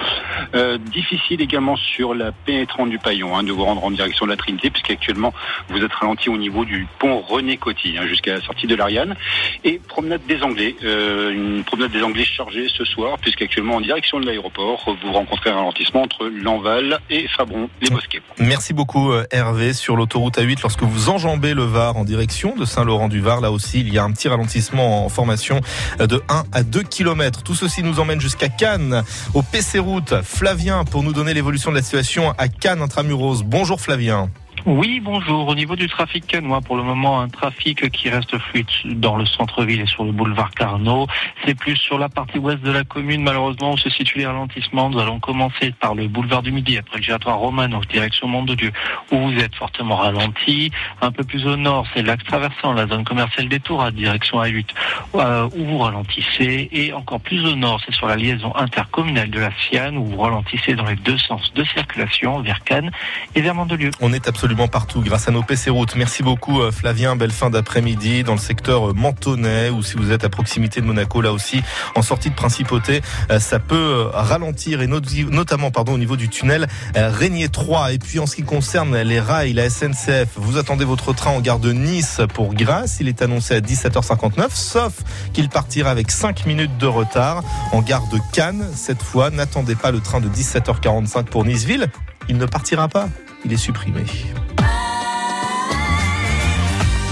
[0.55, 4.31] Euh, difficile également sur la pénétrante du Paillon hein, de vous rendre en direction de
[4.31, 5.33] la Trinité puisqu'actuellement
[5.69, 9.15] vous êtes ralenti au niveau du pont René Coty hein, jusqu'à la sortie de l'Ariane
[9.63, 14.19] et promenade des Anglais, euh, une promenade des Anglais chargée ce soir puisqu'actuellement en direction
[14.19, 18.21] de l'aéroport vous rencontrez un ralentissement entre Lanval et Fabron, les Mosquées.
[18.39, 22.65] Merci beaucoup euh, Hervé sur l'autoroute A8 lorsque vous enjambez le Var en direction de
[22.65, 23.41] Saint-Laurent-du-Var.
[23.41, 25.61] Là aussi, il y a un petit ralentissement en formation
[26.01, 27.43] euh, de 1 à 2 km.
[27.43, 29.03] Tout ceci nous emmène jusqu'à Cannes,
[29.34, 30.15] au PC Route.
[30.23, 33.43] Flavien pour nous donner l'évolution de la situation à Cannes intramuros.
[33.43, 34.30] Bonjour Flavien.
[34.65, 35.49] Oui, bonjour.
[35.49, 38.65] Au niveau du trafic canois, pour le moment, un trafic qui reste fluide
[38.98, 41.07] dans le centre-ville et sur le boulevard Carnot.
[41.44, 44.90] C'est plus sur la partie ouest de la commune, malheureusement, où se situent les ralentissements.
[44.90, 48.56] Nous allons commencer par le boulevard du Midi, après le giratoire Romano, direction Monde de
[48.56, 48.72] Dieu,
[49.11, 50.72] où vous êtes fortement ralenti.
[51.02, 54.41] Un peu plus au nord, c'est l'axe traversant la zone commerciale des Tours, à direction
[54.41, 54.68] A8,
[55.15, 56.69] euh, où vous ralentissez.
[56.72, 60.22] Et encore plus au nord, c'est sur la liaison intercommunale de la Siane, où vous
[60.22, 62.91] ralentissez dans les deux sens de circulation, vers Cannes
[63.35, 63.91] et vers Mandelieu.
[63.99, 65.95] On est absolument partout grâce à nos PC routes.
[65.95, 70.11] Merci beaucoup euh, Flavien, belle fin d'après-midi dans le secteur euh, Mentonnet ou si vous
[70.11, 71.63] êtes à proximité de Monaco là aussi
[71.95, 73.01] en sortie de Principauté,
[73.31, 78.19] euh, ça peut ralentir et notamment pardon au niveau du tunnel Régnier 3 et puis
[78.19, 81.71] en ce qui concerne les rails, la SNCF, vous attendez votre train en gare de
[81.71, 84.93] Nice pour Grasse, il est annoncé à 17h59 sauf
[85.34, 88.65] qu'il partira avec 5 minutes de retard en gare de Cannes.
[88.75, 91.88] Cette fois, n'attendez pas le train de 17h45 pour Niceville,
[92.30, 93.07] il ne partira pas
[93.45, 94.05] il est supprimé.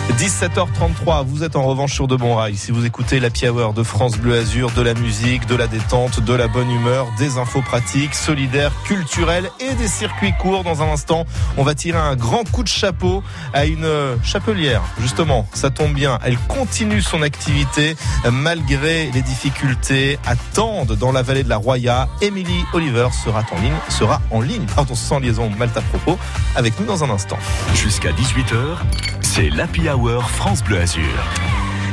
[0.10, 2.56] 17h33, vous êtes en revanche sur de bons rails.
[2.56, 6.20] Si vous écoutez la Hour de France Bleu Azur, de la musique, de la détente,
[6.20, 10.64] de la bonne humeur, des infos pratiques, solidaires, culturelles et des circuits courts.
[10.64, 11.26] Dans un instant,
[11.58, 13.24] on va tirer un grand coup de chapeau
[13.54, 13.88] à une
[14.24, 14.82] chapelière.
[15.00, 16.20] Justement, ça tombe bien.
[16.24, 17.96] Elle continue son activité
[18.32, 20.20] malgré les difficultés.
[20.26, 22.10] Attendent dans la vallée de la Roya.
[22.22, 26.18] Emily Oliver sera en ligne, sera en ligne, pardon, sans liaison Malte à propos,
[26.56, 27.38] avec nous dans un instant.
[27.74, 28.78] Jusqu'à 18h,
[29.22, 29.88] c'est l'Happy
[30.22, 31.04] France Bleu Azur.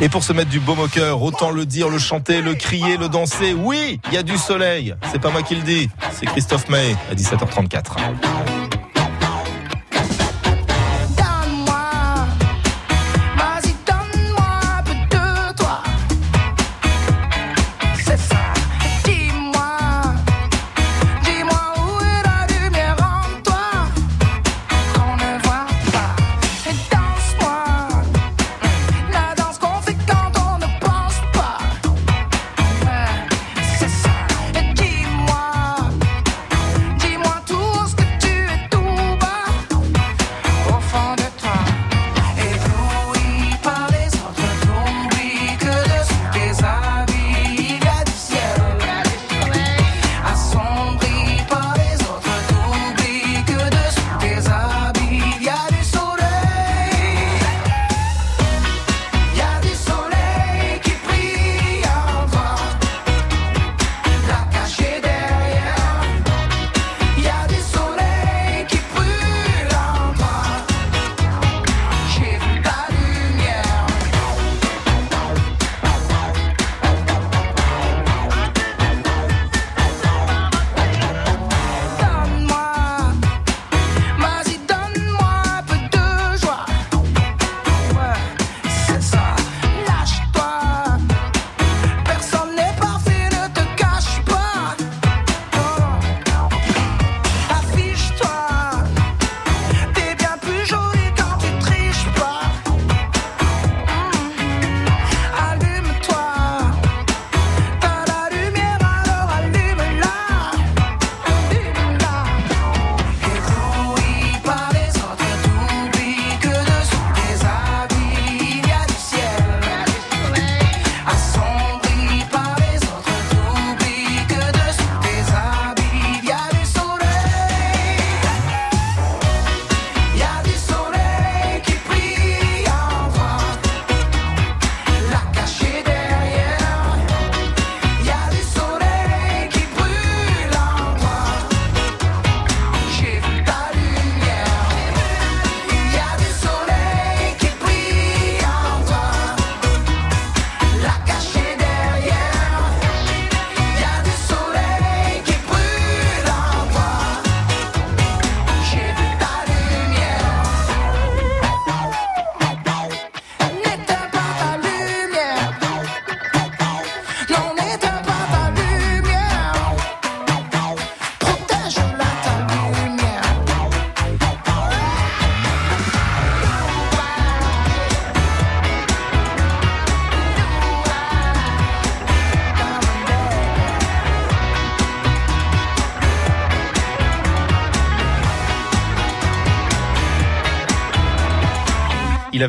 [0.01, 2.97] Et pour se mettre du baume au cœur, autant le dire, le chanter, le crier,
[2.97, 3.55] le danser.
[3.55, 4.95] Oui, il y a du soleil.
[5.11, 8.68] C'est pas moi qui le dis, c'est Christophe May à 17h34.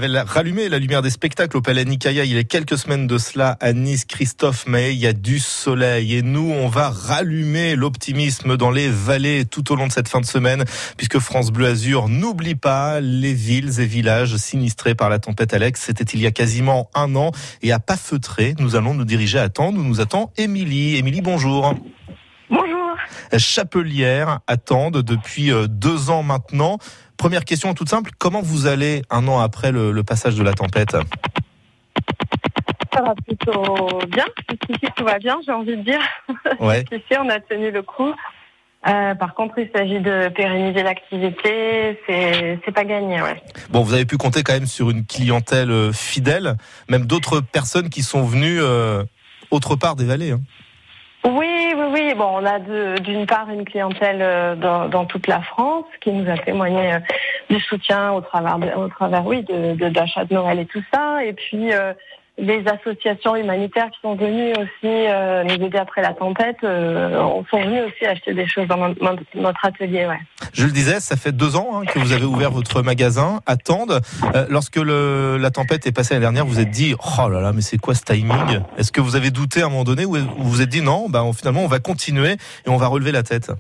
[0.05, 3.17] Avait rallumé la lumière des spectacles au Palais Nicaïa il y a quelques semaines de
[3.17, 4.05] cela à Nice.
[4.05, 8.87] Christophe May, il y a du soleil et nous, on va rallumer l'optimisme dans les
[8.87, 10.63] vallées tout au long de cette fin de semaine
[10.95, 15.81] puisque France Bleu Azur n'oublie pas les villes et villages sinistrés par la tempête Alex.
[15.85, 17.31] C'était il y a quasiment un an
[17.61, 20.95] et à pas feutrer, nous allons nous diriger à Tende où nous attend Émilie.
[20.95, 21.75] Émilie, bonjour.
[22.49, 22.95] Bonjour.
[23.37, 26.77] Chapelière attendent depuis euh, deux ans maintenant.
[27.19, 30.53] Première question toute simple, comment vous allez un an après le, le passage de la
[30.53, 30.95] tempête?
[32.93, 34.23] Ça va plutôt bien.
[34.95, 35.99] Tout va bien, j'ai envie de dire.
[36.61, 36.85] Ouais.
[36.89, 38.13] Jusqu'ici, on a tenu le coup.
[38.87, 41.99] Euh, par contre, il s'agit de pérenniser l'activité.
[42.07, 43.43] C'est, pas gagné, ouais.
[43.69, 46.55] Bon, vous avez pu compter quand même sur une clientèle euh, fidèle,
[46.87, 49.03] même d'autres personnes qui sont venues euh,
[49.51, 50.31] autre part des vallées.
[50.31, 50.41] hein.
[51.25, 52.13] Oui, oui, oui.
[52.15, 52.59] Bon, on a
[52.99, 56.99] d'une part une clientèle euh, dans, toute la France qui nous a témoigné euh,
[57.49, 60.83] du soutien au travers, de- au travers, oui, de, de- d'achats de Noël et tout
[60.93, 61.23] ça.
[61.25, 61.93] Et puis euh,
[62.39, 67.17] les associations humanitaires qui sont venues aussi euh, nous aider après la tempête, euh,
[67.49, 70.19] sont venues aussi acheter des choses dans notre, atelier, ouais.
[70.53, 73.57] Je le disais, ça fait deux ans hein, que vous avez ouvert votre magasin à
[73.57, 74.01] Tende.
[74.35, 77.51] Euh, lorsque la tempête est passée l'année dernière, vous vous êtes dit oh là là,
[77.53, 78.61] mais c'est quoi ce timing?
[78.77, 81.09] Est-ce que vous avez douté à un moment donné ou vous vous êtes dit non,
[81.09, 82.33] bah, finalement on va continuer
[82.65, 83.51] et on va relever la tête?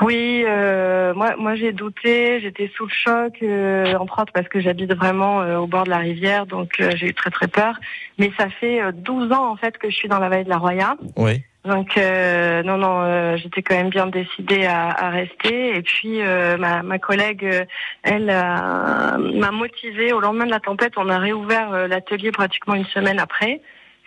[0.00, 4.92] Oui, euh, moi, moi j'ai douté, j'étais sous le choc, euh, autres parce que j'habite
[4.94, 7.74] vraiment euh, au bord de la rivière, donc euh, j'ai eu très très peur.
[8.18, 10.48] Mais ça fait euh, 12 ans en fait que je suis dans la vallée de
[10.48, 10.96] la Roya.
[11.16, 11.42] Oui.
[11.66, 15.76] Donc euh, non non, euh, j'étais quand même bien décidée à, à rester.
[15.76, 17.64] Et puis euh, ma, ma collègue, euh,
[18.02, 20.14] elle euh, m'a motivée.
[20.14, 23.60] Au lendemain de la tempête, on a réouvert euh, l'atelier pratiquement une semaine après,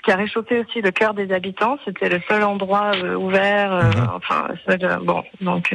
[0.04, 1.78] qui a réchauffé aussi le cœur des habitants.
[1.86, 3.74] C'était le seul endroit euh, ouvert.
[3.74, 5.74] euh, Enfin seul, euh, bon, donc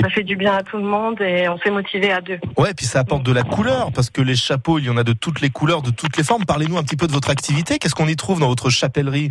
[0.00, 2.38] ça fait du bien à tout le monde et on s'est motivé à deux.
[2.56, 5.04] Ouais, puis ça apporte de la couleur parce que les chapeaux, il y en a
[5.04, 6.44] de toutes les couleurs, de toutes les formes.
[6.44, 7.78] Parlez-nous un petit peu de votre activité.
[7.78, 9.30] Qu'est-ce qu'on y trouve dans votre chapellerie?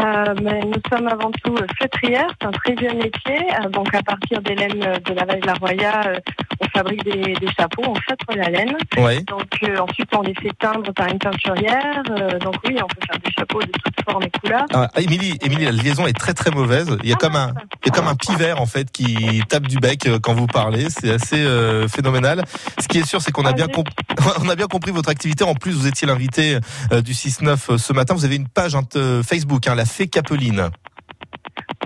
[0.00, 3.38] Euh, mais nous sommes avant tout euh, feutrières, c'est un très vieux métier.
[3.60, 6.12] Euh, donc à partir des laines de la vallée de la Roya,
[6.60, 8.76] on fabrique des, des chapeaux, on feutre la laine.
[8.96, 9.20] Ouais.
[9.22, 9.46] Donc
[9.80, 12.02] ensuite on les fait teindre par une teinturière.
[12.40, 14.66] Donc oui, on peut faire des chapeaux de toutes formes et couleurs.
[14.72, 16.96] Ah, Émilie, Émilie, la liaison est très très mauvaise.
[17.02, 17.52] Il y a comme un,
[17.84, 20.88] il y a comme un pivert en fait qui tape du bec quand vous parlez.
[20.90, 22.44] C'est assez euh, phénoménal.
[22.80, 23.94] Ce qui est sûr, c'est qu'on a bien compris,
[24.42, 25.44] on a bien compris votre activité.
[25.44, 26.58] En plus, vous étiez l'invité
[26.92, 28.14] euh, du 6-9 euh, ce matin.
[28.14, 28.82] Vous avez une page hein,
[29.26, 30.70] Facebook, hein, la Fée Capeline.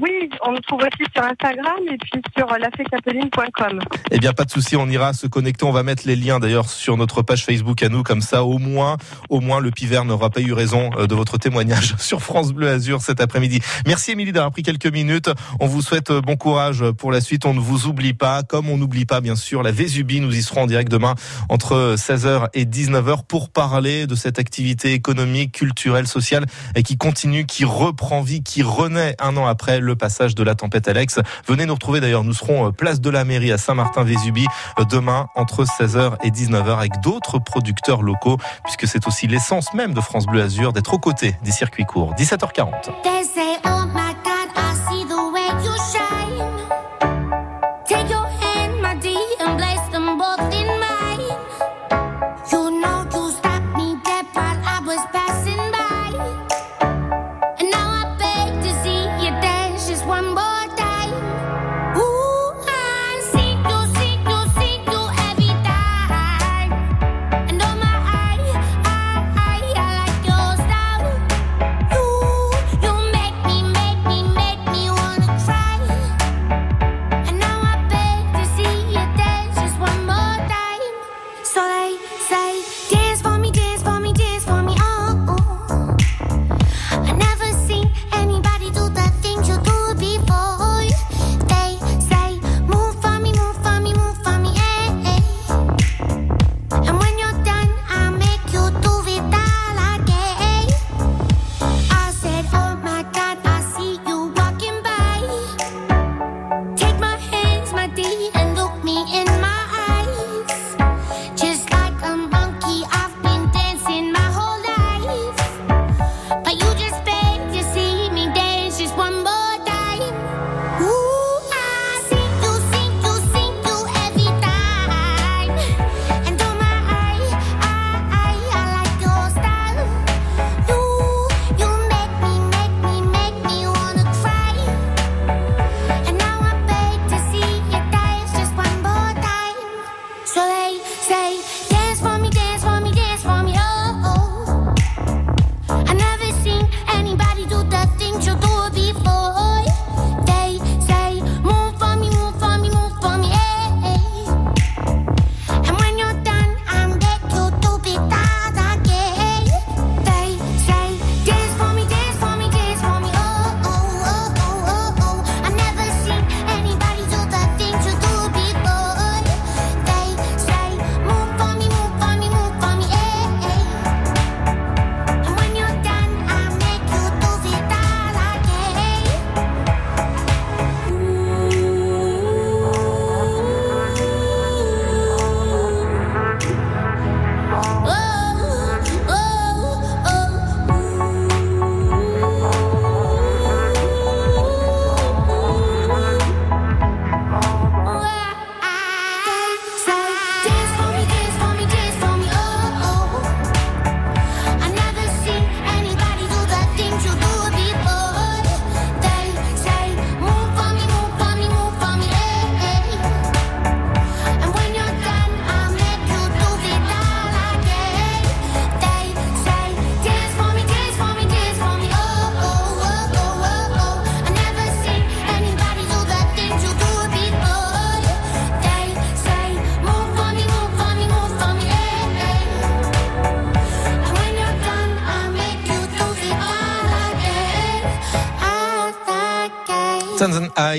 [0.01, 3.81] Oui, on nous trouve aussi sur Instagram et puis sur euh, lafécapeline.com.
[4.11, 5.65] Eh bien, pas de souci, on ira se connecter.
[5.65, 8.59] On va mettre les liens d'ailleurs sur notre page Facebook à nous, comme ça, au
[8.59, 8.97] moins,
[9.29, 12.69] au moins, le pivert n'aura pas eu raison euh, de votre témoignage sur France Bleu
[12.69, 13.61] Azur cet après-midi.
[13.87, 15.31] Merci Émilie d'avoir pris quelques minutes.
[15.61, 17.45] On vous souhaite euh, bon courage pour la suite.
[17.45, 20.21] On ne vous oublie pas, comme on n'oublie pas bien sûr la Vésubie.
[20.21, 21.15] Nous y serons en direct demain
[21.51, 27.45] entre 16h et 19h pour parler de cette activité économique, culturelle, sociale et qui continue,
[27.45, 31.21] qui reprend vie, qui renaît un an après le passage de la tempête Alex.
[31.47, 32.25] Venez nous retrouver d'ailleurs.
[32.25, 34.47] Nous serons euh, place de la mairie à Saint-Martin-Vésubie
[34.79, 39.95] euh, demain entre 16h et 19h avec d'autres producteurs locaux puisque c'est aussi l'essence même
[39.95, 42.15] de France Bleu Azur d'être aux côtés des circuits courts.
[42.15, 43.82] 17h40.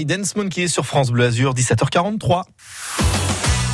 [0.06, 2.44] Dance Monkey sur France Bleu Azur, 17h43.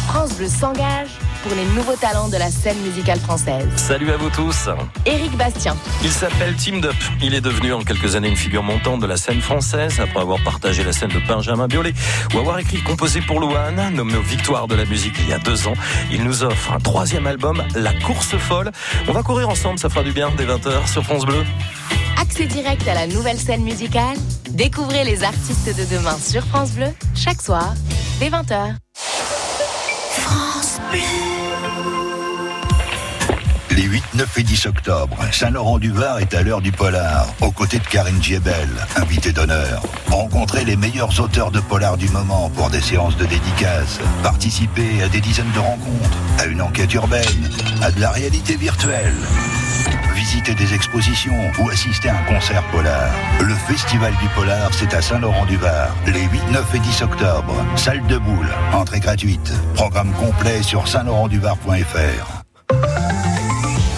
[0.08, 1.10] France Bleu s'engage
[1.44, 3.68] pour les nouveaux talents de la scène musicale française.
[3.76, 4.70] Salut à vous tous.
[5.06, 6.96] Éric Bastien, Il s'appelle Team Dup.
[7.22, 10.44] Il est devenu en quelques années une figure montante de la scène française après avoir
[10.44, 11.94] partagé la scène de Benjamin Biolay
[12.34, 15.40] ou avoir écrit composé pour Louane, nommé aux victoires de la musique il y a
[15.40, 15.76] deux ans.
[16.12, 18.72] Il nous offre un troisième album, La Course Folle.
[19.08, 21.46] On va courir ensemble, ça fera du bien dès 20h sur France Bleu.
[22.20, 24.18] accès direct à la nouvelle scène musicale.
[24.60, 27.74] Découvrez les artistes de demain sur France Bleu chaque soir
[28.20, 28.76] dès 20h.
[30.12, 30.80] France
[33.72, 37.88] Les 8, 9 et 10 octobre, Saint-Laurent-du-Var est à l'heure du polar, aux côtés de
[37.88, 38.68] Karine Giebel,
[38.98, 39.82] invitée d'honneur.
[40.10, 44.02] Rencontrez les meilleurs auteurs de polar du moment pour des séances de dédicaces.
[44.24, 47.50] Participez à des dizaines de rencontres, à une enquête urbaine,
[47.82, 49.16] à de la réalité virtuelle.
[50.30, 53.10] Visitez des expositions ou assistez à un concert polar.
[53.42, 57.56] Le Festival du Polar, c'est à Saint-Laurent-du-Var, les 8, 9 et 10 octobre.
[57.76, 59.52] Salle de boule, entrée gratuite.
[59.74, 62.39] Programme complet sur saint-laurent-du-var.fr.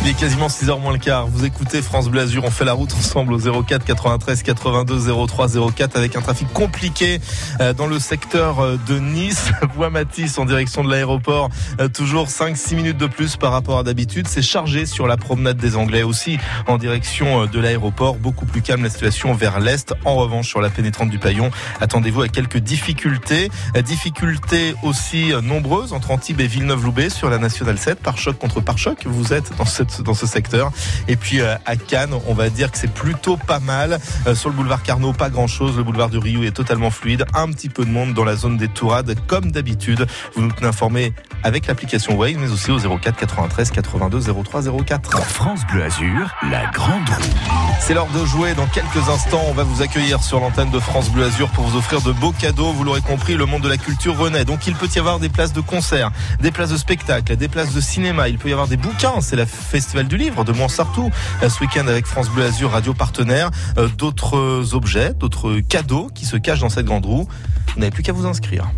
[0.04, 1.28] Il est quasiment 6h moins le quart.
[1.28, 2.44] Vous écoutez France Bleu Azur.
[2.44, 7.22] On fait la route ensemble au 04 93 82 03 04 avec un trafic compliqué
[7.60, 9.52] euh, dans le secteur euh, de Nice.
[9.76, 11.52] Voie Matisse en direction de l'aéroport.
[11.80, 14.28] Euh, Toujours 5-6 minutes de plus par rapport à d'habitude.
[14.28, 18.16] C'est chargé sur la promenade des Anglais aussi en direction de l'aéroport.
[18.16, 19.94] Beaucoup plus calme la situation vers l'est.
[20.04, 23.52] En revanche, sur la pénétrante du Paillon, attendez-vous à quelques difficultés.
[23.86, 28.00] Difficultés aussi nombreuses entre Antibes et Villeneuve-Loubet sur la Nationale 7.
[28.00, 30.72] Par choc contre par choc, vous êtes dans cette dans ce secteur.
[31.08, 34.00] Et puis euh, à Cannes, on va dire que c'est plutôt pas mal.
[34.28, 35.78] Euh, sur le boulevard Carnot, pas grand-chose.
[35.78, 37.26] Le boulevard de Rio est totalement fluide.
[37.34, 40.06] Un petit peu de monde dans la zone des Tourades, comme d'habitude.
[40.36, 41.14] Vous nous tenez informés
[41.44, 45.24] avec l'application Waze, mais aussi au 04 93 82 03 04.
[45.24, 47.52] France Bleu Azur, la grande roue.
[47.80, 48.54] C'est l'heure de jouer.
[48.54, 51.78] Dans quelques instants, on va vous accueillir sur l'antenne de France Bleu Azur pour vous
[51.78, 52.72] offrir de beaux cadeaux.
[52.72, 54.46] Vous l'aurez compris, le monde de la culture renaît.
[54.46, 56.12] Donc il peut y avoir des places de concert,
[56.42, 58.30] des places de spectacle, des places de cinéma.
[58.30, 59.22] Il peut y avoir des bouquins.
[59.22, 59.46] C'est la
[59.82, 61.10] Festival du Livre de Montsartou
[61.42, 63.50] euh, ce week-end avec France Bleu Azur, radio partenaire.
[63.80, 67.28] Euh, D'autres objets, d'autres cadeaux qui se cachent dans cette grande roue.
[67.74, 68.70] Vous n'avez plus qu'à vous inscrire.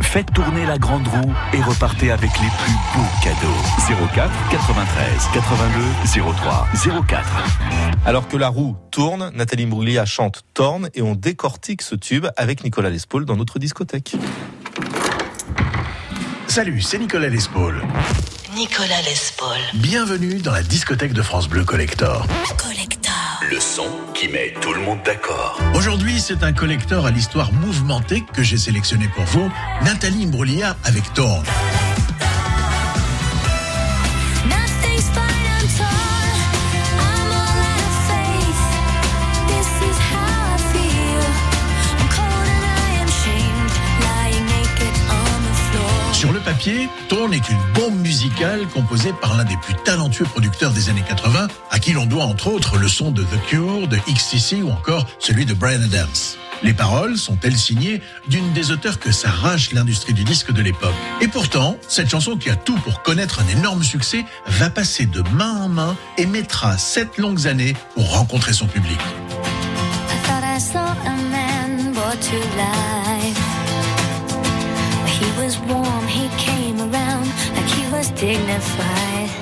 [0.00, 4.06] Faites tourner la grande roue et repartez avec les plus beaux cadeaux.
[4.14, 6.68] 04 93 82 03
[7.06, 7.26] 04.
[8.06, 12.64] Alors que la roue tourne, Nathalie Bruglia chante Torne et on décortique ce tube avec
[12.64, 14.16] Nicolas Lespaul dans notre discothèque.
[16.46, 17.82] Salut, c'est Nicolas Lespaul.
[18.60, 19.56] Nicolas Lespaul.
[19.72, 22.26] Bienvenue dans la discothèque de France Bleu Collector.
[23.50, 25.58] Le son qui met tout le monde d'accord.
[25.74, 29.50] Aujourd'hui, c'est un collector à l'histoire mouvementée que j'ai sélectionné pour vous,
[29.82, 31.42] Nathalie Imbruglia avec Torn.
[46.20, 50.70] Sur le papier, Torn est une bombe musicale composée par l'un des plus talentueux producteurs
[50.70, 53.96] des années 80, à qui l'on doit entre autres le son de The Cure, de
[53.96, 56.36] XTC ou encore celui de Brian Adams.
[56.62, 60.92] Les paroles sont-elles signées d'une des auteurs que s'arrache l'industrie du disque de l'époque
[61.22, 65.22] Et pourtant, cette chanson qui a tout pour connaître un énorme succès va passer de
[65.32, 69.00] main en main et mettra sept longues années pour rencontrer son public.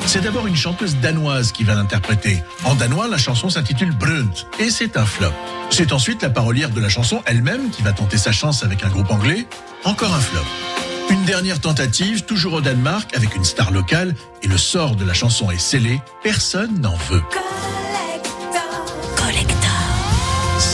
[0.06, 2.42] C'est d'abord une chanteuse danoise qui va l'interpréter.
[2.64, 5.32] En danois, la chanson s'intitule Brunt et c'est un flop.
[5.70, 8.88] C'est ensuite la parolière de la chanson elle-même qui va tenter sa chance avec un
[8.88, 9.46] groupe anglais.
[9.84, 10.44] Encore un flop.
[11.10, 15.14] Une dernière tentative, toujours au Danemark, avec une star locale, et le sort de la
[15.14, 16.00] chanson est scellé.
[16.22, 17.22] Personne n'en veut.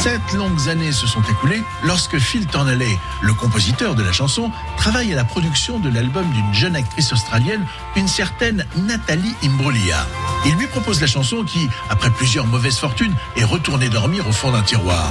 [0.05, 5.11] Sept longues années se sont écoulées lorsque Phil Tornalley, le compositeur de la chanson, travaille
[5.15, 7.65] à la production de l'album d'une jeune actrice australienne,
[7.97, 10.07] une certaine Nathalie Imbruglia.
[10.45, 14.53] Il lui propose la chanson qui, après plusieurs mauvaises fortunes, est retournée dormir au fond
[14.53, 15.11] d'un tiroir.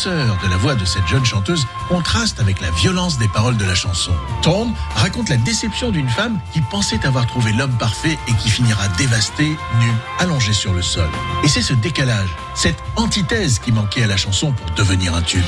[0.00, 3.66] Douceur de la voix de cette jeune chanteuse contraste avec la violence des paroles de
[3.66, 4.12] la chanson.
[4.40, 8.88] Torn raconte la déception d'une femme qui pensait avoir trouvé l'homme parfait et qui finira
[8.96, 11.10] dévastée, nue, allongée sur le sol.
[11.44, 15.44] Et c'est ce décalage, cette antithèse qui manquait à la chanson pour devenir un tube.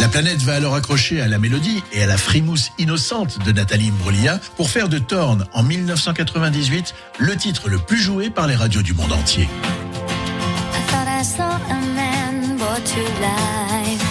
[0.00, 3.90] La planète va alors accrocher à la mélodie et à la frimousse innocente de Nathalie
[3.90, 8.82] Imbruglia pour faire de Torn en 1998 le titre le plus joué par les radios
[8.82, 9.48] du monde entier.
[12.94, 14.02] To life.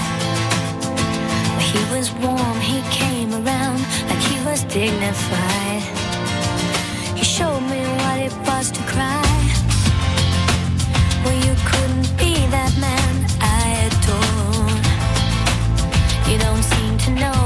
[1.71, 3.79] He was warm, he came around
[4.09, 5.83] like he was dignified.
[7.15, 9.23] He showed me what it was to cry.
[11.23, 14.67] Well, you couldn't be that man I adore.
[16.29, 17.41] You don't seem to know,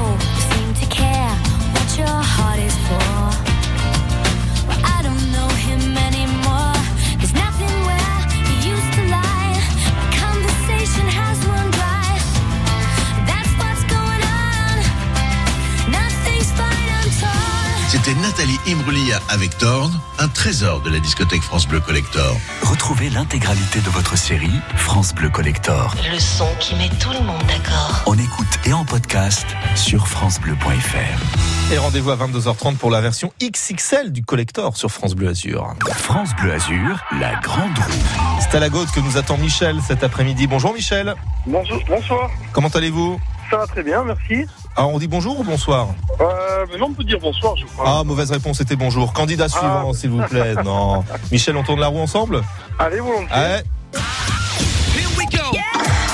[18.08, 22.38] C'était Nathalie Imbruglia avec Thorn, un trésor de la discothèque France Bleu Collector.
[22.62, 25.94] Retrouvez l'intégralité de votre série France Bleu Collector.
[26.10, 28.04] Le son qui met tout le monde d'accord.
[28.06, 31.72] En écoute et en podcast sur francebleu.fr.
[31.72, 35.74] Et rendez-vous à 22h30 pour la version XXL du collector sur France Bleu Azur.
[35.94, 38.40] France Bleu Azur, la grande roue.
[38.40, 40.46] C'est à la gauche que nous attend Michel cet après-midi.
[40.46, 41.14] Bonjour Michel.
[41.46, 42.30] Bonjour, bonsoir.
[42.52, 43.20] Comment allez-vous?
[43.50, 44.46] Ça va très bien, merci.
[44.78, 45.88] Alors on dit bonjour ou bonsoir?
[46.20, 47.84] Euh, mais non, on peut dire bonsoir, je crois.
[47.98, 49.12] Ah, mauvaise réponse, c'était bonjour.
[49.12, 50.54] Candidat suivant, s'il vous plaît.
[50.64, 51.04] Non.
[51.32, 52.42] Michel, on tourne la roue ensemble?
[52.78, 53.26] Allez, volontiers.
[53.36, 53.62] Ouais.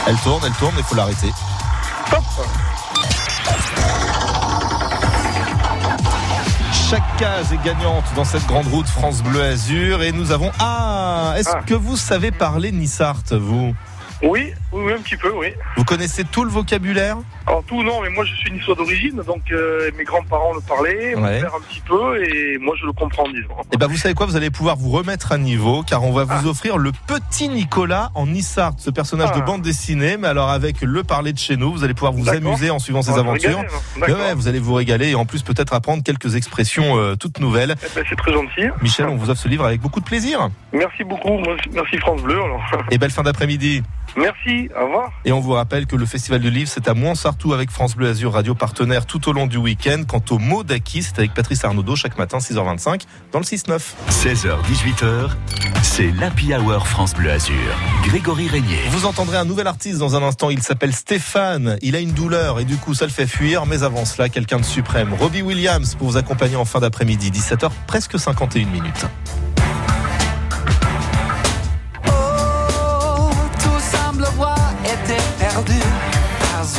[0.06, 1.28] Elle tourne, elle tourne, mais il faut l'arrêter.
[6.90, 11.34] Chaque case est gagnante dans cette grande route France Bleu Azur et nous avons ah
[11.36, 11.62] est-ce Ah.
[11.66, 13.74] que vous savez parler Nissart vous?
[14.22, 15.48] Oui, oui, un petit peu, oui.
[15.76, 17.16] Vous connaissez tout le vocabulaire
[17.46, 21.14] Alors tout, non, mais moi je suis niçois d'origine, donc euh, mes grands-parents le parlaient,
[21.16, 21.40] mon Ouais.
[21.40, 23.48] père un petit peu, et moi je le comprends, disons.
[23.72, 26.24] Eh ben vous savez quoi, vous allez pouvoir vous remettre à niveau car on va
[26.28, 26.36] Ah.
[26.38, 29.44] vous offrir le petit Nicolas en Nissart, ce personnage de Ah.
[29.44, 32.70] bande dessinée, mais alors avec le parler de chez nous, vous allez pouvoir vous amuser
[32.70, 33.58] en suivant ses On aventures.
[33.58, 34.28] régaler, hein.
[34.28, 37.74] Ouais, vous allez vous régaler et en plus peut-être apprendre quelques expressions euh, toutes nouvelles.
[37.82, 38.62] Eh ben, c'est très gentil.
[38.80, 40.48] Michel, on vous offre ce livre avec beaucoup de plaisir.
[40.72, 41.38] Merci beaucoup,
[41.72, 42.36] merci France Bleu.
[42.42, 42.62] Alors.
[42.90, 43.82] Et belle fin d'après-midi.
[44.16, 45.12] Merci, au revoir.
[45.24, 48.08] Et on vous rappelle que le Festival du Livre, c'est à Mouansartou avec France Bleu
[48.08, 50.02] Azur, radio partenaire tout au long du week-end.
[50.06, 53.02] Quant au mot d'acquis, c'est avec Patrice Arnaudot chaque matin, 6h25,
[53.32, 53.80] dans le 6-9.
[54.10, 55.30] 16h, 18h,
[55.82, 57.54] c'est l'Happy Hour France Bleu Azur.
[58.04, 58.78] Grégory Régnier.
[58.90, 61.76] Vous entendrez un nouvel artiste dans un instant, il s'appelle Stéphane.
[61.82, 64.58] Il a une douleur et du coup ça le fait fuir, mais avant cela, quelqu'un
[64.58, 65.12] de suprême.
[65.14, 69.06] Robbie Williams pour vous accompagner en fin d'après-midi, 17h, presque 51 minutes.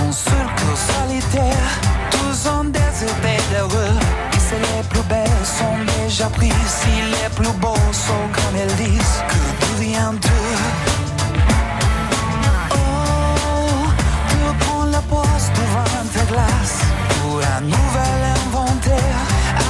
[0.06, 1.69] Pas un seul cœur solitaire.
[2.11, 3.98] Tous ont des idées d'heureux.
[4.38, 9.23] Si les plus belles sont déjà prises, si les plus beaux sont comme elles disent,
[9.30, 10.57] que devient-eux
[12.72, 12.76] Oh,
[14.30, 16.80] tu prends la pause devant ta glace
[17.22, 19.19] pour un nouvel inventaire.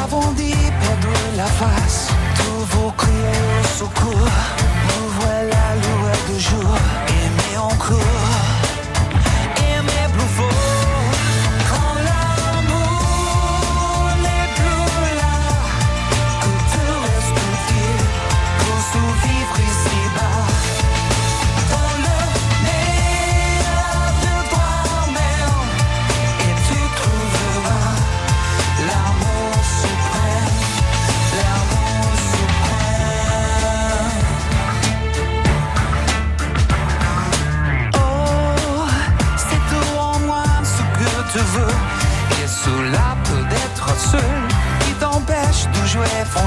[0.03, 4.35] Avant d'y perdre la face, tous vous criez au secours.
[4.87, 6.75] Nous voilà lueur de jour,
[7.07, 8.14] aimez encore, aimez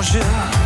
[0.03, 0.58] jeu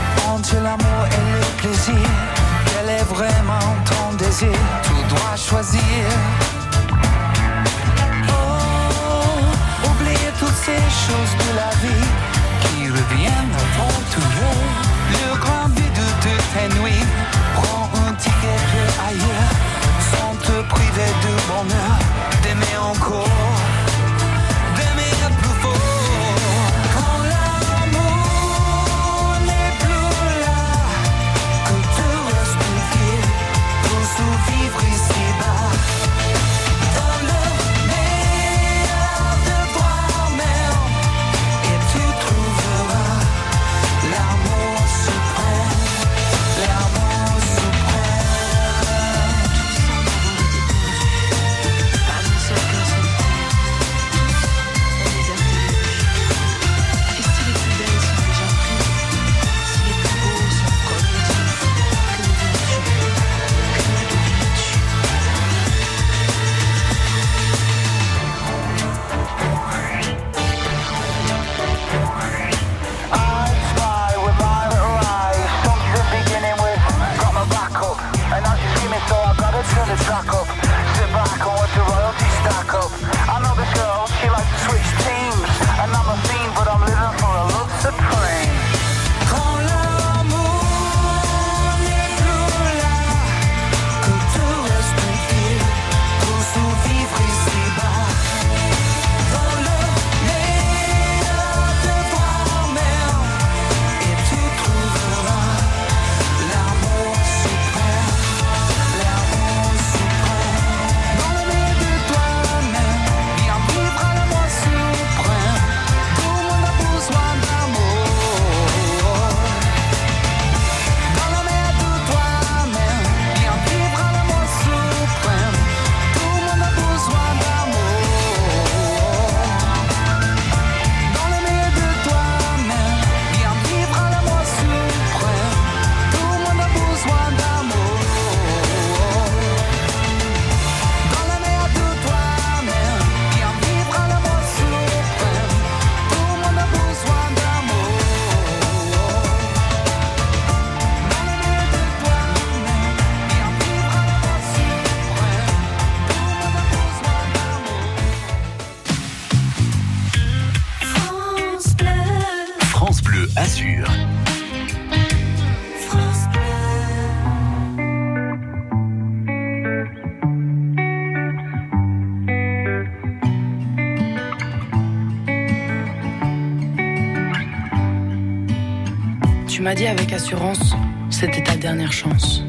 [179.77, 180.75] Dit avec assurance,
[181.09, 182.43] c'était ta dernière chance.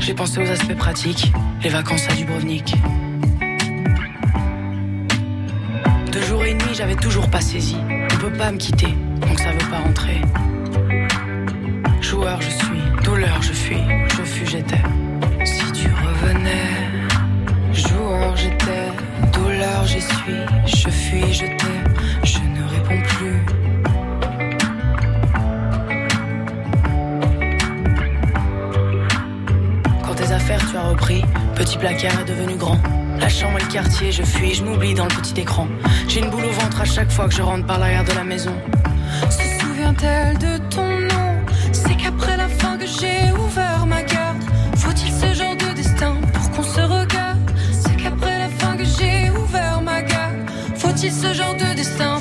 [0.00, 1.32] J'ai pensé aux aspects pratiques,
[1.62, 2.74] les vacances à Dubrovnik.
[6.10, 7.76] Deux jours et demi, j'avais toujours pas saisi.
[8.12, 10.20] On peut pas me quitter, donc ça veut pas rentrer.
[12.00, 13.82] Joueur, je suis, douleur, je fuis,
[14.18, 14.82] refus, j'étais.
[15.44, 16.90] Si tu revenais,
[17.72, 18.90] joueur, j'étais,
[19.32, 20.63] douleur, j'y suis,
[31.78, 32.78] placard est devenu grand.
[33.18, 35.68] La chambre et le quartier, je fuis, je m'oublie dans le petit écran.
[36.08, 38.24] J'ai une boule au ventre à chaque fois que je rentre par l'arrière de la
[38.24, 38.54] maison.
[39.30, 41.44] Se souvient-elle de ton nom?
[41.72, 44.42] C'est qu'après la fin que j'ai ouvert ma garde.
[44.76, 47.50] Faut-il ce genre de destin pour qu'on se regarde?
[47.70, 50.36] C'est qu'après la fin que j'ai ouvert ma garde.
[50.76, 52.13] Faut-il ce genre de destin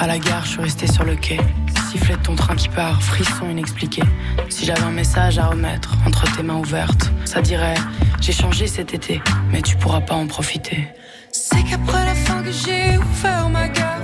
[0.00, 1.36] À la gare, je suis resté sur le quai.
[1.90, 4.02] Sifflet de ton train qui part, frisson inexpliqué.
[4.48, 7.74] Si j'avais un message à remettre entre tes mains ouvertes, ça dirait
[8.18, 9.20] J'ai changé cet été,
[9.52, 10.88] mais tu pourras pas en profiter.
[11.32, 13.99] C'est qu'après la fin que j'ai ouvert ma garde,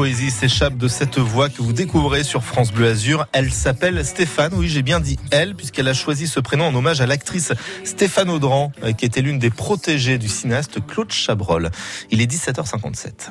[0.00, 3.26] poésie s'échappe de cette voix que vous découvrez sur France Bleu Azur.
[3.32, 4.54] Elle s'appelle Stéphane.
[4.54, 7.52] Oui, j'ai bien dit elle, puisqu'elle a choisi ce prénom en hommage à l'actrice
[7.84, 11.70] Stéphane Audran, euh, qui était l'une des protégées du cinéaste Claude Chabrol.
[12.10, 13.28] Il est 17h57.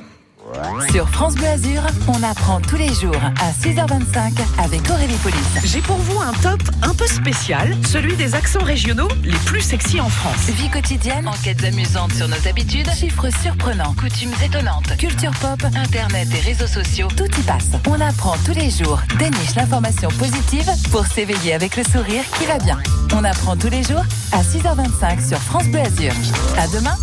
[0.92, 5.60] Sur France Bleu Azur, on apprend tous les jours à 6h25 avec Aurélie Police.
[5.64, 10.02] J'ai pour vous un top un peu spécial, celui des accents régionaux les plus sexy
[10.02, 10.50] en France.
[10.50, 16.40] Vie quotidienne, enquêtes amusantes sur nos habitudes, chiffres surprenants, coutumes étonnantes, culture pop, internet et
[16.40, 17.70] réseaux sociaux, tout y passe.
[17.88, 22.58] On apprend tous les jours, déniche l'information positive pour s'éveiller avec le sourire qui va
[22.58, 22.80] bien.
[23.14, 26.14] On apprend tous les jours à 6h25 sur France Bleu Azur.
[26.58, 26.96] À demain.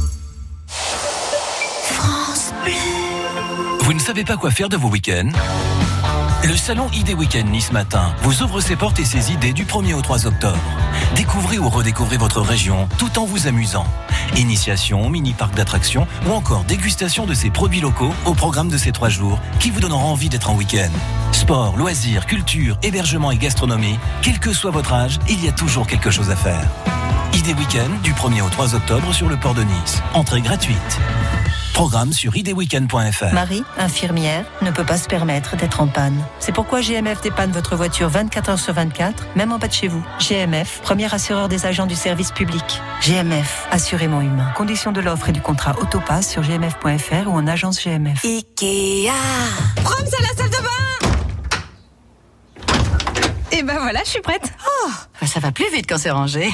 [0.66, 3.15] France Bleu.
[3.86, 5.30] Vous ne savez pas quoi faire de vos week-ends
[6.42, 9.94] Le salon ID Weekend Nice Matin vous ouvre ses portes et ses idées du 1er
[9.94, 10.58] au 3 octobre.
[11.14, 13.86] Découvrez ou redécouvrez votre région tout en vous amusant.
[14.36, 19.08] Initiation, mini-parc d'attractions ou encore dégustation de ces produits locaux au programme de ces trois
[19.08, 20.90] jours qui vous donneront envie d'être en week-end.
[21.30, 25.86] Sport, loisirs, culture, hébergement et gastronomie, quel que soit votre âge, il y a toujours
[25.86, 26.68] quelque chose à faire.
[27.34, 30.02] ID Weekend du 1er au 3 octobre sur le port de Nice.
[30.12, 30.98] Entrée gratuite.
[31.76, 33.34] Programme sur idweekend.fr.
[33.34, 36.24] Marie, infirmière, ne peut pas se permettre d'être en panne.
[36.38, 39.86] C'est pourquoi GMF dépanne votre voiture 24 heures sur 24, même en bas de chez
[39.86, 40.02] vous.
[40.18, 42.64] GMF, premier assureur des agents du service public.
[43.02, 44.50] GMF, assurément humain.
[44.56, 48.24] Conditions de l'offre et du contrat Autopass sur gmf.fr ou en agence GMF.
[48.24, 49.12] Ikea
[49.84, 50.70] Rome, c'est la salle de bain
[53.52, 54.50] Et ben voilà, je suis prête.
[54.66, 56.48] Oh, ça va plus vite quand c'est rangé.